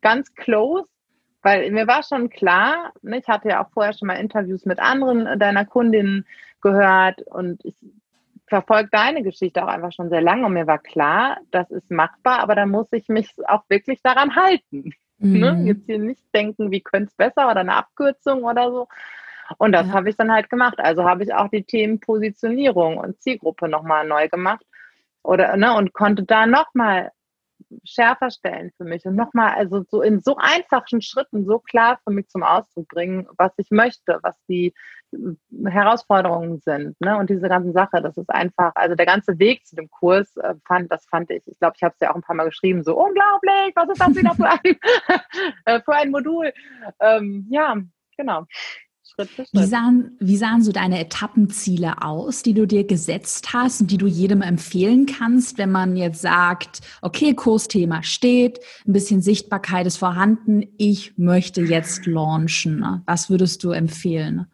ganz 0.00 0.34
close, 0.34 0.88
weil 1.42 1.70
mir 1.70 1.86
war 1.86 2.02
schon 2.02 2.30
klar, 2.30 2.92
ne, 3.02 3.18
ich 3.18 3.28
hatte 3.28 3.48
ja 3.48 3.64
auch 3.64 3.70
vorher 3.70 3.94
schon 3.94 4.08
mal 4.08 4.14
Interviews 4.14 4.64
mit 4.66 4.78
anderen 4.78 5.38
deiner 5.38 5.64
Kundinnen 5.64 6.26
gehört 6.60 7.22
und 7.22 7.64
ich 7.64 7.76
verfolge 8.46 8.88
deine 8.90 9.22
Geschichte 9.22 9.62
auch 9.62 9.68
einfach 9.68 9.92
schon 9.92 10.08
sehr 10.08 10.22
lange 10.22 10.46
und 10.46 10.54
mir 10.54 10.66
war 10.66 10.78
klar, 10.78 11.38
das 11.50 11.70
ist 11.70 11.90
machbar, 11.90 12.40
aber 12.40 12.54
da 12.54 12.66
muss 12.66 12.86
ich 12.92 13.08
mich 13.08 13.34
auch 13.46 13.64
wirklich 13.68 14.00
daran 14.02 14.36
halten. 14.36 14.92
Ne? 15.20 15.52
Mhm. 15.52 15.62
Ne? 15.62 15.68
Jetzt 15.70 15.86
hier 15.86 15.98
nicht 15.98 16.22
denken, 16.32 16.70
wie 16.70 16.80
könnte 16.80 17.08
es 17.08 17.16
besser 17.16 17.50
oder 17.50 17.62
eine 17.62 17.74
Abkürzung 17.74 18.44
oder 18.44 18.70
so, 18.70 18.86
und 19.56 19.72
das 19.72 19.86
ja. 19.86 19.92
habe 19.94 20.10
ich 20.10 20.16
dann 20.16 20.32
halt 20.32 20.50
gemacht. 20.50 20.78
Also 20.78 21.04
habe 21.04 21.24
ich 21.24 21.32
auch 21.32 21.48
die 21.48 21.64
Themen 21.64 22.00
Positionierung 22.00 22.98
und 22.98 23.20
Zielgruppe 23.22 23.68
nochmal 23.68 24.06
neu 24.06 24.28
gemacht 24.28 24.64
oder 25.22 25.56
ne, 25.56 25.74
und 25.74 25.92
konnte 25.94 26.24
da 26.24 26.46
nochmal 26.46 27.10
schärfer 27.84 28.30
stellen 28.30 28.72
für 28.76 28.84
mich 28.84 29.04
und 29.04 29.16
nochmal, 29.16 29.54
also 29.54 29.84
so 29.88 30.00
in 30.02 30.20
so 30.20 30.36
einfachen 30.38 31.02
Schritten 31.02 31.44
so 31.44 31.58
klar 31.58 31.98
für 32.04 32.12
mich 32.12 32.28
zum 32.28 32.42
Ausdruck 32.42 32.88
bringen, 32.88 33.26
was 33.36 33.52
ich 33.56 33.70
möchte, 33.70 34.18
was 34.22 34.36
die 34.48 34.74
äh, 35.12 35.70
Herausforderungen 35.70 36.60
sind, 36.60 37.00
ne? 37.00 37.18
Und 37.18 37.30
diese 37.30 37.48
ganze 37.48 37.72
Sache, 37.72 38.00
das 38.02 38.16
ist 38.16 38.30
einfach, 38.30 38.72
also 38.74 38.94
der 38.94 39.06
ganze 39.06 39.38
Weg 39.38 39.66
zu 39.66 39.76
dem 39.76 39.90
Kurs 39.90 40.36
äh, 40.36 40.54
fand, 40.66 40.90
das 40.90 41.06
fand 41.06 41.30
ich, 41.30 41.42
ich 41.46 41.58
glaube, 41.58 41.74
ich 41.76 41.82
habe 41.82 41.94
es 41.94 42.00
ja 42.00 42.10
auch 42.10 42.16
ein 42.16 42.22
paar 42.22 42.36
Mal 42.36 42.46
geschrieben, 42.46 42.84
so 42.84 42.96
unglaublich, 42.96 43.72
was 43.74 43.88
ist 43.90 44.00
das 44.00 44.16
wieder 44.16 44.34
für 44.34 44.48
ein, 44.48 44.76
äh, 45.64 45.80
für 45.80 45.94
ein 45.94 46.10
Modul? 46.10 46.52
Ähm, 47.00 47.46
ja, 47.50 47.76
genau. 48.16 48.46
Schritt. 49.26 49.48
Wie 49.52 49.64
sahen, 49.64 50.16
wie 50.20 50.36
sahen 50.36 50.62
so 50.62 50.72
deine 50.72 51.00
Etappenziele 51.00 52.02
aus, 52.02 52.42
die 52.42 52.54
du 52.54 52.66
dir 52.66 52.84
gesetzt 52.84 53.52
hast 53.52 53.80
und 53.80 53.90
die 53.90 53.98
du 53.98 54.06
jedem 54.06 54.42
empfehlen 54.42 55.06
kannst, 55.06 55.58
wenn 55.58 55.72
man 55.72 55.96
jetzt 55.96 56.22
sagt, 56.22 56.80
okay, 57.02 57.34
Kursthema 57.34 58.02
steht, 58.02 58.60
ein 58.86 58.92
bisschen 58.92 59.20
Sichtbarkeit 59.20 59.86
ist 59.86 59.96
vorhanden, 59.96 60.64
ich 60.76 61.18
möchte 61.18 61.62
jetzt 61.62 62.06
launchen. 62.06 63.02
Was 63.06 63.28
würdest 63.28 63.64
du 63.64 63.70
empfehlen? 63.70 64.46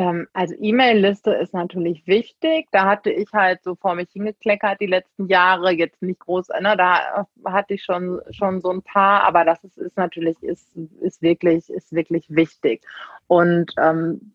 Ähm, 0.00 0.26
also 0.32 0.54
E-Mail-Liste 0.58 1.30
ist 1.32 1.52
natürlich 1.52 2.06
wichtig. 2.06 2.68
Da 2.72 2.86
hatte 2.86 3.10
ich 3.10 3.30
halt 3.34 3.62
so 3.62 3.74
vor 3.74 3.94
mich 3.94 4.08
hingekleckert 4.12 4.80
die 4.80 4.86
letzten 4.86 5.26
Jahre, 5.26 5.72
jetzt 5.72 6.00
nicht 6.00 6.20
groß, 6.20 6.48
ne, 6.62 6.74
da 6.74 7.26
hatte 7.44 7.74
ich 7.74 7.84
schon, 7.84 8.18
schon 8.30 8.62
so 8.62 8.70
ein 8.70 8.80
paar, 8.80 9.24
aber 9.24 9.44
das 9.44 9.62
ist, 9.62 9.76
ist 9.76 9.98
natürlich, 9.98 10.42
ist, 10.42 10.74
ist 11.02 11.20
wirklich, 11.20 11.68
ist 11.68 11.92
wirklich 11.92 12.24
wichtig. 12.30 12.82
Und 13.26 13.74
ähm, 13.76 14.32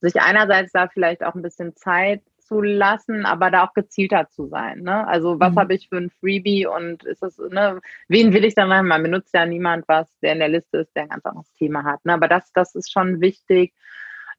sich 0.00 0.20
einerseits 0.20 0.70
da 0.70 0.86
vielleicht 0.86 1.24
auch 1.24 1.34
ein 1.34 1.42
bisschen 1.42 1.74
Zeit 1.74 2.22
zu 2.38 2.62
lassen, 2.62 3.26
aber 3.26 3.50
da 3.50 3.64
auch 3.64 3.74
gezielter 3.74 4.28
zu 4.30 4.46
sein. 4.46 4.82
Ne? 4.82 5.04
Also 5.08 5.40
was 5.40 5.52
mhm. 5.52 5.58
habe 5.58 5.74
ich 5.74 5.88
für 5.88 5.96
ein 5.96 6.10
Freebie 6.10 6.66
und 6.66 7.02
ist 7.02 7.24
das, 7.24 7.38
ne, 7.38 7.80
wen 8.06 8.32
will 8.32 8.44
ich 8.44 8.54
dann 8.54 8.68
machen? 8.68 8.86
Man 8.86 9.02
benutzt 9.02 9.34
ja 9.34 9.46
niemand 9.46 9.88
was, 9.88 10.06
der 10.20 10.34
in 10.34 10.38
der 10.38 10.48
Liste 10.48 10.78
ist, 10.78 10.94
der 10.94 11.02
ein 11.04 11.08
ganz 11.08 11.26
anderes 11.26 11.52
Thema 11.54 11.82
hat. 11.82 12.04
Ne? 12.04 12.14
Aber 12.14 12.28
das, 12.28 12.52
das 12.52 12.76
ist 12.76 12.92
schon 12.92 13.20
wichtig. 13.20 13.74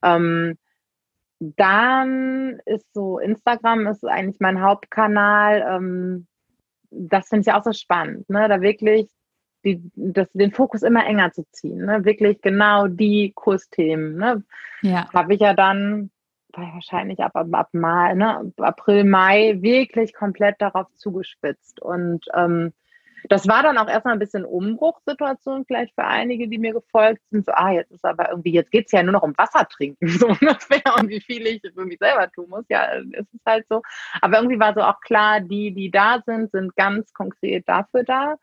Ähm, 0.01 0.57
dann 1.39 2.59
ist 2.65 2.93
so, 2.93 3.19
Instagram 3.19 3.87
ist 3.87 4.05
eigentlich 4.05 4.39
mein 4.39 4.61
Hauptkanal. 4.61 5.65
Ähm, 5.67 6.27
das 6.91 7.29
finde 7.29 7.41
ich 7.41 7.53
auch 7.53 7.63
so 7.63 7.71
spannend, 7.71 8.29
ne? 8.29 8.47
da 8.47 8.61
wirklich 8.61 9.09
die, 9.63 9.81
das, 9.95 10.29
den 10.33 10.51
Fokus 10.51 10.83
immer 10.83 11.05
enger 11.05 11.31
zu 11.31 11.43
ziehen. 11.51 11.85
Ne? 11.85 12.05
Wirklich 12.05 12.41
genau 12.41 12.87
die 12.87 13.31
Kursthemen. 13.35 14.15
Ne? 14.15 14.43
Ja. 14.81 15.11
Habe 15.13 15.33
ich 15.33 15.41
ja 15.41 15.53
dann 15.53 16.11
wahrscheinlich 16.51 17.19
ab, 17.19 17.35
ab, 17.35 17.47
ab 17.51 17.69
Mai, 17.73 18.13
ne? 18.15 18.51
April, 18.57 19.03
Mai 19.03 19.57
wirklich 19.61 20.13
komplett 20.13 20.55
darauf 20.59 20.87
zugespitzt. 20.95 21.81
Und 21.81 22.25
ähm, 22.33 22.73
das 23.27 23.47
war 23.47 23.63
dann 23.63 23.77
auch 23.77 23.87
erstmal 23.87 24.13
ein 24.13 24.19
bisschen 24.19 24.45
Umbruchssituation 24.45 25.65
vielleicht 25.65 25.93
für 25.95 26.05
einige, 26.05 26.47
die 26.47 26.57
mir 26.57 26.73
gefolgt 26.73 27.21
sind. 27.31 27.45
So, 27.45 27.51
ah, 27.53 27.71
jetzt 27.71 27.91
ist 27.91 28.05
aber 28.05 28.29
irgendwie, 28.29 28.53
jetzt 28.53 28.71
geht 28.71 28.85
es 28.85 28.91
ja 28.91 29.03
nur 29.03 29.13
noch 29.13 29.23
um 29.23 29.37
Wasser 29.37 29.67
trinken, 29.67 30.07
so 30.07 30.27
ungefähr, 30.27 30.95
und 30.97 31.09
wie 31.09 31.21
viel 31.21 31.45
ich 31.47 31.61
für 31.61 31.85
mich 31.85 31.99
selber 31.99 32.31
tun 32.31 32.49
muss. 32.49 32.65
Ja, 32.69 32.85
ist 32.85 33.33
es 33.33 33.41
halt 33.45 33.65
so. 33.69 33.81
Aber 34.21 34.37
irgendwie 34.37 34.59
war 34.59 34.73
so 34.73 34.81
auch 34.81 35.01
klar, 35.01 35.41
die, 35.41 35.73
die 35.73 35.91
da 35.91 36.21
sind, 36.25 36.51
sind 36.51 36.75
ganz 36.75 37.13
konkret 37.13 37.67
dafür 37.67 38.03
da. 38.03 38.35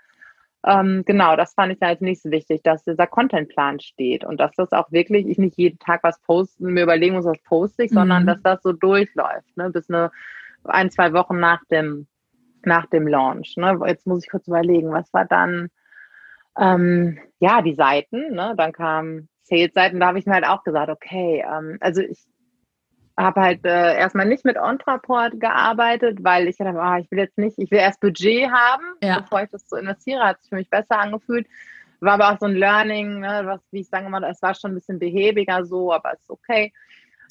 Ähm, 0.65 1.05
genau, 1.07 1.37
das 1.37 1.55
fand 1.55 1.73
ich 1.73 1.83
als 1.83 2.01
nächstes 2.01 2.33
wichtig, 2.33 2.63
dass 2.63 2.83
dieser 2.83 3.07
Contentplan 3.07 3.79
steht 3.79 4.25
und 4.25 4.41
dass 4.41 4.53
das 4.57 4.73
auch 4.73 4.91
wirklich, 4.91 5.27
ich 5.27 5.39
nicht 5.39 5.57
jeden 5.57 5.79
Tag 5.79 6.03
was 6.03 6.21
posten, 6.23 6.73
mir 6.73 6.83
überlegen 6.83 7.15
muss, 7.15 7.25
was 7.25 7.41
poste 7.45 7.85
ich, 7.85 7.93
mhm. 7.93 7.97
sondern 7.97 8.27
dass 8.27 8.43
das 8.43 8.63
so 8.63 8.73
durchläuft, 8.73 9.57
ne, 9.57 9.71
bis 9.71 9.89
eine 9.89 10.11
ein, 10.65 10.91
zwei 10.91 11.13
Wochen 11.13 11.39
nach 11.39 11.65
dem 11.71 12.07
nach 12.67 12.87
dem 12.87 13.07
Launch. 13.07 13.57
Ne? 13.57 13.79
Jetzt 13.87 14.07
muss 14.07 14.25
ich 14.25 14.31
kurz 14.31 14.47
überlegen, 14.47 14.93
was 14.93 15.13
war 15.13 15.25
dann? 15.25 15.69
Ähm, 16.59 17.19
ja, 17.39 17.63
die 17.63 17.75
Seiten. 17.75 18.35
Ne? 18.35 18.55
Dann 18.57 18.73
kamen 18.73 19.29
Sales-Seiten. 19.43 20.01
Da 20.01 20.09
habe 20.09 20.19
ich 20.19 20.27
mir 20.27 20.35
halt 20.35 20.47
auch 20.47 20.65
gesagt, 20.65 20.91
okay, 20.91 21.45
ähm, 21.47 21.79
also 21.81 22.03
ich 22.03 22.27
habe 23.19 23.41
halt 23.41 23.65
äh, 23.65 23.97
erstmal 23.97 24.27
nicht 24.27 24.45
mit 24.45 24.59
Ontraport 24.59 25.41
gearbeitet, 25.41 26.19
weil 26.23 26.49
ich 26.49 26.57
dachte, 26.57 26.79
ah, 26.79 26.99
ich 26.99 27.11
will 27.11 27.19
jetzt 27.19 27.39
nicht, 27.39 27.59
ich 27.59 27.71
will 27.71 27.79
erst 27.79 28.01
Budget 28.01 28.51
haben, 28.51 28.85
ja. 29.03 29.21
bevor 29.21 29.43
ich 29.43 29.51
das 29.51 29.67
so 29.69 29.77
investiere, 29.77 30.23
hat 30.23 30.41
sich 30.41 30.51
für 30.51 30.57
mich 30.57 30.69
besser 30.69 30.99
angefühlt. 30.99 31.47
War 32.01 32.15
aber 32.15 32.33
auch 32.33 32.39
so 32.39 32.45
ein 32.45 32.57
Learning, 32.57 33.21
ne, 33.21 33.43
was, 33.45 33.61
wie 33.71 33.81
ich 33.81 33.89
sagen 33.89 34.11
mal, 34.11 34.23
es 34.25 34.43
war 34.43 34.55
schon 34.55 34.73
ein 34.73 34.75
bisschen 34.75 34.99
behäbiger 34.99 35.65
so, 35.65 35.93
aber 35.93 36.13
es 36.13 36.21
ist 36.21 36.31
okay. 36.31 36.75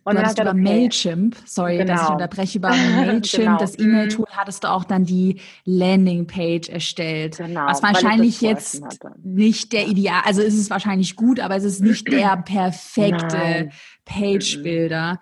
Und 0.06 0.16
du 0.16 0.22
hattest 0.22 0.40
über 0.40 0.52
okay. 0.52 0.62
Mailchimp, 0.62 1.36
sorry, 1.46 1.78
genau. 1.78 1.94
dass 1.94 2.02
ich 2.02 2.08
genau. 2.08 2.14
unterbreche, 2.14 2.58
über 2.60 2.70
Mailchimp, 2.70 3.32
genau. 3.32 3.58
das 3.58 3.80
E-Mail-Tool, 3.80 4.28
mhm. 4.30 4.38
hattest 4.38 4.64
du 4.64 4.70
auch 4.70 4.84
dann 4.84 5.04
die 5.04 5.42
Landingpage 5.66 6.70
erstellt. 6.70 7.38
Genau, 7.38 7.66
was 7.66 7.82
wahrscheinlich 7.82 8.40
jetzt 8.40 8.84
hatte. 8.84 9.14
nicht 9.24 9.74
der 9.74 9.88
Ideal, 9.88 10.22
also 10.24 10.44
ist 10.44 10.60
es 10.60 10.70
wahrscheinlich 10.70 11.16
gut, 11.16 11.40
aber 11.40 11.56
es 11.56 11.64
ist 11.64 11.82
nicht 11.82 12.08
der 12.12 12.38
perfekte 12.46 13.72
Page-Builder. 14.06 15.20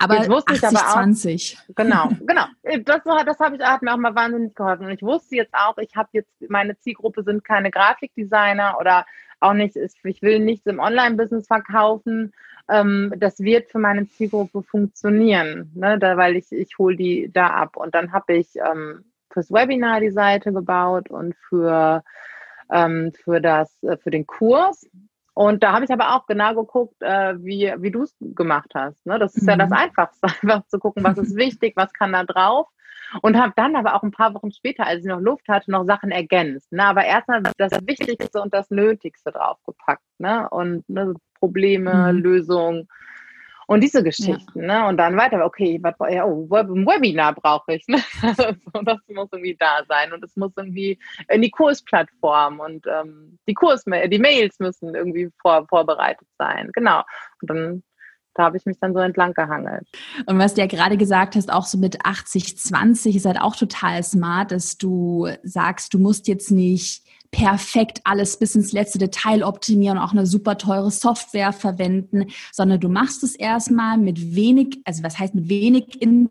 Aber 0.00 0.16
Jetzt 0.16 0.28
wusste 0.28 0.52
80, 0.52 0.62
ich 0.62 0.76
aber 0.76 0.86
auch, 0.86 0.92
20. 0.92 1.58
Genau, 1.74 2.08
genau. 2.26 2.44
Das, 2.84 3.00
das 3.04 3.38
habe 3.40 3.56
ich, 3.56 3.62
hat 3.62 3.80
mir 3.80 3.94
auch 3.94 3.96
mal 3.96 4.14
wahnsinnig 4.14 4.54
geholfen. 4.54 4.84
Und 4.84 4.92
ich 4.92 5.02
wusste 5.02 5.36
jetzt 5.36 5.54
auch, 5.54 5.78
ich 5.78 5.96
habe 5.96 6.10
jetzt, 6.12 6.30
meine 6.50 6.78
Zielgruppe 6.78 7.22
sind 7.22 7.42
keine 7.42 7.70
Grafikdesigner 7.70 8.76
oder 8.78 9.06
auch 9.40 9.54
nicht, 9.54 9.76
ich 9.76 10.22
will 10.22 10.40
nichts 10.40 10.66
im 10.66 10.78
Online-Business 10.78 11.46
verkaufen, 11.46 12.32
ähm, 12.68 13.12
das 13.16 13.40
wird 13.40 13.70
für 13.70 13.78
meine 13.78 14.08
Zielgruppe 14.08 14.62
funktionieren, 14.62 15.70
ne? 15.74 15.98
da, 15.98 16.16
weil 16.16 16.36
ich, 16.36 16.50
ich 16.50 16.78
hole 16.78 16.96
die 16.96 17.30
da 17.32 17.48
ab. 17.48 17.76
Und 17.76 17.94
dann 17.94 18.12
habe 18.12 18.34
ich 18.34 18.56
ähm, 18.56 19.04
fürs 19.30 19.52
Webinar 19.52 20.00
die 20.00 20.10
Seite 20.10 20.52
gebaut 20.52 21.10
und 21.10 21.36
für, 21.48 22.02
ähm, 22.70 23.12
für, 23.22 23.40
das, 23.40 23.82
äh, 23.82 23.96
für 23.98 24.10
den 24.10 24.26
Kurs. 24.26 24.88
Und 25.34 25.62
da 25.62 25.72
habe 25.72 25.84
ich 25.84 25.90
aber 25.90 26.16
auch 26.16 26.26
genau 26.26 26.54
geguckt, 26.54 26.96
äh, 27.00 27.34
wie, 27.44 27.72
wie 27.78 27.90
du 27.90 28.04
es 28.04 28.16
gemacht 28.20 28.70
hast. 28.74 29.04
Ne? 29.04 29.18
Das 29.18 29.36
ist 29.36 29.42
mhm. 29.42 29.50
ja 29.50 29.56
das 29.56 29.70
mhm. 29.70 29.76
Einfachste, 29.76 30.26
einfach 30.42 30.66
zu 30.66 30.78
gucken, 30.78 31.04
was 31.04 31.18
ist 31.18 31.36
wichtig, 31.36 31.74
was 31.76 31.92
kann 31.92 32.12
da 32.12 32.24
drauf. 32.24 32.68
Und 33.22 33.36
habe 33.36 33.52
dann 33.54 33.76
aber 33.76 33.94
auch 33.94 34.02
ein 34.02 34.10
paar 34.10 34.34
Wochen 34.34 34.50
später, 34.50 34.86
als 34.86 35.00
ich 35.00 35.06
noch 35.06 35.20
Luft 35.20 35.46
hatte, 35.48 35.70
noch 35.70 35.84
Sachen 35.84 36.10
ergänzt. 36.10 36.72
Ne? 36.72 36.84
Aber 36.84 37.04
erstmal 37.04 37.42
das 37.56 37.72
Wichtigste 37.86 38.40
und 38.40 38.52
das 38.52 38.70
Nötigste 38.70 39.30
draufgepackt. 39.30 40.02
Ne? 40.18 40.48
Und 40.50 40.88
ne, 40.88 41.14
Probleme, 41.38 42.12
mhm. 42.12 42.18
Lösungen 42.18 42.88
und 43.66 43.80
diese 43.80 44.02
Geschichten, 44.02 44.60
ja. 44.60 44.82
ne? 44.82 44.88
Und 44.88 44.96
dann 44.96 45.16
weiter, 45.16 45.44
okay, 45.44 45.78
was, 45.82 45.94
ja, 46.08 46.24
oh, 46.24 46.46
ein 46.50 46.86
Webinar 46.86 47.34
brauche 47.34 47.74
ich, 47.74 47.86
ne? 47.88 47.98
so, 48.36 48.82
das 48.82 48.98
muss 49.08 49.28
irgendwie 49.32 49.56
da 49.58 49.82
sein 49.88 50.12
und 50.12 50.22
es 50.22 50.36
muss 50.36 50.52
irgendwie 50.56 50.98
in 51.28 51.42
die 51.42 51.50
Kursplattform 51.50 52.60
und 52.60 52.86
ähm, 52.86 53.38
die 53.48 53.54
Kurs, 53.54 53.84
die 53.84 54.18
Mails 54.18 54.60
müssen 54.60 54.94
irgendwie 54.94 55.30
vor, 55.42 55.66
vorbereitet 55.68 56.28
sein, 56.38 56.70
genau. 56.72 57.02
Und 57.40 57.50
dann 57.50 57.82
da 58.36 58.44
habe 58.44 58.58
ich 58.58 58.66
mich 58.66 58.78
dann 58.78 58.92
so 58.92 59.00
entlang 59.00 59.32
gehangelt. 59.32 59.88
Und 60.26 60.38
was 60.38 60.52
du 60.54 60.60
ja 60.60 60.66
gerade 60.66 60.98
gesagt 60.98 61.36
hast, 61.36 61.50
auch 61.50 61.64
so 61.64 61.78
mit 61.78 62.04
80, 62.04 62.58
20 62.58 63.16
ist 63.16 63.24
halt 63.24 63.40
auch 63.40 63.56
total 63.56 64.02
smart, 64.02 64.52
dass 64.52 64.76
du 64.76 65.28
sagst, 65.42 65.94
du 65.94 65.98
musst 65.98 66.28
jetzt 66.28 66.50
nicht 66.50 67.05
perfekt 67.30 68.00
alles 68.04 68.38
bis 68.38 68.54
ins 68.54 68.72
letzte 68.72 68.98
Detail 68.98 69.42
optimieren 69.42 69.98
und 69.98 70.04
auch 70.04 70.12
eine 70.12 70.26
super 70.26 70.58
teure 70.58 70.90
Software 70.90 71.52
verwenden, 71.52 72.26
sondern 72.52 72.80
du 72.80 72.88
machst 72.88 73.22
es 73.22 73.34
erstmal 73.34 73.98
mit 73.98 74.34
wenig, 74.34 74.80
also 74.84 75.02
was 75.02 75.18
heißt 75.18 75.34
mit 75.34 75.48
wenig 75.48 76.00
in 76.00 76.28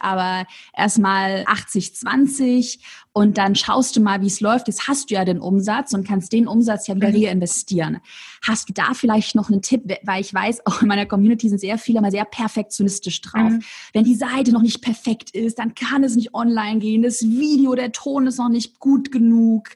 aber 0.00 0.46
erstmal 0.76 1.44
80, 1.46 1.94
20 1.94 2.80
und 3.12 3.38
dann 3.38 3.54
schaust 3.54 3.96
du 3.96 4.00
mal, 4.00 4.20
wie 4.20 4.26
es 4.26 4.40
läuft. 4.40 4.68
Jetzt 4.68 4.88
hast 4.88 5.10
du 5.10 5.14
ja 5.14 5.24
den 5.24 5.40
Umsatz 5.40 5.94
und 5.94 6.06
kannst 6.06 6.32
den 6.32 6.46
Umsatz 6.46 6.86
ja 6.86 6.96
wieder 6.96 7.10
mhm. 7.10 7.24
reinvestieren. 7.24 7.98
Hast 8.46 8.68
du 8.68 8.72
da 8.72 8.92
vielleicht 8.92 9.34
noch 9.34 9.48
einen 9.48 9.62
Tipp? 9.62 9.84
Weil 10.02 10.20
ich 10.20 10.34
weiß, 10.34 10.66
auch 10.66 10.82
in 10.82 10.88
meiner 10.88 11.06
Community 11.06 11.48
sind 11.48 11.58
sehr 11.58 11.78
viele 11.78 12.00
mal 12.00 12.10
sehr 12.10 12.24
perfektionistisch 12.24 13.22
drauf. 13.22 13.52
Mhm. 13.52 13.62
Wenn 13.92 14.04
die 14.04 14.16
Seite 14.16 14.52
noch 14.52 14.62
nicht 14.62 14.82
perfekt 14.82 15.30
ist, 15.30 15.58
dann 15.58 15.74
kann 15.74 16.04
es 16.04 16.16
nicht 16.16 16.34
online 16.34 16.78
gehen. 16.78 17.02
Das 17.02 17.22
Video, 17.22 17.74
der 17.74 17.92
Ton 17.92 18.26
ist 18.26 18.38
noch 18.38 18.50
nicht 18.50 18.80
gut 18.80 19.10
genug. 19.10 19.70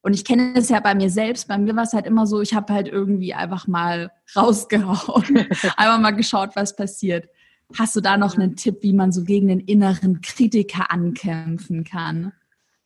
Und 0.00 0.14
ich 0.14 0.24
kenne 0.24 0.54
es 0.54 0.68
ja 0.68 0.80
bei 0.80 0.94
mir 0.94 1.10
selbst. 1.10 1.48
Bei 1.48 1.58
mir 1.58 1.74
war 1.74 1.82
es 1.82 1.92
halt 1.92 2.06
immer 2.06 2.26
so, 2.26 2.40
ich 2.40 2.54
habe 2.54 2.72
halt 2.72 2.88
irgendwie 2.88 3.34
einfach 3.34 3.66
mal 3.66 4.12
rausgehauen. 4.34 5.46
einfach 5.76 6.00
mal 6.00 6.12
geschaut, 6.12 6.50
was 6.54 6.76
passiert. 6.76 7.28
Hast 7.74 7.96
du 7.96 8.00
da 8.00 8.16
noch 8.16 8.36
einen 8.36 8.56
Tipp, 8.56 8.78
wie 8.82 8.92
man 8.92 9.12
so 9.12 9.24
gegen 9.24 9.48
den 9.48 9.60
inneren 9.60 10.20
Kritiker 10.20 10.90
ankämpfen 10.90 11.84
kann? 11.84 12.32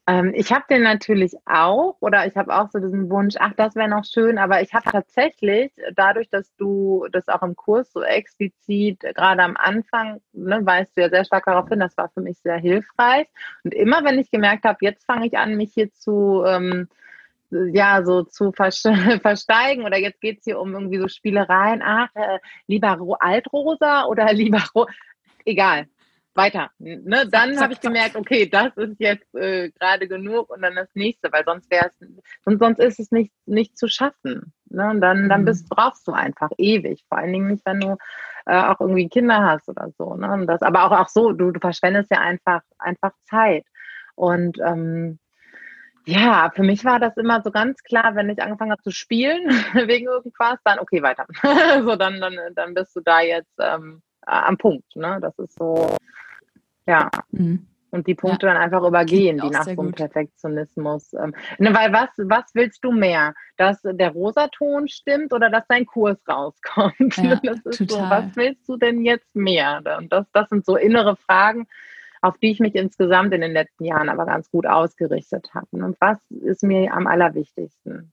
Ähm, 0.07 0.33
ich 0.35 0.51
habe 0.53 0.65
den 0.71 0.83
natürlich 0.83 1.37
auch 1.45 1.97
oder 2.01 2.27
ich 2.27 2.37
habe 2.37 2.55
auch 2.55 2.71
so 2.71 2.79
diesen 2.79 3.11
Wunsch, 3.11 3.35
ach, 3.39 3.53
das 3.57 3.77
wäre 3.77 3.89
noch 3.89 4.05
schön, 4.05 4.39
aber 4.39 4.63
ich 4.63 4.73
habe 4.73 4.91
tatsächlich, 4.91 5.73
dadurch, 5.95 6.31
dass 6.31 6.55
du 6.57 7.07
das 7.13 7.29
auch 7.29 7.43
im 7.43 7.55
Kurs 7.55 7.93
so 7.93 8.03
explizit 8.03 9.01
gerade 9.01 9.43
am 9.43 9.57
Anfang, 9.57 10.21
ne, 10.33 10.61
weist 10.65 10.97
du 10.97 11.03
ja 11.03 11.11
sehr 11.11 11.25
stark 11.25 11.45
darauf 11.45 11.69
hin, 11.69 11.81
das 11.81 11.97
war 11.97 12.09
für 12.09 12.23
mich 12.23 12.39
sehr 12.39 12.57
hilfreich. 12.57 13.29
Und 13.63 13.75
immer 13.75 14.03
wenn 14.05 14.19
ich 14.19 14.31
gemerkt 14.31 14.65
habe, 14.65 14.79
jetzt 14.81 15.05
fange 15.05 15.27
ich 15.27 15.37
an, 15.37 15.57
mich 15.57 15.75
hier 15.75 15.93
zu 15.93 16.43
ähm, 16.47 16.89
ja, 17.51 18.05
so 18.05 18.23
zu 18.23 18.53
versteigen 18.53 19.85
oder 19.85 19.99
jetzt 19.99 20.21
geht 20.21 20.39
es 20.39 20.45
hier 20.45 20.61
um 20.61 20.73
irgendwie 20.73 20.99
so 20.99 21.09
Spielereien, 21.09 21.83
ach, 21.83 22.09
äh, 22.15 22.39
lieber 22.67 22.99
altrosa 23.21 24.07
oder 24.07 24.33
lieber, 24.33 24.63
egal, 25.45 25.87
weiter. 26.35 26.71
Ne? 26.79 27.27
Dann 27.29 27.61
habe 27.61 27.73
ich 27.73 27.81
gemerkt, 27.81 28.17
okay, 28.17 28.49
das 28.49 28.77
ist 28.77 28.97
jetzt 28.99 29.35
äh, 29.35 29.71
gerade 29.71 30.07
genug 30.07 30.51
und 30.51 30.63
dann 30.63 30.77
das 30.77 30.89
nächste, 30.95 31.33
weil 31.33 31.45
sonst 31.45 31.71
wäre 31.71 31.87
es, 31.87 32.09
sonst, 32.45 32.61
sonst 32.61 32.79
ist 32.79 33.01
es 33.01 33.11
nicht, 33.11 33.33
nicht 33.47 33.77
zu 33.77 33.89
schaffen. 33.89 34.53
Ne? 34.67 34.91
Und 34.91 35.01
dann, 35.01 35.29
dann 35.29 35.43
mhm. 35.43 35.47
bist, 35.47 35.69
brauchst 35.69 36.07
du 36.07 36.13
einfach 36.13 36.51
ewig. 36.57 37.05
Vor 37.09 37.19
allen 37.19 37.33
Dingen 37.33 37.49
nicht, 37.49 37.67
wenn 37.67 37.81
du 37.81 37.97
äh, 38.47 38.63
auch 38.63 38.81
irgendwie 38.81 39.09
Kinder 39.09 39.43
hast 39.43 39.69
oder 39.69 39.91
so. 39.99 40.15
Ne? 40.15 40.31
Und 40.33 40.47
das, 40.47 40.63
aber 40.63 40.85
auch, 40.85 40.99
auch 40.99 41.09
so, 41.09 41.33
du, 41.33 41.51
du 41.51 41.61
verschwendest 41.61 42.11
ja 42.11 42.19
einfach, 42.21 42.63
einfach 42.79 43.13
Zeit. 43.25 43.65
Und 44.15 44.59
ähm, 44.65 45.19
ja, 46.07 46.51
für 46.55 46.63
mich 46.63 46.85
war 46.85 46.99
das 46.99 47.17
immer 47.17 47.43
so 47.43 47.51
ganz 47.51 47.83
klar, 47.83 48.15
wenn 48.15 48.31
ich 48.31 48.43
angefangen 48.43 48.73
habe 48.73 48.83
zu 48.83 48.91
spielen 48.91 49.49
wegen 49.87 50.07
irgendwas, 50.07 50.59
dann 50.65 50.79
okay, 50.79 51.03
weiter. 51.03 51.27
so, 51.85 51.97
dann, 51.97 52.21
dann, 52.21 52.37
dann 52.55 52.75
bist 52.75 52.97
du 52.97 53.01
da 53.01 53.21
jetzt 53.21 53.53
ähm, 53.59 54.03
am 54.23 54.57
Punkt. 54.59 54.97
Ne? 54.97 55.19
Das 55.21 55.39
ist 55.39 55.55
so, 55.55 55.97
ja. 56.87 57.11
Mhm. 57.31 57.67
Und 57.93 58.07
die 58.07 58.15
Punkte 58.15 58.47
ja. 58.47 58.53
dann 58.53 58.63
einfach 58.63 58.87
übergehen, 58.87 59.39
die 59.39 59.51
nach 59.51 59.65
so 59.65 59.71
einem 59.81 59.93
Perfektionismus. 59.93 61.13
Ähm, 61.15 61.35
ne, 61.59 61.75
weil 61.75 61.93
was, 61.93 62.09
was 62.19 62.45
willst 62.55 62.85
du 62.85 62.93
mehr? 62.93 63.35
Dass 63.57 63.81
der 63.83 64.13
Rosaton 64.13 64.87
stimmt 64.87 65.33
oder 65.33 65.51
dass 65.51 65.67
dein 65.69 65.87
Kurs 65.87 66.17
rauskommt? 66.29 67.17
Ja, 67.17 67.41
das 67.43 67.59
ist 67.65 67.79
total. 67.79 67.89
so, 67.89 68.11
was 68.11 68.37
willst 68.37 68.69
du 68.69 68.77
denn 68.77 69.05
jetzt 69.05 69.35
mehr? 69.35 69.83
Und 69.99 70.13
das, 70.13 70.25
das 70.33 70.49
sind 70.51 70.65
so 70.65 70.77
innere 70.77 71.17
Fragen, 71.17 71.67
auf 72.21 72.39
die 72.39 72.51
ich 72.51 72.61
mich 72.61 72.75
insgesamt 72.75 73.33
in 73.33 73.41
den 73.41 73.53
letzten 73.53 73.85
Jahren 73.85 74.09
aber 74.09 74.27
ganz 74.27 74.51
gut 74.51 74.67
ausgerichtet 74.67 75.51
habe. 75.55 75.67
Und 75.73 75.97
was 76.01 76.19
ist 76.31 76.63
mir 76.63 76.93
am 76.93 77.07
allerwichtigsten? 77.07 78.13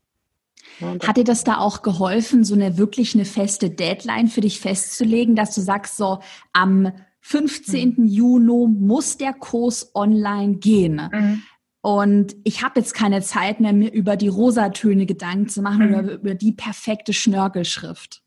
Hat 1.06 1.18
dir 1.18 1.24
das 1.24 1.44
da 1.44 1.58
auch 1.58 1.82
geholfen, 1.82 2.44
so 2.44 2.54
eine 2.54 2.78
wirklich 2.78 3.16
eine 3.16 3.26
feste 3.26 3.70
Deadline 3.70 4.28
für 4.28 4.42
dich 4.42 4.60
festzulegen, 4.60 5.36
dass 5.36 5.56
du 5.56 5.62
sagst, 5.62 5.98
so 5.98 6.20
am 6.54 6.92
15. 7.22 7.96
Mhm. 7.98 8.08
Juni 8.08 8.68
muss 8.68 9.18
der 9.18 9.34
Kurs 9.34 9.92
online 9.96 10.56
gehen? 10.56 11.02
Mhm. 11.12 11.44
Und 11.82 12.36
ich 12.44 12.64
habe 12.64 12.80
jetzt 12.80 12.94
keine 12.94 13.22
Zeit 13.22 13.60
mehr, 13.60 13.72
mir 13.72 13.94
über 13.94 14.16
die 14.16 14.28
Rosatöne 14.28 15.06
Gedanken 15.06 15.48
zu 15.48 15.62
machen 15.62 15.92
mhm. 15.92 15.96
oder 15.96 16.14
über 16.14 16.34
die 16.34 16.52
perfekte 16.52 17.14
Schnörkelschrift. 17.14 18.24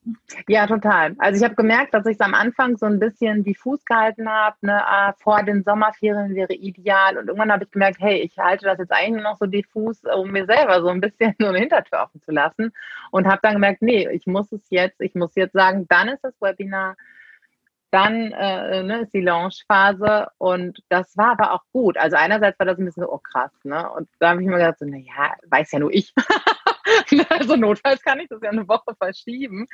Ja, 0.48 0.66
total. 0.66 1.16
Also 1.18 1.38
ich 1.38 1.44
habe 1.44 1.56
gemerkt, 1.56 1.92
dass 1.92 2.06
ich 2.06 2.14
es 2.14 2.20
am 2.20 2.32
Anfang 2.32 2.76
so 2.76 2.86
ein 2.86 3.00
bisschen 3.00 3.42
diffus 3.42 3.84
gehalten 3.84 4.28
habe. 4.28 4.56
Ne? 4.62 4.86
Ah, 4.86 5.14
vor 5.18 5.42
den 5.42 5.64
Sommerferien 5.64 6.34
wäre 6.34 6.54
ideal. 6.54 7.18
Und 7.18 7.26
irgendwann 7.26 7.52
habe 7.52 7.64
ich 7.64 7.70
gemerkt, 7.70 8.00
hey, 8.00 8.20
ich 8.20 8.38
halte 8.38 8.66
das 8.66 8.78
jetzt 8.78 8.92
eigentlich 8.92 9.22
nur 9.22 9.32
noch 9.32 9.38
so 9.38 9.46
diffus, 9.46 10.00
um 10.04 10.30
mir 10.30 10.46
selber 10.46 10.80
so 10.80 10.88
ein 10.88 11.00
bisschen 11.00 11.34
so 11.40 11.48
eine 11.48 11.58
Hintertür 11.58 12.04
offen 12.04 12.22
zu 12.22 12.30
lassen. 12.30 12.72
Und 13.10 13.26
habe 13.26 13.40
dann 13.42 13.54
gemerkt, 13.54 13.82
nee, 13.82 14.08
ich 14.12 14.26
muss 14.26 14.52
es 14.52 14.62
jetzt, 14.70 15.00
ich 15.00 15.14
muss 15.14 15.34
jetzt 15.34 15.54
sagen, 15.54 15.86
dann 15.88 16.08
ist 16.08 16.22
das 16.22 16.40
Webinar 16.40 16.96
dann 17.90 18.32
äh, 18.32 18.82
ne, 18.82 19.00
ist 19.00 19.14
die 19.14 19.20
Launchphase 19.20 20.28
und 20.38 20.82
das 20.88 21.16
war 21.16 21.32
aber 21.32 21.52
auch 21.52 21.64
gut. 21.72 21.96
Also 21.98 22.16
einerseits 22.16 22.58
war 22.58 22.66
das 22.66 22.78
ein 22.78 22.84
bisschen 22.84 23.02
so, 23.02 23.12
oh 23.12 23.18
krass, 23.18 23.50
ne? 23.64 23.90
Und 23.90 24.08
da 24.20 24.30
habe 24.30 24.42
ich 24.42 24.48
mir 24.48 24.58
gedacht, 24.58 24.78
so, 24.78 24.86
naja, 24.86 25.34
weiß 25.48 25.72
ja 25.72 25.78
nur 25.80 25.92
ich. 25.92 26.12
also 27.28 27.56
notfalls 27.56 28.02
kann 28.02 28.20
ich 28.20 28.28
das 28.28 28.40
ja 28.42 28.50
eine 28.50 28.68
Woche 28.68 28.94
verschieben. 28.96 29.66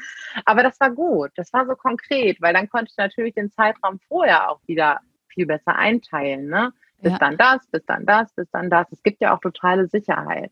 Aber 0.44 0.62
das 0.62 0.80
war 0.80 0.90
gut, 0.90 1.30
das 1.36 1.52
war 1.52 1.66
so 1.66 1.74
konkret, 1.74 2.40
weil 2.40 2.54
dann 2.54 2.68
konnte 2.68 2.90
ich 2.90 2.96
natürlich 2.96 3.34
den 3.34 3.50
Zeitraum 3.50 4.00
vorher 4.08 4.50
auch 4.50 4.60
wieder 4.66 5.00
viel 5.28 5.46
besser 5.46 5.76
einteilen, 5.76 6.48
ne? 6.48 6.72
Bis 6.98 7.12
ja. 7.12 7.18
dann 7.18 7.36
das, 7.36 7.66
bis 7.66 7.84
dann 7.84 8.06
das, 8.06 8.32
bis 8.34 8.50
dann 8.50 8.70
das. 8.70 8.90
Es 8.90 9.02
gibt 9.02 9.20
ja 9.20 9.34
auch 9.34 9.40
totale 9.40 9.86
Sicherheit. 9.88 10.50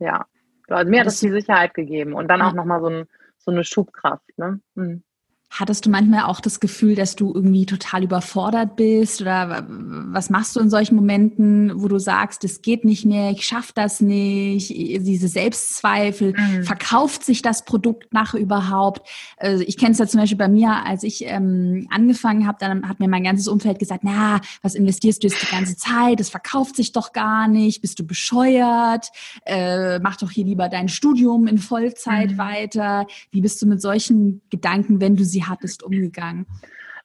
Ja. 0.00 0.26
Also 0.68 0.90
mir 0.90 1.00
hat 1.00 1.06
das 1.06 1.20
die 1.20 1.30
Sicherheit 1.30 1.74
gegeben 1.74 2.14
und 2.14 2.26
dann 2.26 2.42
auch 2.42 2.52
nochmal 2.52 2.80
so, 2.80 2.88
ein, 2.88 3.06
so 3.38 3.52
eine 3.52 3.62
Schubkraft, 3.62 4.36
ne? 4.36 4.60
Mhm. 4.74 5.04
Hattest 5.50 5.86
du 5.86 5.90
manchmal 5.90 6.24
auch 6.24 6.40
das 6.40 6.58
Gefühl, 6.58 6.96
dass 6.96 7.14
du 7.14 7.32
irgendwie 7.32 7.64
total 7.64 8.02
überfordert 8.02 8.74
bist? 8.74 9.20
Oder 9.20 9.64
was 9.68 10.28
machst 10.28 10.56
du 10.56 10.60
in 10.60 10.68
solchen 10.68 10.96
Momenten, 10.96 11.80
wo 11.80 11.86
du 11.86 12.00
sagst, 12.00 12.42
es 12.42 12.60
geht 12.60 12.84
nicht 12.84 13.04
mehr, 13.04 13.30
ich 13.30 13.46
schaffe 13.46 13.70
das 13.72 14.00
nicht, 14.00 14.70
diese 14.70 15.28
Selbstzweifel, 15.28 16.34
mhm. 16.36 16.64
verkauft 16.64 17.22
sich 17.24 17.40
das 17.40 17.64
Produkt 17.64 18.12
nachher 18.12 18.40
überhaupt? 18.40 19.06
Also 19.36 19.62
ich 19.64 19.76
kenne 19.76 19.92
es 19.92 19.98
ja 19.98 20.08
zum 20.08 20.18
Beispiel 20.18 20.38
bei 20.38 20.48
mir, 20.48 20.84
als 20.84 21.04
ich 21.04 21.24
ähm, 21.24 21.86
angefangen 21.88 22.48
habe, 22.48 22.58
dann 22.58 22.88
hat 22.88 22.98
mir 22.98 23.08
mein 23.08 23.22
ganzes 23.22 23.46
Umfeld 23.46 23.78
gesagt, 23.78 24.02
na, 24.02 24.40
was 24.60 24.74
investierst 24.74 25.22
du 25.22 25.28
jetzt 25.28 25.40
die 25.40 25.54
ganze 25.54 25.76
Zeit? 25.76 26.18
Das 26.18 26.30
verkauft 26.30 26.74
sich 26.74 26.90
doch 26.90 27.12
gar 27.12 27.46
nicht, 27.46 27.80
bist 27.80 28.00
du 28.00 28.04
bescheuert? 28.04 29.10
Äh, 29.44 30.00
mach 30.00 30.16
doch 30.16 30.32
hier 30.32 30.46
lieber 30.46 30.68
dein 30.68 30.88
Studium 30.88 31.46
in 31.46 31.58
Vollzeit 31.58 32.32
mhm. 32.32 32.38
weiter. 32.38 33.06
Wie 33.30 33.40
bist 33.40 33.62
du 33.62 33.66
mit 33.66 33.80
solchen 33.80 34.40
Gedanken, 34.50 35.00
wenn 35.00 35.14
du 35.14 35.24
sie 35.24 35.33
hattest, 35.42 35.82
umgegangen? 35.82 36.46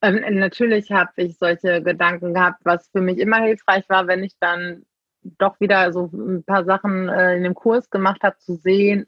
Ähm, 0.01 0.39
natürlich 0.39 0.91
habe 0.91 1.11
ich 1.17 1.37
solche 1.37 1.83
Gedanken 1.83 2.33
gehabt, 2.33 2.61
was 2.63 2.87
für 2.89 3.01
mich 3.01 3.17
immer 3.17 3.41
hilfreich 3.41 3.87
war, 3.89 4.07
wenn 4.07 4.23
ich 4.23 4.33
dann 4.39 4.85
doch 5.21 5.59
wieder 5.59 5.91
so 5.91 6.09
ein 6.13 6.43
paar 6.43 6.63
Sachen 6.63 7.09
äh, 7.09 7.35
in 7.35 7.43
dem 7.43 7.53
Kurs 7.55 7.89
gemacht 7.89 8.23
habe, 8.23 8.37
zu 8.37 8.55
sehen, 8.55 9.07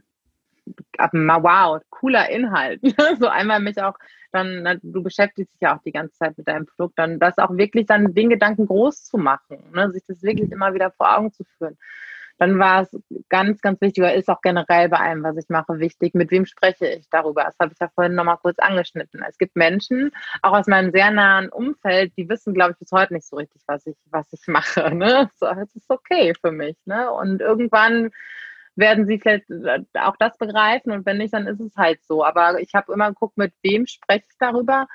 wow, 0.97 1.81
cooler 1.89 2.29
Inhalt. 2.29 2.81
so 3.19 3.27
einmal 3.27 3.59
mich 3.61 3.81
auch 3.81 3.95
dann, 4.31 4.79
du 4.83 5.03
beschäftigst 5.03 5.53
dich 5.53 5.61
ja 5.61 5.75
auch 5.75 5.81
die 5.83 5.91
ganze 5.91 6.13
Zeit 6.15 6.37
mit 6.37 6.47
deinem 6.47 6.65
Produkt, 6.65 6.97
dann 6.97 7.19
das 7.19 7.37
auch 7.37 7.55
wirklich 7.57 7.85
dann 7.85 8.13
den 8.13 8.29
Gedanken 8.29 8.65
groß 8.65 9.03
zu 9.03 9.17
machen, 9.17 9.57
ne? 9.73 9.91
sich 9.91 10.03
das 10.07 10.21
wirklich 10.23 10.51
immer 10.51 10.73
wieder 10.73 10.91
vor 10.91 11.17
Augen 11.17 11.33
zu 11.33 11.43
führen 11.57 11.77
dann 12.41 12.57
war 12.57 12.81
es 12.81 12.99
ganz, 13.29 13.61
ganz 13.61 13.79
wichtig, 13.81 14.01
oder 14.01 14.15
ist 14.15 14.27
auch 14.27 14.41
generell 14.41 14.89
bei 14.89 14.97
allem, 14.97 15.21
was 15.21 15.37
ich 15.37 15.47
mache, 15.49 15.77
wichtig, 15.77 16.15
mit 16.15 16.31
wem 16.31 16.47
spreche 16.47 16.87
ich 16.87 17.07
darüber. 17.11 17.43
Das 17.43 17.55
habe 17.59 17.71
ich 17.71 17.79
ja 17.79 17.87
vorhin 17.93 18.15
nochmal 18.15 18.39
kurz 18.41 18.57
angeschnitten. 18.57 19.23
Es 19.29 19.37
gibt 19.37 19.55
Menschen, 19.55 20.09
auch 20.41 20.57
aus 20.57 20.65
meinem 20.65 20.91
sehr 20.91 21.11
nahen 21.11 21.49
Umfeld, 21.49 22.13
die 22.17 22.27
wissen, 22.27 22.55
glaube 22.55 22.71
ich, 22.71 22.79
bis 22.79 22.91
heute 22.91 23.13
nicht 23.13 23.27
so 23.27 23.35
richtig, 23.35 23.61
was 23.67 23.85
ich, 23.85 23.95
was 24.09 24.33
ich 24.33 24.47
mache. 24.47 24.89
Ne? 24.95 25.29
So, 25.39 25.45
es 25.49 25.75
ist 25.75 25.87
okay 25.87 26.33
für 26.41 26.51
mich. 26.51 26.75
Ne? 26.85 27.11
Und 27.11 27.41
irgendwann 27.41 28.09
werden 28.75 29.05
sie 29.05 29.19
vielleicht 29.19 29.47
äh, 29.51 29.83
auch 29.99 30.15
das 30.17 30.35
begreifen 30.39 30.91
und 30.93 31.05
wenn 31.05 31.19
nicht, 31.19 31.35
dann 31.35 31.45
ist 31.45 31.59
es 31.59 31.75
halt 31.77 32.03
so. 32.03 32.25
Aber 32.25 32.59
ich 32.59 32.73
habe 32.73 32.91
immer 32.91 33.09
geguckt, 33.09 33.37
mit 33.37 33.53
wem 33.61 33.85
spreche 33.85 34.25
ich 34.27 34.37
darüber 34.39 34.87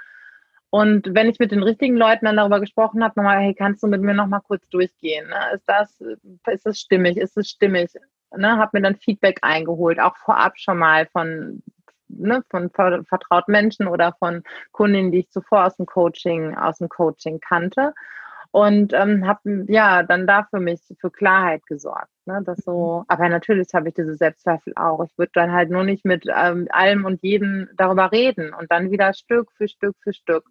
und 0.71 1.15
wenn 1.15 1.29
ich 1.29 1.39
mit 1.39 1.53
den 1.53 1.63
richtigen 1.63 1.97
Leuten 1.97 2.27
dann 2.27 2.37
darüber 2.37 2.61
gesprochen 2.61 3.03
habe, 3.03 3.15
nochmal, 3.17 3.41
hey, 3.41 3.55
kannst 3.55 3.83
du 3.83 3.87
mit 3.87 4.03
mir 4.03 4.15
nochmal 4.15 4.41
kurz 4.47 4.69
durchgehen? 4.69 5.29
Ne? 5.29 5.55
Ist 5.55 5.69
das, 5.69 6.01
ist 6.01 6.67
das 6.67 6.79
stimmig? 6.79 7.17
Ist 7.17 7.37
es 7.37 7.49
stimmig? 7.49 7.91
Ne? 8.37 8.57
Habe 8.59 8.71
mir 8.75 8.83
dann 8.83 8.97
Feedback 8.97 9.39
eingeholt, 9.43 10.01
auch 10.01 10.17
vorab 10.17 10.59
schon 10.59 10.79
mal 10.79 11.07
von, 11.07 11.63
ne, 12.09 12.43
von 12.51 12.71
vertrauten 12.71 13.53
Menschen 13.53 13.87
oder 13.87 14.15
von 14.19 14.43
Kundinnen, 14.73 15.13
die 15.13 15.21
ich 15.21 15.31
zuvor 15.31 15.67
aus 15.67 15.77
dem 15.77 15.87
Coaching, 15.87 16.55
aus 16.57 16.79
dem 16.79 16.89
Coaching 16.89 17.41
kannte 17.41 17.95
und 18.51 18.93
ähm, 18.93 19.27
habe 19.27 19.67
ja 19.69 20.03
dann 20.03 20.27
da 20.27 20.45
für 20.51 20.61
mich 20.61 20.81
für 20.99 21.11
Klarheit 21.11 21.65
gesorgt. 21.67 22.11
Ne, 22.29 22.43
das 22.45 22.59
so, 22.59 23.05
aber 23.07 23.29
natürlich 23.29 23.69
habe 23.73 23.89
ich 23.89 23.95
diese 23.95 24.17
Selbstzweifel 24.17 24.73
auch. 24.75 25.05
Ich 25.05 25.17
würde 25.17 25.31
dann 25.35 25.53
halt 25.53 25.71
nur 25.71 25.85
nicht 25.85 26.05
mit 26.05 26.27
ähm, 26.27 26.67
allem 26.71 27.05
und 27.05 27.23
jedem 27.23 27.69
darüber 27.77 28.11
reden 28.11 28.53
und 28.53 28.69
dann 28.71 28.91
wieder 28.91 29.15
Stück 29.15 29.53
für 29.53 29.69
Stück 29.69 29.95
für 30.03 30.13
Stück. 30.13 30.45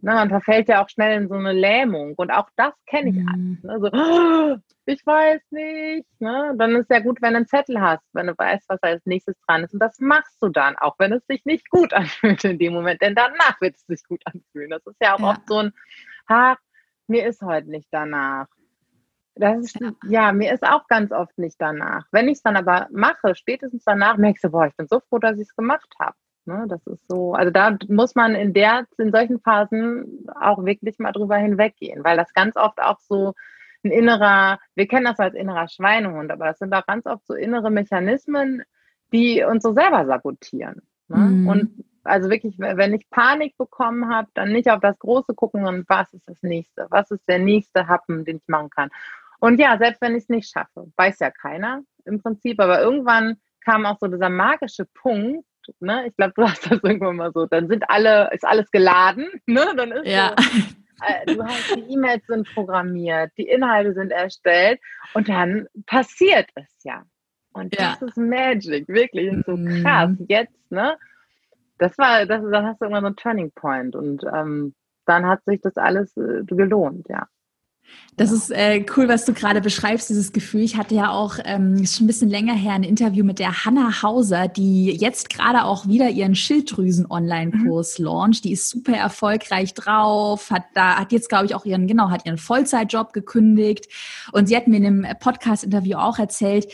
Ne, 0.00 0.14
man 0.14 0.30
verfällt 0.30 0.68
ja 0.70 0.82
auch 0.82 0.88
schnell 0.88 1.20
in 1.20 1.28
so 1.28 1.34
eine 1.34 1.52
Lähmung 1.52 2.14
und 2.14 2.30
auch 2.30 2.48
das 2.56 2.72
kenne 2.86 3.10
ich 3.10 3.16
mhm. 3.16 3.58
alles. 3.62 3.64
Ne, 3.64 3.80
so, 3.80 3.90
oh, 3.92 4.56
ich 4.86 5.04
weiß 5.04 5.42
nicht. 5.50 6.08
Ne? 6.20 6.54
Dann 6.56 6.74
ist 6.76 6.88
ja 6.88 7.00
gut, 7.00 7.20
wenn 7.20 7.34
du 7.34 7.36
einen 7.36 7.46
Zettel 7.46 7.82
hast, 7.82 8.02
wenn 8.14 8.28
du 8.28 8.34
weißt, 8.38 8.66
was 8.70 8.82
als 8.82 9.04
nächstes 9.04 9.38
dran 9.46 9.62
ist. 9.62 9.74
Und 9.74 9.80
das 9.80 10.00
machst 10.00 10.40
du 10.40 10.48
dann, 10.48 10.76
auch 10.76 10.94
wenn 10.98 11.12
es 11.12 11.26
sich 11.26 11.44
nicht 11.44 11.68
gut 11.68 11.92
anfühlt 11.92 12.42
in 12.44 12.58
dem 12.58 12.72
Moment, 12.72 13.02
denn 13.02 13.14
danach 13.14 13.60
wird 13.60 13.76
es 13.76 13.84
sich 13.86 14.02
gut 14.08 14.22
anfühlen. 14.24 14.70
Das 14.70 14.86
ist 14.86 14.96
ja 15.02 15.16
auch 15.16 15.20
ja. 15.20 15.30
oft 15.32 15.46
so 15.46 15.58
ein, 15.58 15.72
ha, 16.30 16.56
mir 17.08 17.26
ist 17.26 17.42
heute 17.42 17.68
nicht 17.68 17.88
danach. 17.90 18.46
Das 19.40 19.58
ist, 19.58 19.80
ja. 19.80 19.92
ja, 20.06 20.32
mir 20.32 20.52
ist 20.52 20.62
auch 20.62 20.86
ganz 20.86 21.12
oft 21.12 21.36
nicht 21.38 21.56
danach. 21.58 22.06
Wenn 22.12 22.28
ich 22.28 22.34
es 22.34 22.42
dann 22.42 22.56
aber 22.56 22.88
mache, 22.92 23.34
spätestens 23.34 23.84
danach 23.84 24.16
merkst 24.16 24.44
du, 24.44 24.50
boah, 24.50 24.66
ich 24.66 24.76
bin 24.76 24.86
so 24.86 25.00
froh, 25.00 25.18
dass 25.18 25.36
ich 25.36 25.48
es 25.48 25.56
gemacht 25.56 25.88
habe. 25.98 26.16
Ne, 26.46 26.66
das 26.68 26.86
ist 26.86 27.06
so, 27.06 27.34
also 27.34 27.50
da 27.50 27.76
muss 27.88 28.14
man 28.14 28.34
in 28.34 28.54
der, 28.54 28.86
in 28.98 29.12
solchen 29.12 29.40
Phasen 29.40 30.26
auch 30.40 30.64
wirklich 30.64 30.98
mal 30.98 31.12
drüber 31.12 31.36
hinweggehen, 31.36 32.02
weil 32.02 32.16
das 32.16 32.32
ganz 32.32 32.56
oft 32.56 32.80
auch 32.80 32.98
so 33.00 33.34
ein 33.84 33.90
innerer, 33.90 34.58
wir 34.74 34.88
kennen 34.88 35.04
das 35.04 35.18
als 35.18 35.34
innerer 35.34 35.68
Schweinehund, 35.68 36.30
aber 36.30 36.46
das 36.46 36.58
sind 36.58 36.72
auch 36.74 36.86
ganz 36.86 37.06
oft 37.06 37.26
so 37.26 37.34
innere 37.34 37.70
Mechanismen, 37.70 38.62
die 39.12 39.44
uns 39.44 39.62
so 39.62 39.72
selber 39.72 40.06
sabotieren. 40.06 40.82
Ne? 41.08 41.18
Mhm. 41.18 41.46
Und 41.46 41.84
also 42.04 42.30
wirklich, 42.30 42.58
wenn 42.58 42.94
ich 42.94 43.10
Panik 43.10 43.56
bekommen 43.58 44.08
habe, 44.08 44.28
dann 44.34 44.52
nicht 44.52 44.70
auf 44.70 44.80
das 44.80 44.98
Große 44.98 45.34
gucken, 45.34 45.64
sondern 45.64 45.84
was 45.88 46.12
ist 46.14 46.28
das 46.28 46.42
nächste? 46.42 46.86
Was 46.90 47.10
ist 47.10 47.28
der 47.28 47.38
nächste 47.38 47.88
Happen, 47.88 48.24
den 48.24 48.38
ich 48.38 48.48
machen 48.48 48.70
kann? 48.70 48.90
Und 49.40 49.58
ja, 49.58 49.76
selbst 49.78 50.00
wenn 50.00 50.14
ich 50.14 50.24
es 50.24 50.28
nicht 50.28 50.50
schaffe, 50.50 50.90
weiß 50.96 51.18
ja 51.18 51.30
keiner 51.30 51.82
im 52.04 52.22
Prinzip, 52.22 52.60
aber 52.60 52.80
irgendwann 52.80 53.36
kam 53.64 53.86
auch 53.86 53.98
so 53.98 54.06
dieser 54.06 54.28
magische 54.28 54.86
Punkt, 54.94 55.44
ne? 55.80 56.06
Ich 56.06 56.16
glaube, 56.16 56.34
du 56.36 56.42
hast 56.48 56.70
das 56.70 56.80
irgendwann 56.82 57.16
mal 57.16 57.32
so, 57.32 57.46
dann 57.46 57.68
sind 57.68 57.84
alle, 57.88 58.30
ist 58.32 58.46
alles 58.46 58.70
geladen, 58.70 59.28
ne? 59.46 59.66
Dann 59.76 59.92
ist 59.92 60.06
ja. 60.06 60.34
So, 60.38 61.04
äh, 61.06 61.34
du 61.34 61.42
hast 61.42 61.74
die 61.74 61.92
E-Mails 61.92 62.26
sind 62.26 62.46
programmiert, 62.54 63.32
die 63.38 63.48
Inhalte 63.48 63.94
sind 63.94 64.12
erstellt 64.12 64.80
und 65.14 65.28
dann 65.28 65.66
passiert 65.86 66.50
es 66.54 66.68
ja. 66.84 67.04
Und 67.52 67.74
ja. 67.78 67.96
das 67.98 68.02
ist 68.02 68.16
Magic, 68.16 68.88
wirklich. 68.88 69.30
Und 69.30 69.44
so 69.44 69.56
mhm. 69.56 69.82
krass. 69.82 70.10
Jetzt, 70.28 70.70
ne? 70.70 70.96
Das 71.78 71.96
war, 71.98 72.26
das, 72.26 72.42
dann 72.50 72.66
hast 72.66 72.80
du 72.80 72.84
irgendwann 72.84 73.02
so 73.02 73.06
einen 73.06 73.16
Turning 73.16 73.52
Point. 73.52 73.96
Und 73.96 74.22
ähm, 74.24 74.74
dann 75.06 75.26
hat 75.26 75.44
sich 75.44 75.60
das 75.60 75.76
alles 75.76 76.16
äh, 76.16 76.44
gelohnt, 76.44 77.06
ja. 77.08 77.26
Das 78.16 78.32
ist 78.32 78.50
äh, 78.50 78.84
cool, 78.96 79.08
was 79.08 79.24
du 79.24 79.32
gerade 79.32 79.62
beschreibst, 79.62 80.10
dieses 80.10 80.32
Gefühl. 80.32 80.60
Ich 80.60 80.76
hatte 80.76 80.94
ja 80.94 81.10
auch 81.10 81.38
ähm, 81.44 81.86
schon 81.86 82.04
ein 82.04 82.06
bisschen 82.06 82.28
länger 82.28 82.52
her 82.52 82.74
ein 82.74 82.82
Interview 82.82 83.24
mit 83.24 83.38
der 83.38 83.64
Hanna 83.64 84.02
Hauser, 84.02 84.46
die 84.46 84.90
jetzt 84.90 85.30
gerade 85.30 85.64
auch 85.64 85.88
wieder 85.88 86.10
ihren 86.10 86.34
Schilddrüsen-Online-Kurs 86.34 87.98
mhm. 87.98 88.04
launcht. 88.04 88.44
Die 88.44 88.52
ist 88.52 88.68
super 88.68 88.92
erfolgreich 88.92 89.72
drauf, 89.72 90.50
hat 90.50 90.64
da 90.74 90.96
hat 90.96 91.12
jetzt 91.12 91.30
glaube 91.30 91.46
ich 91.46 91.54
auch 91.54 91.64
ihren 91.64 91.86
genau 91.86 92.10
hat 92.10 92.26
ihren 92.26 92.36
Vollzeitjob 92.36 93.14
gekündigt 93.14 93.86
und 94.32 94.48
sie 94.48 94.56
hat 94.56 94.68
mir 94.68 94.76
in 94.76 94.86
einem 94.86 95.06
Podcast-Interview 95.18 95.96
auch 95.96 96.18
erzählt, 96.18 96.66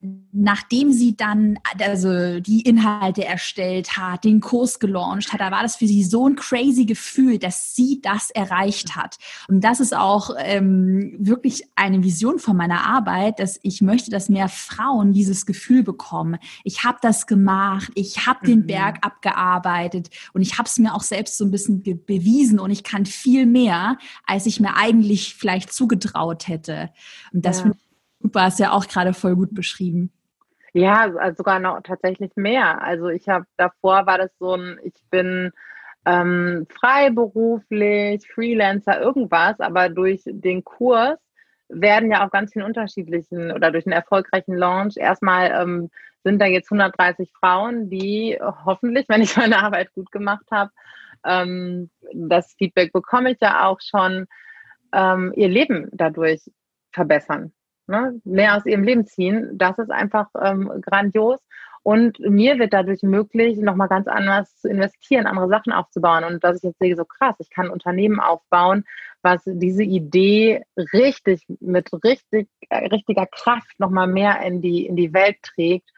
nachdem 0.00 0.92
sie 0.92 1.16
dann 1.16 1.58
also 1.80 2.38
die 2.38 2.60
Inhalte 2.60 3.24
erstellt 3.24 3.96
hat, 3.96 4.22
den 4.22 4.40
Kurs 4.40 4.78
gelauncht 4.78 5.32
hat, 5.32 5.40
da 5.40 5.50
war 5.50 5.62
das 5.62 5.74
für 5.74 5.88
sie 5.88 6.04
so 6.04 6.28
ein 6.28 6.36
crazy 6.36 6.84
Gefühl, 6.84 7.38
dass 7.38 7.74
sie 7.74 8.00
das 8.00 8.30
erreicht 8.30 8.94
hat. 8.94 9.16
Und 9.48 9.62
das 9.64 9.80
ist 9.80 9.96
auch 9.96 10.30
ähm, 10.38 11.16
wirklich 11.18 11.64
eine 11.74 12.04
Vision 12.04 12.38
von 12.38 12.56
meiner 12.56 12.86
Arbeit, 12.86 13.40
dass 13.40 13.58
ich 13.62 13.82
möchte, 13.82 14.12
dass 14.12 14.28
mehr 14.28 14.48
Frauen 14.48 15.12
dieses 15.12 15.46
Gefühl 15.46 15.82
bekommen. 15.82 16.38
Ich 16.62 16.84
habe 16.84 16.98
das 17.02 17.26
gemacht, 17.26 17.90
ich 17.96 18.26
habe 18.26 18.46
den 18.46 18.60
mhm. 18.60 18.66
Berg 18.66 18.98
abgearbeitet 19.04 20.10
und 20.32 20.42
ich 20.42 20.58
habe 20.58 20.68
es 20.68 20.78
mir 20.78 20.94
auch 20.94 21.02
selbst 21.02 21.36
so 21.36 21.44
ein 21.44 21.50
bisschen 21.50 21.82
bewiesen 21.82 22.60
und 22.60 22.70
ich 22.70 22.84
kann 22.84 23.04
viel 23.04 23.46
mehr, 23.46 23.98
als 24.24 24.46
ich 24.46 24.60
mir 24.60 24.76
eigentlich 24.76 25.34
vielleicht 25.34 25.72
zugetraut 25.72 26.46
hätte. 26.46 26.90
Und 27.32 27.44
das 27.44 27.58
ja. 27.58 27.62
finde 27.64 27.78
Super, 28.20 28.42
hast 28.42 28.58
ja 28.58 28.72
auch 28.72 28.86
gerade 28.86 29.14
voll 29.14 29.36
gut 29.36 29.54
beschrieben. 29.54 30.12
Ja, 30.72 31.12
also 31.16 31.38
sogar 31.38 31.60
noch 31.60 31.80
tatsächlich 31.82 32.32
mehr. 32.36 32.82
Also 32.82 33.08
ich 33.08 33.28
habe 33.28 33.46
davor 33.56 34.06
war 34.06 34.18
das 34.18 34.30
so 34.38 34.54
ein, 34.54 34.78
ich 34.82 34.94
bin 35.10 35.52
ähm, 36.04 36.66
freiberuflich, 36.70 38.28
Freelancer, 38.30 39.00
irgendwas, 39.00 39.58
aber 39.60 39.88
durch 39.88 40.22
den 40.24 40.64
Kurs 40.64 41.18
werden 41.68 42.10
ja 42.10 42.24
auf 42.24 42.30
ganz 42.30 42.52
vielen 42.52 42.64
unterschiedlichen 42.64 43.52
oder 43.52 43.70
durch 43.70 43.86
einen 43.86 43.92
erfolgreichen 43.92 44.56
Launch 44.56 44.96
erstmal 44.96 45.50
ähm, 45.50 45.90
sind 46.24 46.40
da 46.40 46.46
jetzt 46.46 46.70
130 46.72 47.30
Frauen, 47.38 47.90
die 47.90 48.38
hoffentlich, 48.40 49.08
wenn 49.08 49.22
ich 49.22 49.36
meine 49.36 49.58
Arbeit 49.62 49.92
gut 49.94 50.10
gemacht 50.10 50.46
habe, 50.50 50.70
ähm, 51.24 51.90
das 52.12 52.54
Feedback 52.54 52.92
bekomme 52.92 53.32
ich 53.32 53.38
ja 53.40 53.66
auch 53.66 53.80
schon, 53.80 54.26
ähm, 54.92 55.32
ihr 55.36 55.48
Leben 55.48 55.88
dadurch 55.92 56.40
verbessern 56.92 57.52
ne, 57.88 58.20
mehr 58.24 58.56
aus 58.56 58.66
ihrem 58.66 58.84
Leben 58.84 59.06
ziehen. 59.06 59.50
Das 59.54 59.78
ist 59.78 59.90
einfach 59.90 60.28
ähm, 60.40 60.70
grandios. 60.80 61.40
Und 61.82 62.18
mir 62.20 62.58
wird 62.58 62.74
dadurch 62.74 63.02
möglich, 63.02 63.56
nochmal 63.58 63.88
ganz 63.88 64.08
anders 64.08 64.56
zu 64.58 64.68
investieren, 64.68 65.26
andere 65.26 65.48
Sachen 65.48 65.72
aufzubauen. 65.72 66.24
Und 66.24 66.44
dass 66.44 66.58
ich 66.58 66.62
jetzt 66.64 66.78
sehe, 66.78 66.96
so 66.96 67.04
krass, 67.04 67.36
ich 67.38 67.50
kann 67.50 67.66
ein 67.66 67.72
Unternehmen 67.72 68.20
aufbauen, 68.20 68.84
was 69.22 69.42
diese 69.46 69.84
Idee 69.84 70.62
richtig, 70.92 71.46
mit 71.60 71.88
richtig, 72.04 72.48
äh, 72.68 72.88
richtiger 72.88 73.26
Kraft 73.26 73.78
nochmal 73.78 74.06
mehr 74.06 74.42
in 74.42 74.60
die, 74.60 74.86
in 74.86 74.96
die 74.96 75.14
Welt 75.14 75.38
trägt. 75.42 75.88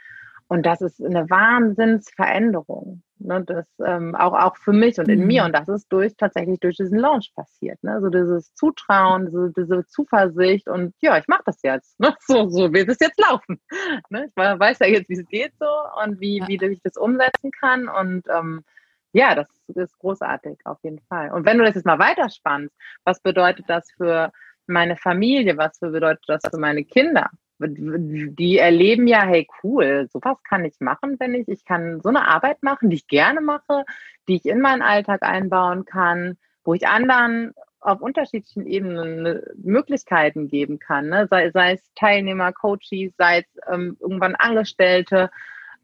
Und 0.51 0.67
das 0.67 0.81
ist 0.81 1.01
eine 1.01 1.31
Wahnsinnsveränderung. 1.31 3.05
Ne, 3.21 3.45
das 3.45 3.67
ähm, 3.87 4.17
auch, 4.17 4.33
auch 4.33 4.57
für 4.57 4.73
mich 4.73 4.99
und 4.99 5.09
in 5.09 5.21
mhm. 5.21 5.27
mir. 5.29 5.45
Und 5.45 5.53
das 5.53 5.69
ist 5.69 5.87
durch 5.93 6.17
tatsächlich 6.17 6.59
durch 6.59 6.77
diesen 6.77 6.99
Launch 6.99 7.33
passiert. 7.37 7.81
Ne? 7.85 8.01
So 8.01 8.09
dieses 8.09 8.53
Zutrauen, 8.55 9.27
diese, 9.27 9.53
diese 9.57 9.87
Zuversicht 9.87 10.69
und 10.69 10.93
ja, 11.01 11.17
ich 11.19 11.29
mache 11.29 11.45
das 11.47 11.61
jetzt. 11.63 12.01
Ne? 12.01 12.17
So, 12.27 12.49
so 12.49 12.73
wird 12.73 12.89
es 12.89 12.99
jetzt 12.99 13.21
laufen. 13.21 13.61
Ne? 14.09 14.27
Ich 14.27 14.37
weiß 14.37 14.81
ja 14.81 14.87
jetzt, 14.89 15.09
wie 15.09 15.21
es 15.21 15.29
geht 15.29 15.53
so 15.61 15.69
und 16.03 16.19
wie, 16.19 16.39
ja. 16.39 16.49
wie 16.49 16.57
ich 16.67 16.83
das 16.83 16.97
umsetzen 16.97 17.53
kann. 17.53 17.89
Und 17.89 18.27
ähm, 18.29 18.65
ja, 19.13 19.37
das 19.37 19.47
ist 19.69 19.97
großartig 20.01 20.59
auf 20.65 20.79
jeden 20.83 21.01
Fall. 21.09 21.31
Und 21.31 21.47
wenn 21.47 21.59
du 21.59 21.65
das 21.65 21.77
jetzt 21.77 21.87
mal 21.87 22.01
weiterspannst, 22.01 22.75
was 23.05 23.21
bedeutet 23.21 23.67
das 23.69 23.89
für 23.93 24.33
meine 24.67 24.97
Familie? 24.97 25.57
Was 25.59 25.79
bedeutet 25.79 26.25
das 26.27 26.43
für 26.51 26.59
meine 26.59 26.85
Kinder? 26.85 27.31
Die 27.69 28.59
erleben 28.59 29.07
ja, 29.07 29.23
hey 29.23 29.47
cool, 29.63 30.09
sowas 30.13 30.39
kann 30.49 30.65
ich 30.65 30.81
machen, 30.81 31.17
wenn 31.19 31.35
ich, 31.35 31.49
ich 31.49 31.65
kann 31.65 32.01
so 32.01 32.09
eine 32.09 32.27
Arbeit 32.27 32.63
machen, 32.63 32.91
die 32.91 32.97
ich 32.97 33.07
gerne 33.07 33.41
mache, 33.41 33.85
die 34.29 34.37
ich 34.37 34.47
in 34.47 34.61
meinen 34.61 34.83
Alltag 34.83 35.23
einbauen 35.23 35.85
kann, 35.85 36.39
wo 36.65 36.75
ich 36.75 36.89
anderen 36.89 37.53
auf 37.81 38.01
unterschiedlichen 38.01 38.67
Ebenen 38.67 39.27
äh, 39.27 39.41
Möglichkeiten 39.57 40.49
geben 40.49 40.79
kann, 40.79 41.09
ne? 41.09 41.27
sei, 41.31 41.51
sei 41.51 41.73
es 41.75 41.81
Teilnehmer, 41.95 42.53
Coaches, 42.53 43.13
sei 43.17 43.41
es 43.41 43.47
ähm, 43.73 43.97
irgendwann 44.01 44.35
Angestellte. 44.35 45.31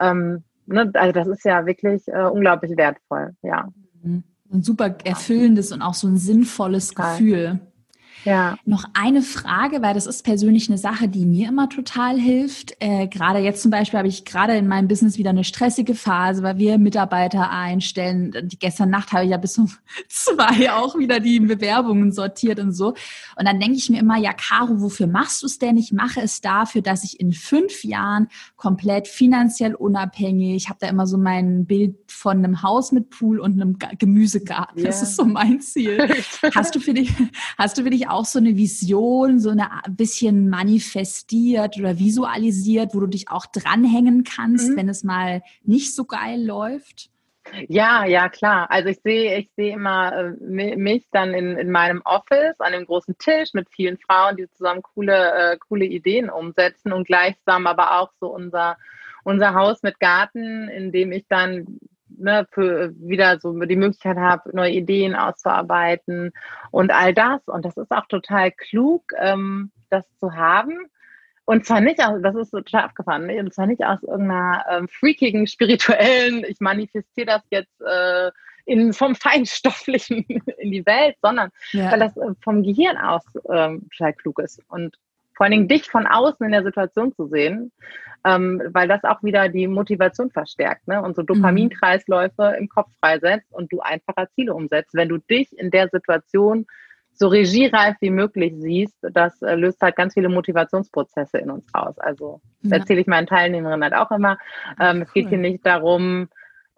Ähm, 0.01 0.45
ne? 0.67 0.91
Also 0.95 1.13
das 1.13 1.27
ist 1.29 1.45
ja 1.45 1.65
wirklich 1.67 2.07
äh, 2.09 2.25
unglaublich 2.25 2.77
wertvoll, 2.77 3.35
ja. 3.43 3.69
Mhm. 4.03 4.25
Ein 4.53 4.63
super 4.63 4.95
erfüllendes 5.05 5.73
und 5.73 5.83
auch 5.83 5.95
so 5.95 6.07
ein 6.07 6.19
sinnvolles 6.19 6.95
Gefühl. 6.95 7.59
Ja. 8.27 8.57
Noch 8.65 8.85
eine 8.93 9.23
Frage, 9.23 9.83
weil 9.83 9.95
das 9.95 10.07
ist 10.07 10.25
persönlich 10.25 10.69
eine 10.69 10.79
Sache, 10.79 11.09
die 11.09 11.25
mir 11.25 11.49
immer 11.49 11.69
total 11.69 12.19
hilft. 12.19 12.77
Äh, 12.81 13.07
gerade 13.07 13.39
jetzt 13.39 13.63
zum 13.63 13.71
Beispiel 13.71 13.99
habe 13.99 14.09
ich 14.09 14.25
gerade 14.25 14.57
in 14.57 14.67
meinem 14.67 14.89
Business 14.89 15.17
wieder 15.17 15.31
eine 15.31 15.45
stressige 15.45 15.95
Phase, 15.95 16.43
weil 16.43 16.59
wir 16.59 16.77
Mitarbeiter 16.79 17.51
einstellen. 17.51 18.33
Gestern 18.59 18.91
Nacht 18.91 19.13
habe 19.13 19.25
ich 19.25 19.31
ja 19.31 19.37
bis 19.37 19.57
um 19.59 19.71
zwei 20.09 20.73
auch 20.73 20.99
wieder 20.99 21.21
die 21.21 21.39
Bewerbungen 21.39 22.11
sortiert 22.11 22.59
und 22.59 22.73
so. 22.73 22.95
Und 23.37 23.47
dann 23.47 23.61
denke 23.61 23.77
ich 23.77 23.89
mir 23.91 24.01
immer, 24.01 24.19
ja, 24.19 24.33
Caro, 24.33 24.81
wofür 24.81 25.07
machst 25.07 25.43
du 25.43 25.47
es 25.47 25.59
denn? 25.59 25.77
Ich 25.77 25.93
mache 25.93 26.21
es 26.21 26.41
dafür, 26.41 26.83
dass 26.83 27.05
ich 27.05 27.21
in 27.21 27.33
fünf 27.33 27.85
Jahren 27.85 28.29
komplett 28.57 29.07
finanziell 29.07 29.75
unabhängig, 29.75 30.57
ich 30.57 30.69
habe 30.69 30.79
da 30.81 30.89
immer 30.89 31.07
so 31.07 31.17
mein 31.17 31.65
Bild 31.67 31.97
von 32.09 32.39
einem 32.39 32.63
Haus 32.63 32.91
mit 32.91 33.11
Pool 33.11 33.39
und 33.39 33.53
einem 33.53 33.79
Gemüsegarten. 33.99 34.79
Yeah. 34.79 34.89
Das 34.89 35.03
ist 35.03 35.15
so 35.15 35.25
mein 35.25 35.61
Ziel. 35.61 36.09
hast 36.55 36.75
du 36.75 36.81
für 36.81 36.95
dich, 36.95 37.13
hast 37.57 37.79
du 37.79 37.83
für 37.83 37.91
dich 37.91 38.09
auch 38.09 38.16
auch 38.17 38.25
so 38.25 38.39
eine 38.39 38.57
Vision, 38.57 39.39
so 39.39 39.51
eine 39.51 39.69
bisschen 39.89 40.49
manifestiert 40.49 41.79
oder 41.79 41.99
visualisiert, 41.99 42.95
wo 42.95 43.01
du 43.01 43.07
dich 43.07 43.31
auch 43.31 43.47
dranhängen 43.47 44.25
kannst, 44.25 44.71
mhm. 44.71 44.77
wenn 44.77 44.89
es 44.89 45.05
mal 45.05 45.43
nicht 45.63 45.95
so 45.95 46.05
geil 46.05 46.45
läuft? 46.45 47.11
Ja, 47.69 48.05
ja, 48.05 48.29
klar. 48.29 48.71
Also 48.71 48.89
ich 48.89 49.01
sehe, 49.03 49.39
ich 49.39 49.51
sehe 49.57 49.75
immer 49.75 50.13
äh, 50.13 50.77
mich 50.77 51.07
dann 51.13 51.33
in, 51.33 51.57
in 51.57 51.71
meinem 51.71 52.03
Office 52.05 52.59
an 52.59 52.73
dem 52.73 52.87
großen 52.87 53.17
Tisch 53.19 53.55
mit 53.55 53.69
vielen 53.71 53.99
Frauen, 53.99 54.37
die 54.37 54.49
zusammen 54.51 54.83
coole, 54.83 55.53
äh, 55.53 55.57
coole 55.69 55.85
Ideen 55.85 56.29
umsetzen 56.29 56.93
und 56.93 57.07
gleichsam 57.07 57.67
aber 57.67 58.01
auch 58.01 58.11
so 58.21 58.29
unser, 58.29 58.77
unser 59.25 59.55
Haus 59.55 59.83
mit 59.83 60.01
Garten, 60.01 60.69
in 60.69 60.93
dem 60.93 61.13
ich 61.13 61.27
dann 61.29 61.79
ne, 62.19 62.47
für 62.51 62.93
wieder 62.97 63.39
so 63.41 63.53
die 63.53 63.77
Möglichkeit 63.77 64.17
habe, 64.17 64.51
neue 64.55 64.73
Ideen 64.73 65.15
auszuarbeiten 65.15 66.33
und 66.71 66.91
all 66.91 67.15
das. 67.15 67.43
Und 67.47 67.65
das 67.65 67.77
ist 67.77 67.91
auch 67.91 68.07
total 68.07 68.51
klug, 68.53 69.13
ähm, 69.19 69.71
das 69.91 70.05
zu 70.19 70.35
haben. 70.35 70.87
Und 71.45 71.65
zwar 71.65 71.81
nicht 71.81 72.03
aus, 72.03 72.21
das 72.23 72.35
ist 72.35 72.51
total 72.51 72.83
abgefahren, 72.83 73.27
ne? 73.27 73.39
und 73.39 73.55
zwar 73.55 73.67
nicht 73.67 73.85
aus 73.85 74.03
irgendeiner 74.03 74.65
ähm, 74.69 74.89
freakigen, 74.89 75.47
spirituellen, 75.47 76.45
ich 76.47 76.59
manifestiere 76.59 77.27
das 77.27 77.43
jetzt 77.51 77.81
äh, 77.83 78.33
in, 78.65 78.93
vom 78.93 79.15
Feinstofflichen 79.15 80.25
in 80.59 80.73
die 80.73 80.85
Welt, 80.85 81.17
sondern 81.23 81.51
ja. 81.71 81.93
weil 81.93 82.01
das 82.01 82.17
äh, 82.17 82.35
vom 82.43 82.65
Gehirn 82.65 82.97
aus 82.99 83.23
ähm, 83.49 83.89
total 83.97 84.13
klug 84.15 84.41
ist. 84.41 84.61
Und 84.69 84.97
vor 85.37 85.45
allen 85.45 85.53
Dingen 85.53 85.69
dich 85.69 85.91
von 85.91 86.07
außen 86.07 86.45
in 86.45 86.53
der 86.53 86.65
Situation 86.65 87.13
zu 87.15 87.29
sehen, 87.29 87.71
ähm, 88.25 88.61
weil 88.73 88.89
das 88.89 89.05
auch 89.05 89.23
wieder 89.23 89.49
die 89.49 89.69
Motivation 89.69 90.31
verstärkt 90.31 90.89
ne? 90.89 91.03
und 91.03 91.15
so 91.15 91.23
mhm. 91.23 91.27
Dopaminkreisläufe 91.27 92.57
im 92.59 92.69
Kopf 92.69 92.91
freisetzt 93.01 93.53
und 93.53 93.73
du 93.73 93.81
einfacher 93.81 94.29
Ziele 94.35 94.55
umsetzt. 94.55 94.95
Wenn 94.95 95.09
du 95.09 95.19
dich 95.19 95.57
in 95.57 95.71
der 95.71 95.89
Situation 95.89 96.67
so 97.13 97.29
regiereif 97.29 97.97
wie 98.01 98.11
möglich 98.11 98.55
siehst, 98.57 98.97
das 99.01 99.41
äh, 99.43 99.55
löst 99.55 99.81
halt 99.81 99.97
ganz 99.97 100.15
viele 100.15 100.29
Motivationsprozesse 100.29 101.39
in 101.39 101.51
uns 101.51 101.65
aus. 101.73 101.99
Also 101.99 102.41
ja. 102.63 102.79
erzähle 102.79 103.01
ich 103.01 103.07
meinen 103.07 103.27
Teilnehmerinnen 103.27 103.85
halt 103.85 103.95
auch 103.95 104.11
immer. 104.11 104.39
Ähm, 104.81 104.97
cool. 104.97 105.03
Es 105.03 105.13
geht 105.13 105.29
hier 105.29 105.39
nicht 105.39 105.65
darum, 105.65 106.29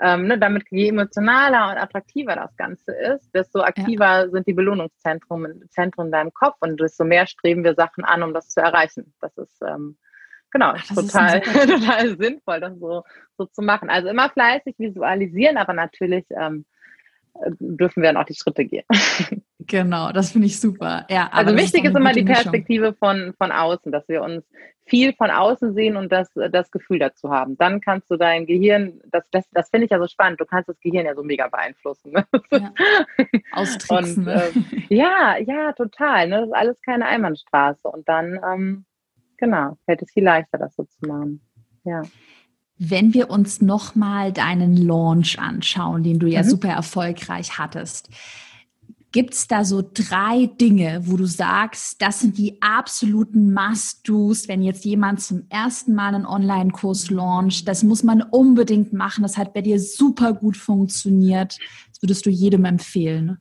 ähm, 0.01 0.26
ne, 0.26 0.38
damit 0.38 0.64
je 0.70 0.88
emotionaler 0.88 1.70
und 1.70 1.78
attraktiver 1.78 2.36
das 2.36 2.57
Ganze 2.57 2.92
ist, 2.92 3.34
desto 3.34 3.61
aktiver 3.61 4.24
ja. 4.24 4.28
sind 4.30 4.46
die 4.46 4.53
Belohnungszentren 4.53 5.64
Zentren 5.70 6.07
in 6.07 6.12
deinem 6.12 6.32
Kopf 6.32 6.57
und 6.61 6.80
desto 6.80 7.05
mehr 7.05 7.26
streben 7.26 7.64
wir 7.64 7.74
Sachen 7.74 8.05
an, 8.05 8.22
um 8.22 8.32
das 8.32 8.49
zu 8.49 8.61
erreichen. 8.61 9.12
Das 9.20 9.36
ist 9.36 9.61
ähm, 9.62 9.96
genau 10.51 10.72
Ach, 10.76 10.86
das 10.86 10.94
total, 10.94 11.38
ist 11.44 11.68
total 11.68 12.16
sinnvoll, 12.16 12.61
das 12.61 12.78
so, 12.78 13.03
so 13.36 13.46
zu 13.46 13.62
machen. 13.62 13.90
Also 13.90 14.09
immer 14.09 14.30
fleißig 14.30 14.76
visualisieren, 14.78 15.57
aber 15.57 15.72
natürlich 15.72 16.26
ähm, 16.30 16.64
dürfen 17.59 18.03
wir 18.03 18.12
dann 18.12 18.22
auch 18.22 18.26
die 18.26 18.34
Schritte 18.34 18.64
gehen. 18.64 18.84
Genau, 19.68 20.12
das 20.12 20.32
finde 20.32 20.46
ich 20.46 20.58
super. 20.58 21.06
Ja, 21.10 21.28
also 21.30 21.54
wichtig 21.54 21.84
ist, 21.84 21.90
ist 21.90 21.96
immer 21.96 22.12
die 22.12 22.24
Perspektive 22.24 22.94
von, 22.94 23.34
von 23.36 23.52
außen, 23.52 23.92
dass 23.92 24.08
wir 24.08 24.22
uns 24.22 24.42
viel 24.86 25.12
von 25.12 25.30
außen 25.30 25.74
sehen 25.74 25.96
und 25.96 26.10
das, 26.10 26.30
das 26.34 26.70
Gefühl 26.70 26.98
dazu 26.98 27.28
haben. 27.30 27.58
Dann 27.58 27.82
kannst 27.82 28.10
du 28.10 28.16
dein 28.16 28.46
Gehirn, 28.46 29.00
das, 29.10 29.24
das, 29.30 29.44
das 29.52 29.68
finde 29.68 29.84
ich 29.84 29.90
ja 29.90 29.98
so 29.98 30.06
spannend, 30.06 30.40
du 30.40 30.46
kannst 30.46 30.70
das 30.70 30.80
Gehirn 30.80 31.04
ja 31.04 31.14
so 31.14 31.22
mega 31.22 31.48
beeinflussen. 31.48 32.12
Ne? 32.12 32.26
Ja. 32.50 32.72
Austricksen. 33.52 34.26
Und, 34.26 34.28
äh, 34.28 34.50
ja, 34.88 35.36
ja, 35.36 35.72
total. 35.72 36.28
Ne? 36.28 36.36
Das 36.40 36.46
ist 36.48 36.54
alles 36.54 36.80
keine 36.80 37.04
Einbahnstraße. 37.06 37.88
Und 37.88 38.08
dann, 38.08 38.40
ähm, 38.42 38.86
genau, 39.36 39.76
fällt 39.84 40.00
es 40.00 40.10
viel 40.10 40.24
leichter, 40.24 40.56
das 40.56 40.74
so 40.74 40.84
zu 40.84 41.06
machen. 41.06 41.42
Ja. 41.84 42.02
Wenn 42.78 43.12
wir 43.12 43.28
uns 43.28 43.60
nochmal 43.60 44.32
deinen 44.32 44.76
Launch 44.76 45.38
anschauen, 45.38 46.02
den 46.02 46.18
du 46.18 46.26
ja 46.26 46.42
mhm. 46.42 46.46
super 46.46 46.68
erfolgreich 46.68 47.58
hattest, 47.58 48.08
Gibt 49.11 49.32
es 49.32 49.48
da 49.48 49.64
so 49.64 49.82
drei 49.82 50.50
Dinge, 50.61 51.00
wo 51.04 51.16
du 51.16 51.24
sagst, 51.24 52.02
das 52.02 52.20
sind 52.20 52.36
die 52.36 52.61
absoluten 52.61 53.54
Must-Dos, 53.54 54.48
wenn 54.48 54.62
jetzt 54.62 54.84
jemand 54.84 55.22
zum 55.22 55.46
ersten 55.48 55.94
Mal 55.94 56.14
einen 56.14 56.26
Online-Kurs 56.26 57.11
launcht? 57.11 57.66
Das 57.66 57.82
muss 57.82 58.02
man 58.02 58.20
unbedingt 58.20 58.92
machen. 58.92 59.22
Das 59.22 59.38
hat 59.38 59.54
bei 59.54 59.62
dir 59.62 59.80
super 59.80 60.34
gut 60.34 60.59
funktioniert. 60.59 61.56
Das 61.88 62.02
würdest 62.02 62.26
du 62.26 62.30
jedem 62.30 62.66
empfehlen. 62.66 63.38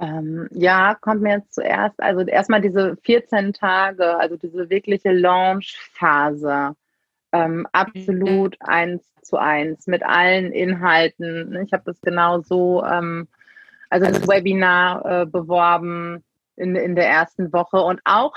Ähm, 0.00 0.48
ja, 0.50 0.96
kommt 0.96 1.22
mir 1.22 1.36
jetzt 1.36 1.54
zuerst, 1.54 2.00
also 2.00 2.22
erstmal 2.22 2.60
diese 2.60 2.96
14 3.04 3.52
Tage, 3.52 4.18
also 4.18 4.36
diese 4.36 4.70
wirkliche 4.70 5.12
Launch-Phase. 5.12 6.74
Ähm, 7.30 7.66
absolut 7.72 8.56
mhm. 8.60 8.66
eins 8.66 9.02
zu 9.22 9.36
eins 9.36 9.86
mit 9.86 10.02
allen 10.02 10.50
Inhalten. 10.50 11.56
Ich 11.64 11.72
habe 11.72 11.82
das 11.84 12.00
genau 12.00 12.40
so 12.40 12.82
ähm, 12.84 13.28
also 13.90 14.06
das 14.06 14.26
Webinar 14.28 15.04
äh, 15.04 15.26
beworben 15.26 16.24
in, 16.56 16.76
in 16.76 16.94
der 16.96 17.08
ersten 17.08 17.52
Woche 17.52 17.78
und 17.78 18.00
auch 18.04 18.34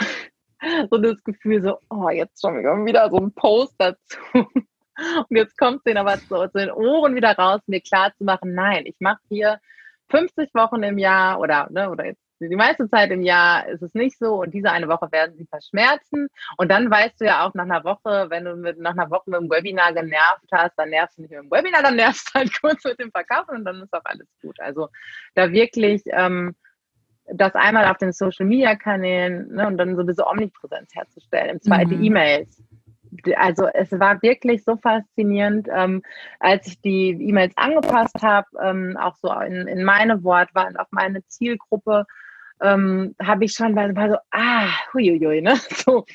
so 0.92 0.98
das 0.98 1.24
Gefühl 1.24 1.62
so, 1.62 1.78
oh, 1.90 2.10
jetzt 2.10 2.42
schon 2.42 2.86
wieder 2.86 3.10
so 3.10 3.18
ein 3.18 3.34
Post 3.34 3.76
dazu. 3.78 4.18
Und 5.30 5.36
jetzt 5.36 5.58
kommt 5.58 5.78
es 5.78 5.84
denen 5.84 5.98
aber 5.98 6.18
so 6.18 6.46
zu 6.48 6.60
den 6.60 6.70
Ohren 6.70 7.16
wieder 7.16 7.36
raus, 7.36 7.62
mir 7.66 7.82
klar 7.82 8.14
zu 8.18 8.24
machen, 8.24 8.54
nein, 8.54 8.86
ich 8.86 8.96
mache 9.00 9.22
hier 9.30 9.60
50 10.10 10.54
Wochen 10.54 10.84
im 10.84 11.00
Jahr 11.00 11.40
oder, 11.40 11.70
ne, 11.72 11.90
oder 11.90 12.06
jetzt 12.06 12.22
die 12.50 12.56
meiste 12.56 12.90
Zeit 12.90 13.12
im 13.12 13.22
Jahr 13.22 13.68
ist 13.68 13.82
es 13.82 13.94
nicht 13.94 14.18
so 14.18 14.42
und 14.42 14.54
diese 14.54 14.72
eine 14.72 14.88
Woche 14.88 15.12
werden 15.12 15.36
sie 15.38 15.46
verschmerzen. 15.46 16.28
Und 16.58 16.70
dann 16.72 16.90
weißt 16.90 17.22
du 17.22 17.26
ja 17.26 17.46
auch 17.46 17.54
nach 17.54 17.64
einer 17.64 17.84
Woche, 17.84 18.28
wenn 18.30 18.46
du 18.46 18.56
mit, 18.56 18.80
nach 18.80 18.92
einer 18.92 19.10
Woche 19.10 19.30
mit 19.30 19.40
dem 19.40 19.50
Webinar 19.50 19.94
genervt 19.94 20.48
hast, 20.52 20.78
dann 20.78 20.90
nervst 20.90 21.18
du 21.18 21.24
nicht 21.24 21.32
mit 21.32 21.40
dem 21.40 21.52
Webinar, 21.52 21.84
dann 21.84 21.96
nervst 21.96 22.30
du 22.30 22.40
halt 22.40 22.52
kurz 22.62 22.84
mit 22.84 23.00
dem 23.00 23.12
Verkaufen 23.12 23.58
und 23.58 23.66
dann 23.66 23.82
ist 23.82 23.94
auch 23.94 24.06
alles 24.06 24.28
gut. 24.42 24.60
Also 24.60 24.90
da 25.36 25.52
wirklich 25.52 26.02
ähm, 26.08 26.56
das 27.34 27.54
einmal 27.56 27.86
auf 27.86 27.98
den 27.98 28.12
Social 28.12 28.46
Media 28.46 28.76
Kanälen 28.76 29.54
ne, 29.54 29.68
und 29.68 29.78
dann 29.78 29.96
so 29.96 30.04
diese 30.04 30.28
Omnipräsenz 30.28 30.94
herzustellen. 30.94 31.52
Im 31.52 31.62
zweiten 31.62 31.98
mhm. 31.98 32.04
E-Mails 32.04 32.62
also 33.36 33.68
es 33.74 33.92
war 33.92 34.22
wirklich 34.22 34.64
so 34.64 34.78
faszinierend, 34.78 35.68
ähm, 35.74 36.02
als 36.40 36.68
ich 36.68 36.82
die 36.82 37.10
E-Mails 37.10 37.56
angepasst 37.58 38.22
habe, 38.22 38.48
ähm, 38.62 38.98
auch 38.98 39.16
so 39.16 39.32
in, 39.42 39.68
in 39.68 39.84
meine 39.84 40.24
Wortwahl 40.24 40.68
und 40.68 40.78
auf 40.78 40.88
meine 40.92 41.26
Zielgruppe, 41.28 42.06
ähm, 42.62 43.16
habe 43.22 43.46
ich 43.46 43.54
schon 43.54 43.76
war, 43.76 43.96
war 43.96 44.10
so, 44.10 44.18
ah, 44.32 44.68
huiuiui, 44.94 45.42
ne? 45.42 45.56
So, 45.86 46.06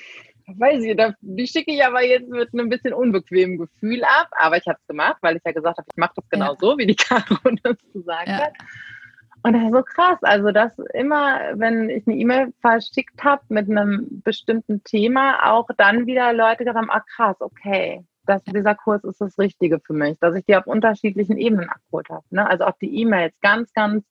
weiß 0.46 0.84
ich, 0.84 0.96
die 1.20 1.46
schicke 1.46 1.72
ich 1.72 1.84
aber 1.84 2.04
jetzt 2.04 2.28
mit 2.28 2.52
einem 2.52 2.68
bisschen 2.68 2.94
unbequemen 2.94 3.58
Gefühl 3.58 4.04
ab. 4.04 4.28
Aber 4.30 4.56
ich 4.56 4.66
habe 4.66 4.78
es 4.80 4.86
gemacht, 4.86 5.16
weil 5.22 5.36
ich 5.36 5.42
ja 5.44 5.52
gesagt 5.52 5.78
habe, 5.78 5.88
ich 5.90 5.96
mache 5.96 6.12
das 6.16 6.28
genau 6.28 6.52
ja. 6.52 6.56
so, 6.58 6.78
wie 6.78 6.86
die 6.86 6.96
Caro 6.96 7.36
das 7.62 7.76
gesagt 7.92 8.28
ja. 8.28 8.44
hat. 8.44 8.52
Und 9.42 9.52
das 9.52 9.62
ist 9.62 9.72
so 9.72 9.82
krass. 9.82 10.18
Also, 10.22 10.50
dass 10.50 10.76
immer, 10.94 11.38
wenn 11.54 11.88
ich 11.90 12.06
eine 12.06 12.16
E-Mail 12.16 12.52
verschickt 12.60 13.22
habe 13.22 13.42
mit 13.48 13.70
einem 13.70 14.22
bestimmten 14.24 14.82
Thema, 14.82 15.52
auch 15.52 15.68
dann 15.76 16.06
wieder 16.06 16.32
Leute 16.32 16.58
gesagt 16.58 16.76
haben, 16.76 16.90
ah 16.90 17.04
krass, 17.14 17.36
okay, 17.40 18.04
das, 18.26 18.42
dieser 18.42 18.74
Kurs 18.74 19.04
ist 19.04 19.20
das 19.20 19.38
Richtige 19.38 19.78
für 19.80 19.92
mich, 19.92 20.18
dass 20.18 20.34
ich 20.34 20.44
die 20.46 20.56
auf 20.56 20.66
unterschiedlichen 20.66 21.38
Ebenen 21.38 21.68
abgeholt 21.68 22.08
habe. 22.10 22.24
Ne? 22.30 22.44
Also 22.48 22.64
auch 22.64 22.76
die 22.80 23.00
E-Mails 23.00 23.34
ganz, 23.40 23.72
ganz 23.72 24.04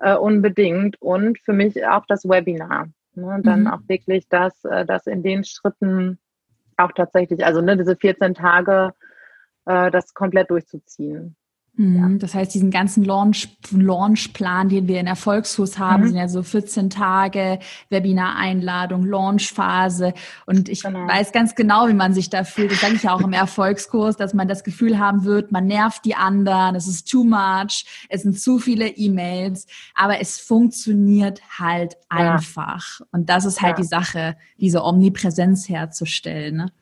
äh, 0.00 0.14
unbedingt 0.14 1.00
und 1.00 1.38
für 1.38 1.52
mich 1.52 1.86
auch 1.86 2.04
das 2.06 2.24
Webinar. 2.24 2.88
Ne? 3.14 3.40
Dann 3.42 3.62
mhm. 3.62 3.66
auch 3.68 3.80
wirklich 3.86 4.28
das, 4.28 4.64
äh, 4.64 4.84
das 4.84 5.06
in 5.06 5.22
den 5.22 5.44
Schritten 5.44 6.18
auch 6.76 6.92
tatsächlich, 6.92 7.44
also 7.44 7.60
ne, 7.60 7.76
diese 7.76 7.96
14 7.96 8.34
Tage, 8.34 8.94
äh, 9.66 9.90
das 9.90 10.14
komplett 10.14 10.50
durchzuziehen. 10.50 11.36
Ja. 11.76 11.84
Mhm, 11.84 12.18
das 12.18 12.34
heißt, 12.34 12.52
diesen 12.52 12.70
ganzen 12.70 13.04
Launch, 13.04 13.56
Launchplan, 13.70 14.68
den 14.68 14.86
wir 14.88 15.00
in 15.00 15.06
Erfolgskurs 15.06 15.78
haben, 15.78 16.02
mhm. 16.02 16.08
sind 16.08 16.16
ja 16.16 16.28
so 16.28 16.42
14 16.42 16.90
Tage, 16.90 17.58
Webinar-Einladung, 17.88 19.06
Launchphase. 19.06 20.12
Und 20.46 20.68
ich 20.68 20.82
genau. 20.82 21.06
weiß 21.06 21.32
ganz 21.32 21.54
genau, 21.54 21.88
wie 21.88 21.94
man 21.94 22.12
sich 22.12 22.28
da 22.28 22.44
fühlt. 22.44 22.72
Das 22.72 22.80
sage 22.80 22.94
ich 22.94 23.04
ja 23.04 23.14
auch 23.14 23.22
im 23.22 23.32
Erfolgskurs, 23.32 24.16
dass 24.16 24.34
man 24.34 24.48
das 24.48 24.64
Gefühl 24.64 24.98
haben 24.98 25.24
wird, 25.24 25.52
man 25.52 25.66
nervt 25.66 26.04
die 26.04 26.16
anderen, 26.16 26.74
es 26.74 26.86
ist 26.86 27.10
too 27.10 27.24
much, 27.24 27.86
es 28.08 28.22
sind 28.22 28.38
zu 28.38 28.58
viele 28.58 28.88
E-Mails, 28.88 29.66
aber 29.94 30.20
es 30.20 30.38
funktioniert 30.38 31.40
halt 31.58 31.96
ja. 32.12 32.34
einfach. 32.34 33.00
Und 33.12 33.30
das 33.30 33.44
ist 33.44 33.62
halt 33.62 33.78
ja. 33.78 33.82
die 33.82 33.88
Sache, 33.88 34.36
diese 34.58 34.84
Omnipräsenz 34.84 35.68
herzustellen. 35.68 36.56
Ne? 36.56 36.72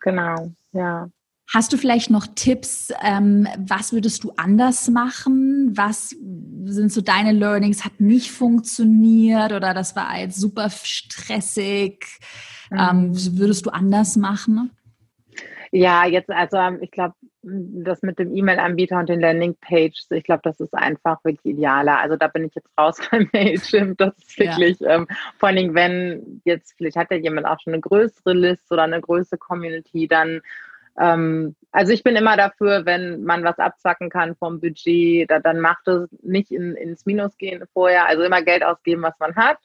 Genau, 0.00 0.52
ja. 0.72 1.08
Hast 1.54 1.72
du 1.72 1.76
vielleicht 1.76 2.10
noch 2.10 2.26
Tipps, 2.34 2.92
ähm, 3.02 3.46
was 3.58 3.92
würdest 3.92 4.24
du 4.24 4.32
anders 4.36 4.88
machen? 4.88 5.76
Was 5.76 6.16
sind 6.64 6.90
so 6.90 7.02
deine 7.02 7.32
Learnings? 7.32 7.84
Hat 7.84 8.00
nicht 8.00 8.30
funktioniert 8.30 9.52
oder 9.52 9.74
das 9.74 9.94
war 9.94 10.18
jetzt 10.18 10.40
super 10.40 10.70
stressig? 10.70 12.06
Ähm, 12.70 13.08
mhm. 13.08 13.38
würdest 13.38 13.66
du 13.66 13.70
anders 13.70 14.16
machen? 14.16 14.70
Ja, 15.72 16.06
jetzt, 16.06 16.30
also 16.30 16.56
ähm, 16.56 16.78
ich 16.80 16.90
glaube, 16.90 17.14
das 17.42 18.02
mit 18.02 18.18
dem 18.18 18.34
E-Mail-Anbieter 18.34 18.98
und 18.98 19.08
den 19.08 19.20
Landingpages, 19.20 20.06
ich 20.10 20.24
glaube, 20.24 20.42
das 20.44 20.60
ist 20.60 20.74
einfach 20.74 21.22
wirklich 21.24 21.54
idealer. 21.54 21.98
Also 21.98 22.16
da 22.16 22.28
bin 22.28 22.44
ich 22.44 22.54
jetzt 22.54 22.68
raus 22.78 22.96
beim 23.10 23.28
Mailchimp. 23.32 23.98
Das 23.98 24.16
ist 24.16 24.38
wirklich, 24.38 24.80
ja. 24.80 24.96
ähm, 24.96 25.06
vor 25.38 25.48
allen 25.48 25.56
Dingen, 25.56 25.74
wenn 25.74 26.40
jetzt, 26.44 26.74
vielleicht 26.78 26.96
hat 26.96 27.10
ja 27.10 27.16
jemand 27.18 27.46
auch 27.46 27.58
schon 27.60 27.72
eine 27.72 27.80
größere 27.80 28.32
Liste 28.32 28.72
oder 28.72 28.84
eine 28.84 29.00
größere 29.00 29.38
Community, 29.38 30.08
dann 30.08 30.40
ähm, 30.98 31.56
also 31.70 31.92
ich 31.92 32.02
bin 32.02 32.16
immer 32.16 32.36
dafür, 32.36 32.84
wenn 32.84 33.22
man 33.22 33.44
was 33.44 33.58
abzacken 33.58 34.10
kann 34.10 34.36
vom 34.36 34.60
Budget, 34.60 35.30
da, 35.30 35.38
dann 35.38 35.60
macht 35.60 35.88
es 35.88 36.08
nicht 36.22 36.50
in, 36.50 36.74
ins 36.74 37.06
Minus 37.06 37.36
gehen 37.38 37.64
vorher. 37.72 38.06
Also 38.06 38.22
immer 38.22 38.42
Geld 38.42 38.62
ausgeben, 38.62 39.02
was 39.02 39.18
man 39.18 39.34
hat. 39.36 39.58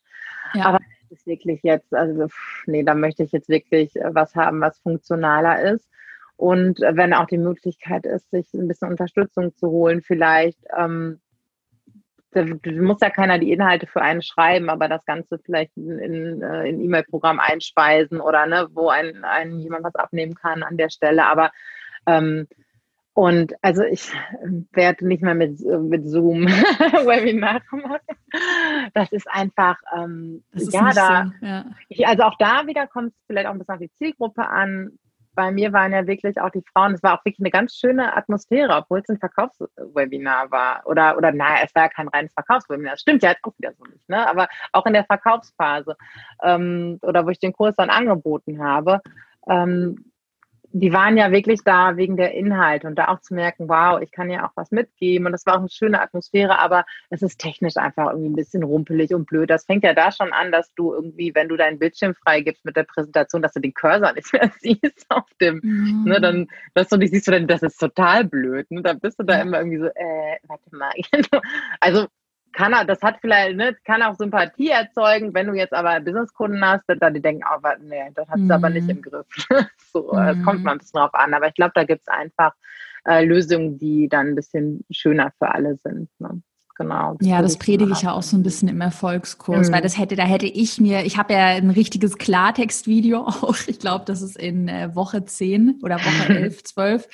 Ja. 0.54 0.66
Aber 0.66 0.80
das 1.10 1.20
ist 1.20 1.28
wirklich 1.28 1.62
jetzt, 1.64 1.94
also 1.94 2.28
nee, 2.66 2.84
da 2.84 2.94
möchte 2.94 3.24
ich 3.24 3.32
jetzt 3.32 3.50
wirklich 3.50 3.96
äh, 3.98 4.16
was 4.16 4.36
haben, 4.36 4.62
was 4.62 4.80
funktionaler 4.80 5.62
ist. 5.74 5.90
Und 6.38 6.80
wenn 6.80 7.14
auch 7.14 7.26
die 7.26 7.40
Möglichkeit 7.40 8.06
ist, 8.06 8.30
sich 8.30 8.54
ein 8.54 8.68
bisschen 8.68 8.90
Unterstützung 8.90 9.56
zu 9.56 9.70
holen, 9.70 10.04
vielleicht 10.04 10.60
ähm, 10.78 11.20
da 12.32 12.44
muss 12.44 13.00
ja 13.02 13.10
keiner 13.10 13.40
die 13.40 13.52
Inhalte 13.52 13.88
für 13.88 14.02
einen 14.02 14.22
schreiben, 14.22 14.70
aber 14.70 14.88
das 14.88 15.06
Ganze 15.06 15.40
vielleicht 15.40 15.76
in, 15.78 16.00
in, 16.00 16.42
äh, 16.42 16.68
in 16.68 16.82
E-Mail-Programm 16.82 17.40
einspeisen 17.40 18.20
oder 18.20 18.46
ne, 18.46 18.68
wo 18.74 18.90
ein, 18.90 19.24
ein 19.24 19.60
jemand 19.60 19.84
was 19.86 19.96
abnehmen 19.96 20.36
kann 20.36 20.64
an 20.64 20.78
der 20.78 20.90
Stelle. 20.90 21.26
Aber 21.26 21.52
ähm, 22.06 22.48
und 23.14 23.54
also 23.64 23.82
ich 23.82 24.12
werde 24.74 25.08
nicht 25.08 25.24
mehr 25.24 25.34
mit, 25.34 25.60
mit 25.60 26.08
Zoom 26.08 26.46
Webinar 26.48 27.62
machen. 27.72 27.98
Das 28.94 29.12
ist 29.12 29.28
einfach, 29.28 29.78
ähm, 29.98 30.44
ist 30.52 30.72
ja, 30.72 30.92
da, 30.92 31.32
ja. 31.42 31.66
Ich, 31.90 32.06
also 32.06 32.24
auch 32.24 32.36
da 32.38 32.68
wieder 32.68 32.86
kommt 32.86 33.14
es 33.14 33.26
vielleicht 33.26 33.48
auch 33.48 33.54
ein 33.54 33.58
bisschen 33.58 33.74
auf 33.74 33.80
die 33.80 33.92
Zielgruppe 33.98 34.48
an 34.48 35.00
bei 35.38 35.52
mir 35.52 35.72
waren 35.72 35.94
ja 35.94 36.08
wirklich 36.08 36.42
auch 36.42 36.50
die 36.50 36.64
Frauen, 36.74 36.96
es 36.96 37.04
war 37.04 37.14
auch 37.14 37.24
wirklich 37.24 37.40
eine 37.40 37.52
ganz 37.52 37.76
schöne 37.76 38.18
Atmosphäre, 38.18 38.76
obwohl 38.76 39.02
es 39.02 39.10
ein 39.10 39.20
Verkaufswebinar 39.20 40.50
war. 40.50 40.82
Oder, 40.88 41.16
oder 41.16 41.32
naja, 41.32 41.60
es 41.64 41.76
war 41.76 41.84
ja 41.84 41.90
kein 41.90 42.08
reines 42.08 42.34
Verkaufswebinar. 42.34 42.94
Das 42.94 43.02
stimmt 43.02 43.22
ja 43.22 43.30
jetzt 43.30 43.44
auch 43.44 43.54
wieder 43.60 43.72
so 43.78 43.86
nicht, 43.86 44.10
ne? 44.10 44.28
Aber 44.28 44.48
auch 44.74 44.88
in 44.88 44.94
der 44.94 45.06
Verkaufsphase 45.06 45.96
ähm, 46.42 46.98
oder 47.04 47.24
wo 47.24 47.30
ich 47.30 47.38
den 47.38 47.54
Kurs 47.54 47.76
dann 47.76 47.92
angeboten 47.92 48.64
habe, 48.64 49.00
ähm, 49.48 50.12
die 50.72 50.92
waren 50.94 51.18
ja 51.18 51.32
wirklich 51.32 51.62
da 51.64 51.98
wegen 51.98 52.18
der 52.18 52.34
Inhalte 52.34 52.88
und 52.88 52.96
da 52.96 53.08
auch 53.08 53.22
zu 53.22 53.34
merken, 53.34 53.70
wow, 53.70 54.02
ich 54.02 54.12
kann 54.12 54.30
ja 54.30 54.46
auch 54.46 54.52
was 54.56 54.72
mitgeben 54.72 55.26
und 55.26 55.32
das 55.32 55.46
war 55.46 55.56
auch 55.56 55.60
eine 55.60 55.70
schöne 55.70 56.02
Atmosphäre, 56.02 56.60
aber 56.60 56.86
es 57.10 57.22
ist 57.22 57.40
technisch 57.40 57.78
einfach 57.78 58.12
irgendwie 58.12 58.30
ein 58.30 58.36
bisschen 58.36 58.64
rumpelig 58.64 59.14
und 59.14 59.26
blöd. 59.26 59.50
Das 59.50 59.66
fängt 59.66 59.84
ja 59.84 59.94
da 59.94 60.12
schon 60.12 60.34
an, 60.34 60.52
dass 60.52 60.74
du 60.76 60.94
irgendwie, 60.94 61.34
wenn 61.34 61.48
du 61.48 61.56
deinen 61.56 61.80
Bildschirm 61.80 62.14
freigibst 62.16 62.66
mit 62.66 62.76
der 62.76 62.84
Präsentation, 62.84 63.42
dass 63.42 63.54
du 63.54 63.60
den 63.60 63.74
Cursor 63.74 64.14
nicht 64.14 64.32
mehr 64.34 64.52
siehst 64.60 65.06
auf 65.10 65.30
dem, 65.42 65.62
mhm. 65.64 66.04
ne, 66.06 66.22
dann, 66.22 66.48
dass 66.74 66.90
du 66.90 66.98
nicht 66.98 67.12
siehst, 67.12 67.28
das 67.28 67.64
ist 67.64 67.78
total 67.78 68.26
blöd. 68.26 68.70
Ne? 68.70 68.82
Da 68.82 68.94
bist 68.94 69.20
du 69.20 69.24
da 69.24 69.42
immer 69.42 69.60
irgendwie 69.60 69.80
so, 69.80 69.88
äh, 69.88 70.38
warte 70.48 70.76
mal. 70.76 70.92
also 71.80 72.08
kann 72.58 72.74
er, 72.74 72.86
das 72.86 73.02
hat 73.04 73.18
vielleicht, 73.22 73.56
ne, 73.56 73.78
kann 73.86 74.02
auch 74.02 74.16
Sympathie 74.16 74.70
erzeugen, 74.70 75.32
wenn 75.36 75.46
du 75.46 75.54
jetzt 75.54 75.74
aber 75.74 76.00
Businesskunden 76.00 76.66
hast, 76.66 76.86
dann 76.88 77.14
die 77.14 77.22
denken, 77.22 77.44
oh, 77.48 77.60
nee, 77.84 78.10
das 78.16 78.28
hat 78.28 78.38
es 78.38 78.46
mhm. 78.46 78.52
aber 78.52 78.70
nicht 78.72 78.90
im 78.90 79.02
Griff. 79.02 79.28
so, 79.94 80.12
mhm. 80.12 80.20
es 80.28 80.44
kommt 80.44 80.64
mal 80.64 80.72
ein 80.72 80.80
bisschen 80.80 81.00
drauf 81.00 81.14
an. 81.14 81.36
Aber 81.36 81.48
ich 81.48 81.54
glaube, 81.54 81.74
da 81.76 81.84
gibt 81.84 82.02
es 82.02 82.08
einfach 82.08 82.54
äh, 83.06 83.24
Lösungen, 83.24 83.78
die 83.78 84.10
dann 84.10 84.30
ein 84.30 84.36
bisschen 84.36 84.84
schöner 84.90 85.32
für 85.38 85.54
alle 85.54 85.76
sind. 85.76 86.10
Ne? 86.18 86.42
Genau. 86.78 87.16
Das 87.20 87.28
ja, 87.28 87.42
das 87.44 87.58
predige 87.58 87.92
ich 87.92 88.02
ja 88.02 88.14
auch 88.14 88.24
so 88.24 88.36
ein 88.36 88.44
bisschen 88.44 88.70
im 88.70 88.82
Erfolgskurs, 88.82 89.70
mhm. 89.70 89.74
weil 89.74 89.82
das 89.82 89.98
hätte, 89.98 90.16
da 90.16 90.24
hätte 90.24 90.48
ich 90.48 90.82
mir, 90.82 91.06
ich 91.06 91.18
habe 91.18 91.34
ja 91.34 91.46
ein 91.46 91.70
richtiges 91.70 92.18
Klartextvideo 92.18 93.20
auch. 93.28 93.56
Ich 93.68 93.78
glaube, 93.78 94.06
das 94.06 94.24
ist 94.24 94.36
in 94.36 94.68
äh, 94.68 94.96
Woche 94.96 95.26
10 95.26 95.80
oder 95.84 95.98
Woche 95.98 96.34
11, 96.40 96.64
12. 96.64 97.08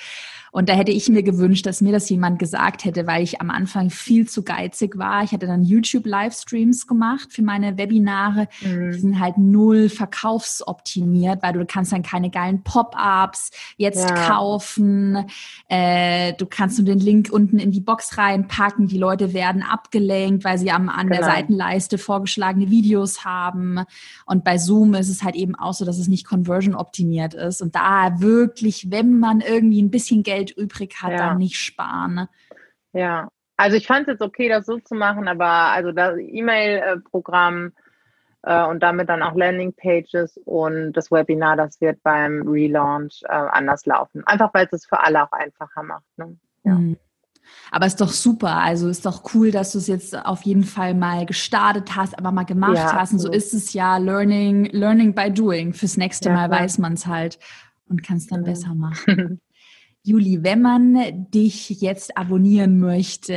Und 0.54 0.68
da 0.68 0.74
hätte 0.74 0.92
ich 0.92 1.08
mir 1.08 1.24
gewünscht, 1.24 1.66
dass 1.66 1.80
mir 1.80 1.90
das 1.90 2.08
jemand 2.08 2.38
gesagt 2.38 2.84
hätte, 2.84 3.08
weil 3.08 3.24
ich 3.24 3.40
am 3.40 3.50
Anfang 3.50 3.90
viel 3.90 4.28
zu 4.28 4.44
geizig 4.44 4.96
war. 4.96 5.24
Ich 5.24 5.32
hatte 5.32 5.48
dann 5.48 5.64
YouTube-Livestreams 5.64 6.86
gemacht 6.86 7.32
für 7.32 7.42
meine 7.42 7.76
Webinare. 7.76 8.46
Mhm. 8.60 8.92
Die 8.92 8.98
sind 9.00 9.18
halt 9.18 9.36
null 9.36 9.88
verkaufsoptimiert, 9.88 11.42
weil 11.42 11.54
du 11.54 11.66
kannst 11.66 11.90
dann 11.90 12.04
keine 12.04 12.30
geilen 12.30 12.62
Pop-ups 12.62 13.50
jetzt 13.78 14.08
ja. 14.08 14.14
kaufen. 14.28 15.26
Äh, 15.68 16.34
du 16.34 16.46
kannst 16.46 16.78
nur 16.78 16.86
den 16.86 17.00
Link 17.00 17.30
unten 17.32 17.58
in 17.58 17.72
die 17.72 17.80
Box 17.80 18.16
reinpacken. 18.16 18.86
Die 18.86 18.98
Leute 18.98 19.34
werden 19.34 19.64
abgelenkt, 19.64 20.44
weil 20.44 20.58
sie 20.58 20.70
am, 20.70 20.88
an 20.88 21.08
genau. 21.08 21.18
der 21.18 21.24
Seitenleiste 21.24 21.98
vorgeschlagene 21.98 22.70
Videos 22.70 23.24
haben. 23.24 23.80
Und 24.24 24.44
bei 24.44 24.58
Zoom 24.58 24.94
ist 24.94 25.08
es 25.08 25.24
halt 25.24 25.34
eben 25.34 25.56
auch 25.56 25.74
so, 25.74 25.84
dass 25.84 25.98
es 25.98 26.06
nicht 26.06 26.24
conversion 26.24 26.76
optimiert 26.76 27.34
ist. 27.34 27.60
Und 27.60 27.74
da 27.74 28.20
wirklich, 28.20 28.92
wenn 28.92 29.18
man 29.18 29.40
irgendwie 29.40 29.82
ein 29.82 29.90
bisschen 29.90 30.22
Geld 30.22 30.43
Geld 30.44 30.56
übrig 30.56 30.96
hat, 31.02 31.12
ja. 31.12 31.18
dann 31.18 31.38
nicht 31.38 31.56
sparen. 31.56 32.14
Ne? 32.14 32.28
Ja, 32.92 33.28
also 33.56 33.76
ich 33.76 33.86
fand 33.86 34.02
es 34.02 34.14
jetzt 34.14 34.22
okay, 34.22 34.48
das 34.48 34.66
so 34.66 34.78
zu 34.78 34.94
machen, 34.94 35.28
aber 35.28 35.46
also 35.46 35.92
das 35.92 36.18
E-Mail-Programm 36.18 37.72
äh, 38.42 38.64
und 38.64 38.82
damit 38.82 39.08
dann 39.08 39.22
auch 39.22 39.34
Landing-Pages 39.34 40.38
und 40.44 40.92
das 40.92 41.10
Webinar, 41.10 41.56
das 41.56 41.80
wird 41.80 42.02
beim 42.02 42.46
Relaunch 42.46 43.22
äh, 43.24 43.32
anders 43.32 43.86
laufen. 43.86 44.24
Einfach 44.26 44.52
weil 44.54 44.66
es 44.66 44.72
es 44.72 44.86
für 44.86 45.00
alle 45.00 45.22
auch 45.24 45.32
einfacher 45.32 45.82
macht. 45.82 46.04
Ne? 46.16 46.36
Ja. 46.64 46.74
Mhm. 46.74 46.96
Aber 47.70 47.84
ist 47.84 48.00
doch 48.00 48.08
super. 48.08 48.56
Also 48.56 48.88
ist 48.88 49.04
doch 49.04 49.34
cool, 49.34 49.50
dass 49.50 49.72
du 49.72 49.78
es 49.78 49.86
jetzt 49.86 50.16
auf 50.16 50.42
jeden 50.42 50.64
Fall 50.64 50.94
mal 50.94 51.26
gestartet 51.26 51.94
hast, 51.94 52.18
aber 52.18 52.32
mal 52.32 52.44
gemacht 52.44 52.76
ja, 52.76 52.94
hast. 52.94 53.12
Und 53.12 53.18
so 53.18 53.30
ist 53.30 53.52
es 53.52 53.74
ja 53.74 53.98
Learning, 53.98 54.64
Learning 54.72 55.14
by 55.14 55.30
Doing. 55.30 55.74
Fürs 55.74 55.98
nächste 55.98 56.30
ja, 56.30 56.34
Mal 56.34 56.50
weiß 56.50 56.78
man 56.78 56.94
es 56.94 57.06
halt 57.06 57.38
und 57.88 58.02
kann 58.02 58.16
es 58.16 58.26
dann 58.26 58.44
ja. 58.44 58.50
besser 58.50 58.74
machen. 58.74 59.40
Juli, 60.06 60.44
wenn 60.44 60.60
man 60.60 61.30
dich 61.30 61.80
jetzt 61.80 62.18
abonnieren 62.18 62.78
möchte, 62.78 63.32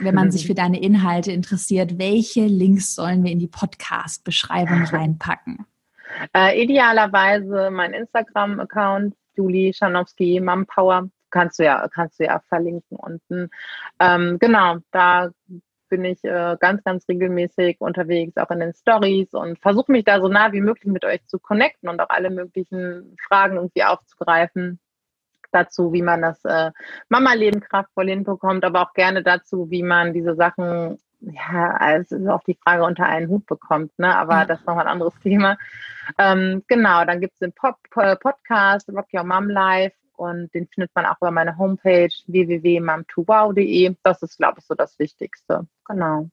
wenn 0.00 0.14
man 0.14 0.30
sich 0.30 0.46
für 0.46 0.54
deine 0.54 0.80
Inhalte 0.80 1.30
interessiert, 1.30 1.98
welche 1.98 2.46
Links 2.46 2.94
sollen 2.94 3.22
wir 3.22 3.30
in 3.30 3.38
die 3.38 3.46
Podcast-Beschreibung 3.46 4.82
reinpacken? 4.90 5.66
Äh, 6.34 6.62
idealerweise 6.62 7.70
mein 7.70 7.92
Instagram-Account, 7.92 9.14
Juli 9.34 9.74
Schanowski, 9.74 10.40
Mumpower, 10.40 11.10
kannst 11.30 11.58
du 11.58 11.64
ja, 11.64 11.86
kannst 11.92 12.18
du 12.18 12.24
ja 12.24 12.40
verlinken 12.48 12.96
unten. 12.96 13.50
Ähm, 14.00 14.38
genau, 14.40 14.78
da 14.92 15.28
bin 15.90 16.06
ich 16.06 16.24
äh, 16.24 16.56
ganz, 16.58 16.82
ganz 16.82 17.06
regelmäßig 17.10 17.76
unterwegs, 17.80 18.38
auch 18.38 18.50
in 18.50 18.60
den 18.60 18.72
Stories 18.72 19.34
und 19.34 19.58
versuche 19.58 19.92
mich 19.92 20.04
da 20.04 20.18
so 20.18 20.28
nah 20.28 20.50
wie 20.52 20.62
möglich 20.62 20.90
mit 20.90 21.04
euch 21.04 21.26
zu 21.26 21.38
connecten 21.38 21.90
und 21.90 22.00
auch 22.00 22.08
alle 22.08 22.30
möglichen 22.30 23.18
Fragen 23.28 23.56
irgendwie 23.56 23.84
aufzugreifen 23.84 24.80
dazu, 25.56 25.92
wie 25.92 26.02
man 26.02 26.22
das 26.22 26.44
äh, 26.44 26.70
Mama-Leben 27.08 27.60
kraftvoll 27.60 28.08
hinbekommt, 28.08 28.64
aber 28.64 28.82
auch 28.82 28.92
gerne 28.92 29.22
dazu, 29.22 29.70
wie 29.70 29.82
man 29.82 30.12
diese 30.12 30.34
Sachen, 30.34 30.98
ja, 31.20 31.70
also 31.72 32.16
ist 32.16 32.28
auch 32.28 32.44
die 32.44 32.58
Frage 32.62 32.84
unter 32.84 33.06
einen 33.06 33.28
Hut 33.28 33.46
bekommt, 33.46 33.98
ne? 33.98 34.16
aber 34.16 34.44
das 34.44 34.60
ist 34.60 34.66
nochmal 34.66 34.86
ein 34.86 34.92
anderes 34.92 35.14
Thema. 35.22 35.56
Ähm, 36.18 36.62
genau, 36.68 37.04
dann 37.04 37.20
gibt 37.20 37.34
es 37.34 37.38
den 37.40 37.52
Pop 37.52 37.76
Podcast 37.90 38.88
Rock 38.90 39.08
Your 39.12 39.24
Mom 39.24 39.48
Live 39.48 39.94
und 40.16 40.52
den 40.54 40.66
findet 40.68 40.90
man 40.94 41.06
auch 41.06 41.16
über 41.18 41.30
meine 41.30 41.58
Homepage 41.58 42.12
www.mom2wow.de. 42.26 43.96
Das 44.02 44.22
ist, 44.22 44.36
glaube 44.36 44.60
ich, 44.60 44.66
so 44.66 44.74
das 44.74 44.98
Wichtigste. 44.98 45.66
Genau. 45.86 46.30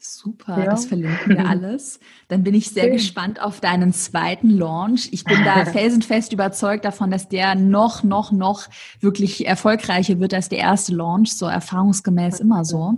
Super, 0.00 0.58
ja. 0.58 0.64
das 0.64 0.86
verlinken 0.86 1.36
wir 1.36 1.44
alles. 1.48 1.98
Dann 2.28 2.44
bin 2.44 2.54
ich 2.54 2.70
sehr 2.70 2.84
okay. 2.84 2.92
gespannt 2.92 3.42
auf 3.42 3.60
deinen 3.60 3.92
zweiten 3.92 4.50
Launch. 4.50 5.08
Ich 5.12 5.24
bin 5.24 5.44
da 5.44 5.64
felsenfest 5.72 6.32
überzeugt 6.32 6.84
davon, 6.84 7.10
dass 7.10 7.28
der 7.28 7.56
noch, 7.56 8.04
noch, 8.04 8.30
noch 8.30 8.68
wirklich 9.00 9.46
erfolgreicher 9.46 10.20
wird 10.20 10.34
als 10.34 10.48
der 10.48 10.58
erste 10.58 10.94
Launch, 10.94 11.32
so 11.32 11.46
erfahrungsgemäß 11.46 12.38
immer 12.40 12.64
so. 12.64 12.94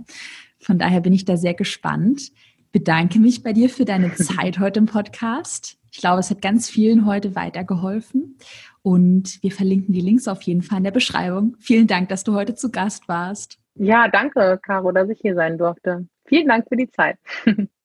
Von 0.59 0.77
daher 0.77 1.01
bin 1.01 1.11
ich 1.11 1.25
da 1.25 1.37
sehr 1.37 1.55
gespannt. 1.55 2.31
Bedanke 2.71 3.19
mich 3.19 3.41
bei 3.41 3.51
dir 3.51 3.69
für 3.69 3.85
deine 3.85 4.13
Zeit 4.15 4.59
heute 4.59 4.79
im 4.79 4.85
Podcast. 4.85 5.77
Ich 5.91 5.99
glaube, 5.99 6.19
es 6.19 6.29
hat 6.29 6.41
ganz 6.41 6.69
vielen 6.69 7.05
heute 7.05 7.35
weitergeholfen. 7.35 8.37
Und 8.83 9.41
wir 9.43 9.51
verlinken 9.51 9.93
die 9.93 10.01
Links 10.01 10.27
auf 10.27 10.41
jeden 10.43 10.61
Fall 10.61 10.79
in 10.79 10.83
der 10.83 10.91
Beschreibung. 10.91 11.55
Vielen 11.59 11.87
Dank, 11.87 12.09
dass 12.09 12.23
du 12.23 12.33
heute 12.33 12.55
zu 12.55 12.71
Gast 12.71 13.07
warst. 13.07 13.57
Ja, 13.75 14.07
danke, 14.07 14.59
Caro, 14.61 14.91
dass 14.91 15.09
ich 15.09 15.19
hier 15.19 15.35
sein 15.35 15.57
durfte. 15.57 16.07
Vielen 16.25 16.47
Dank 16.47 16.67
für 16.69 16.77
die 16.77 16.89
Zeit. 16.89 17.17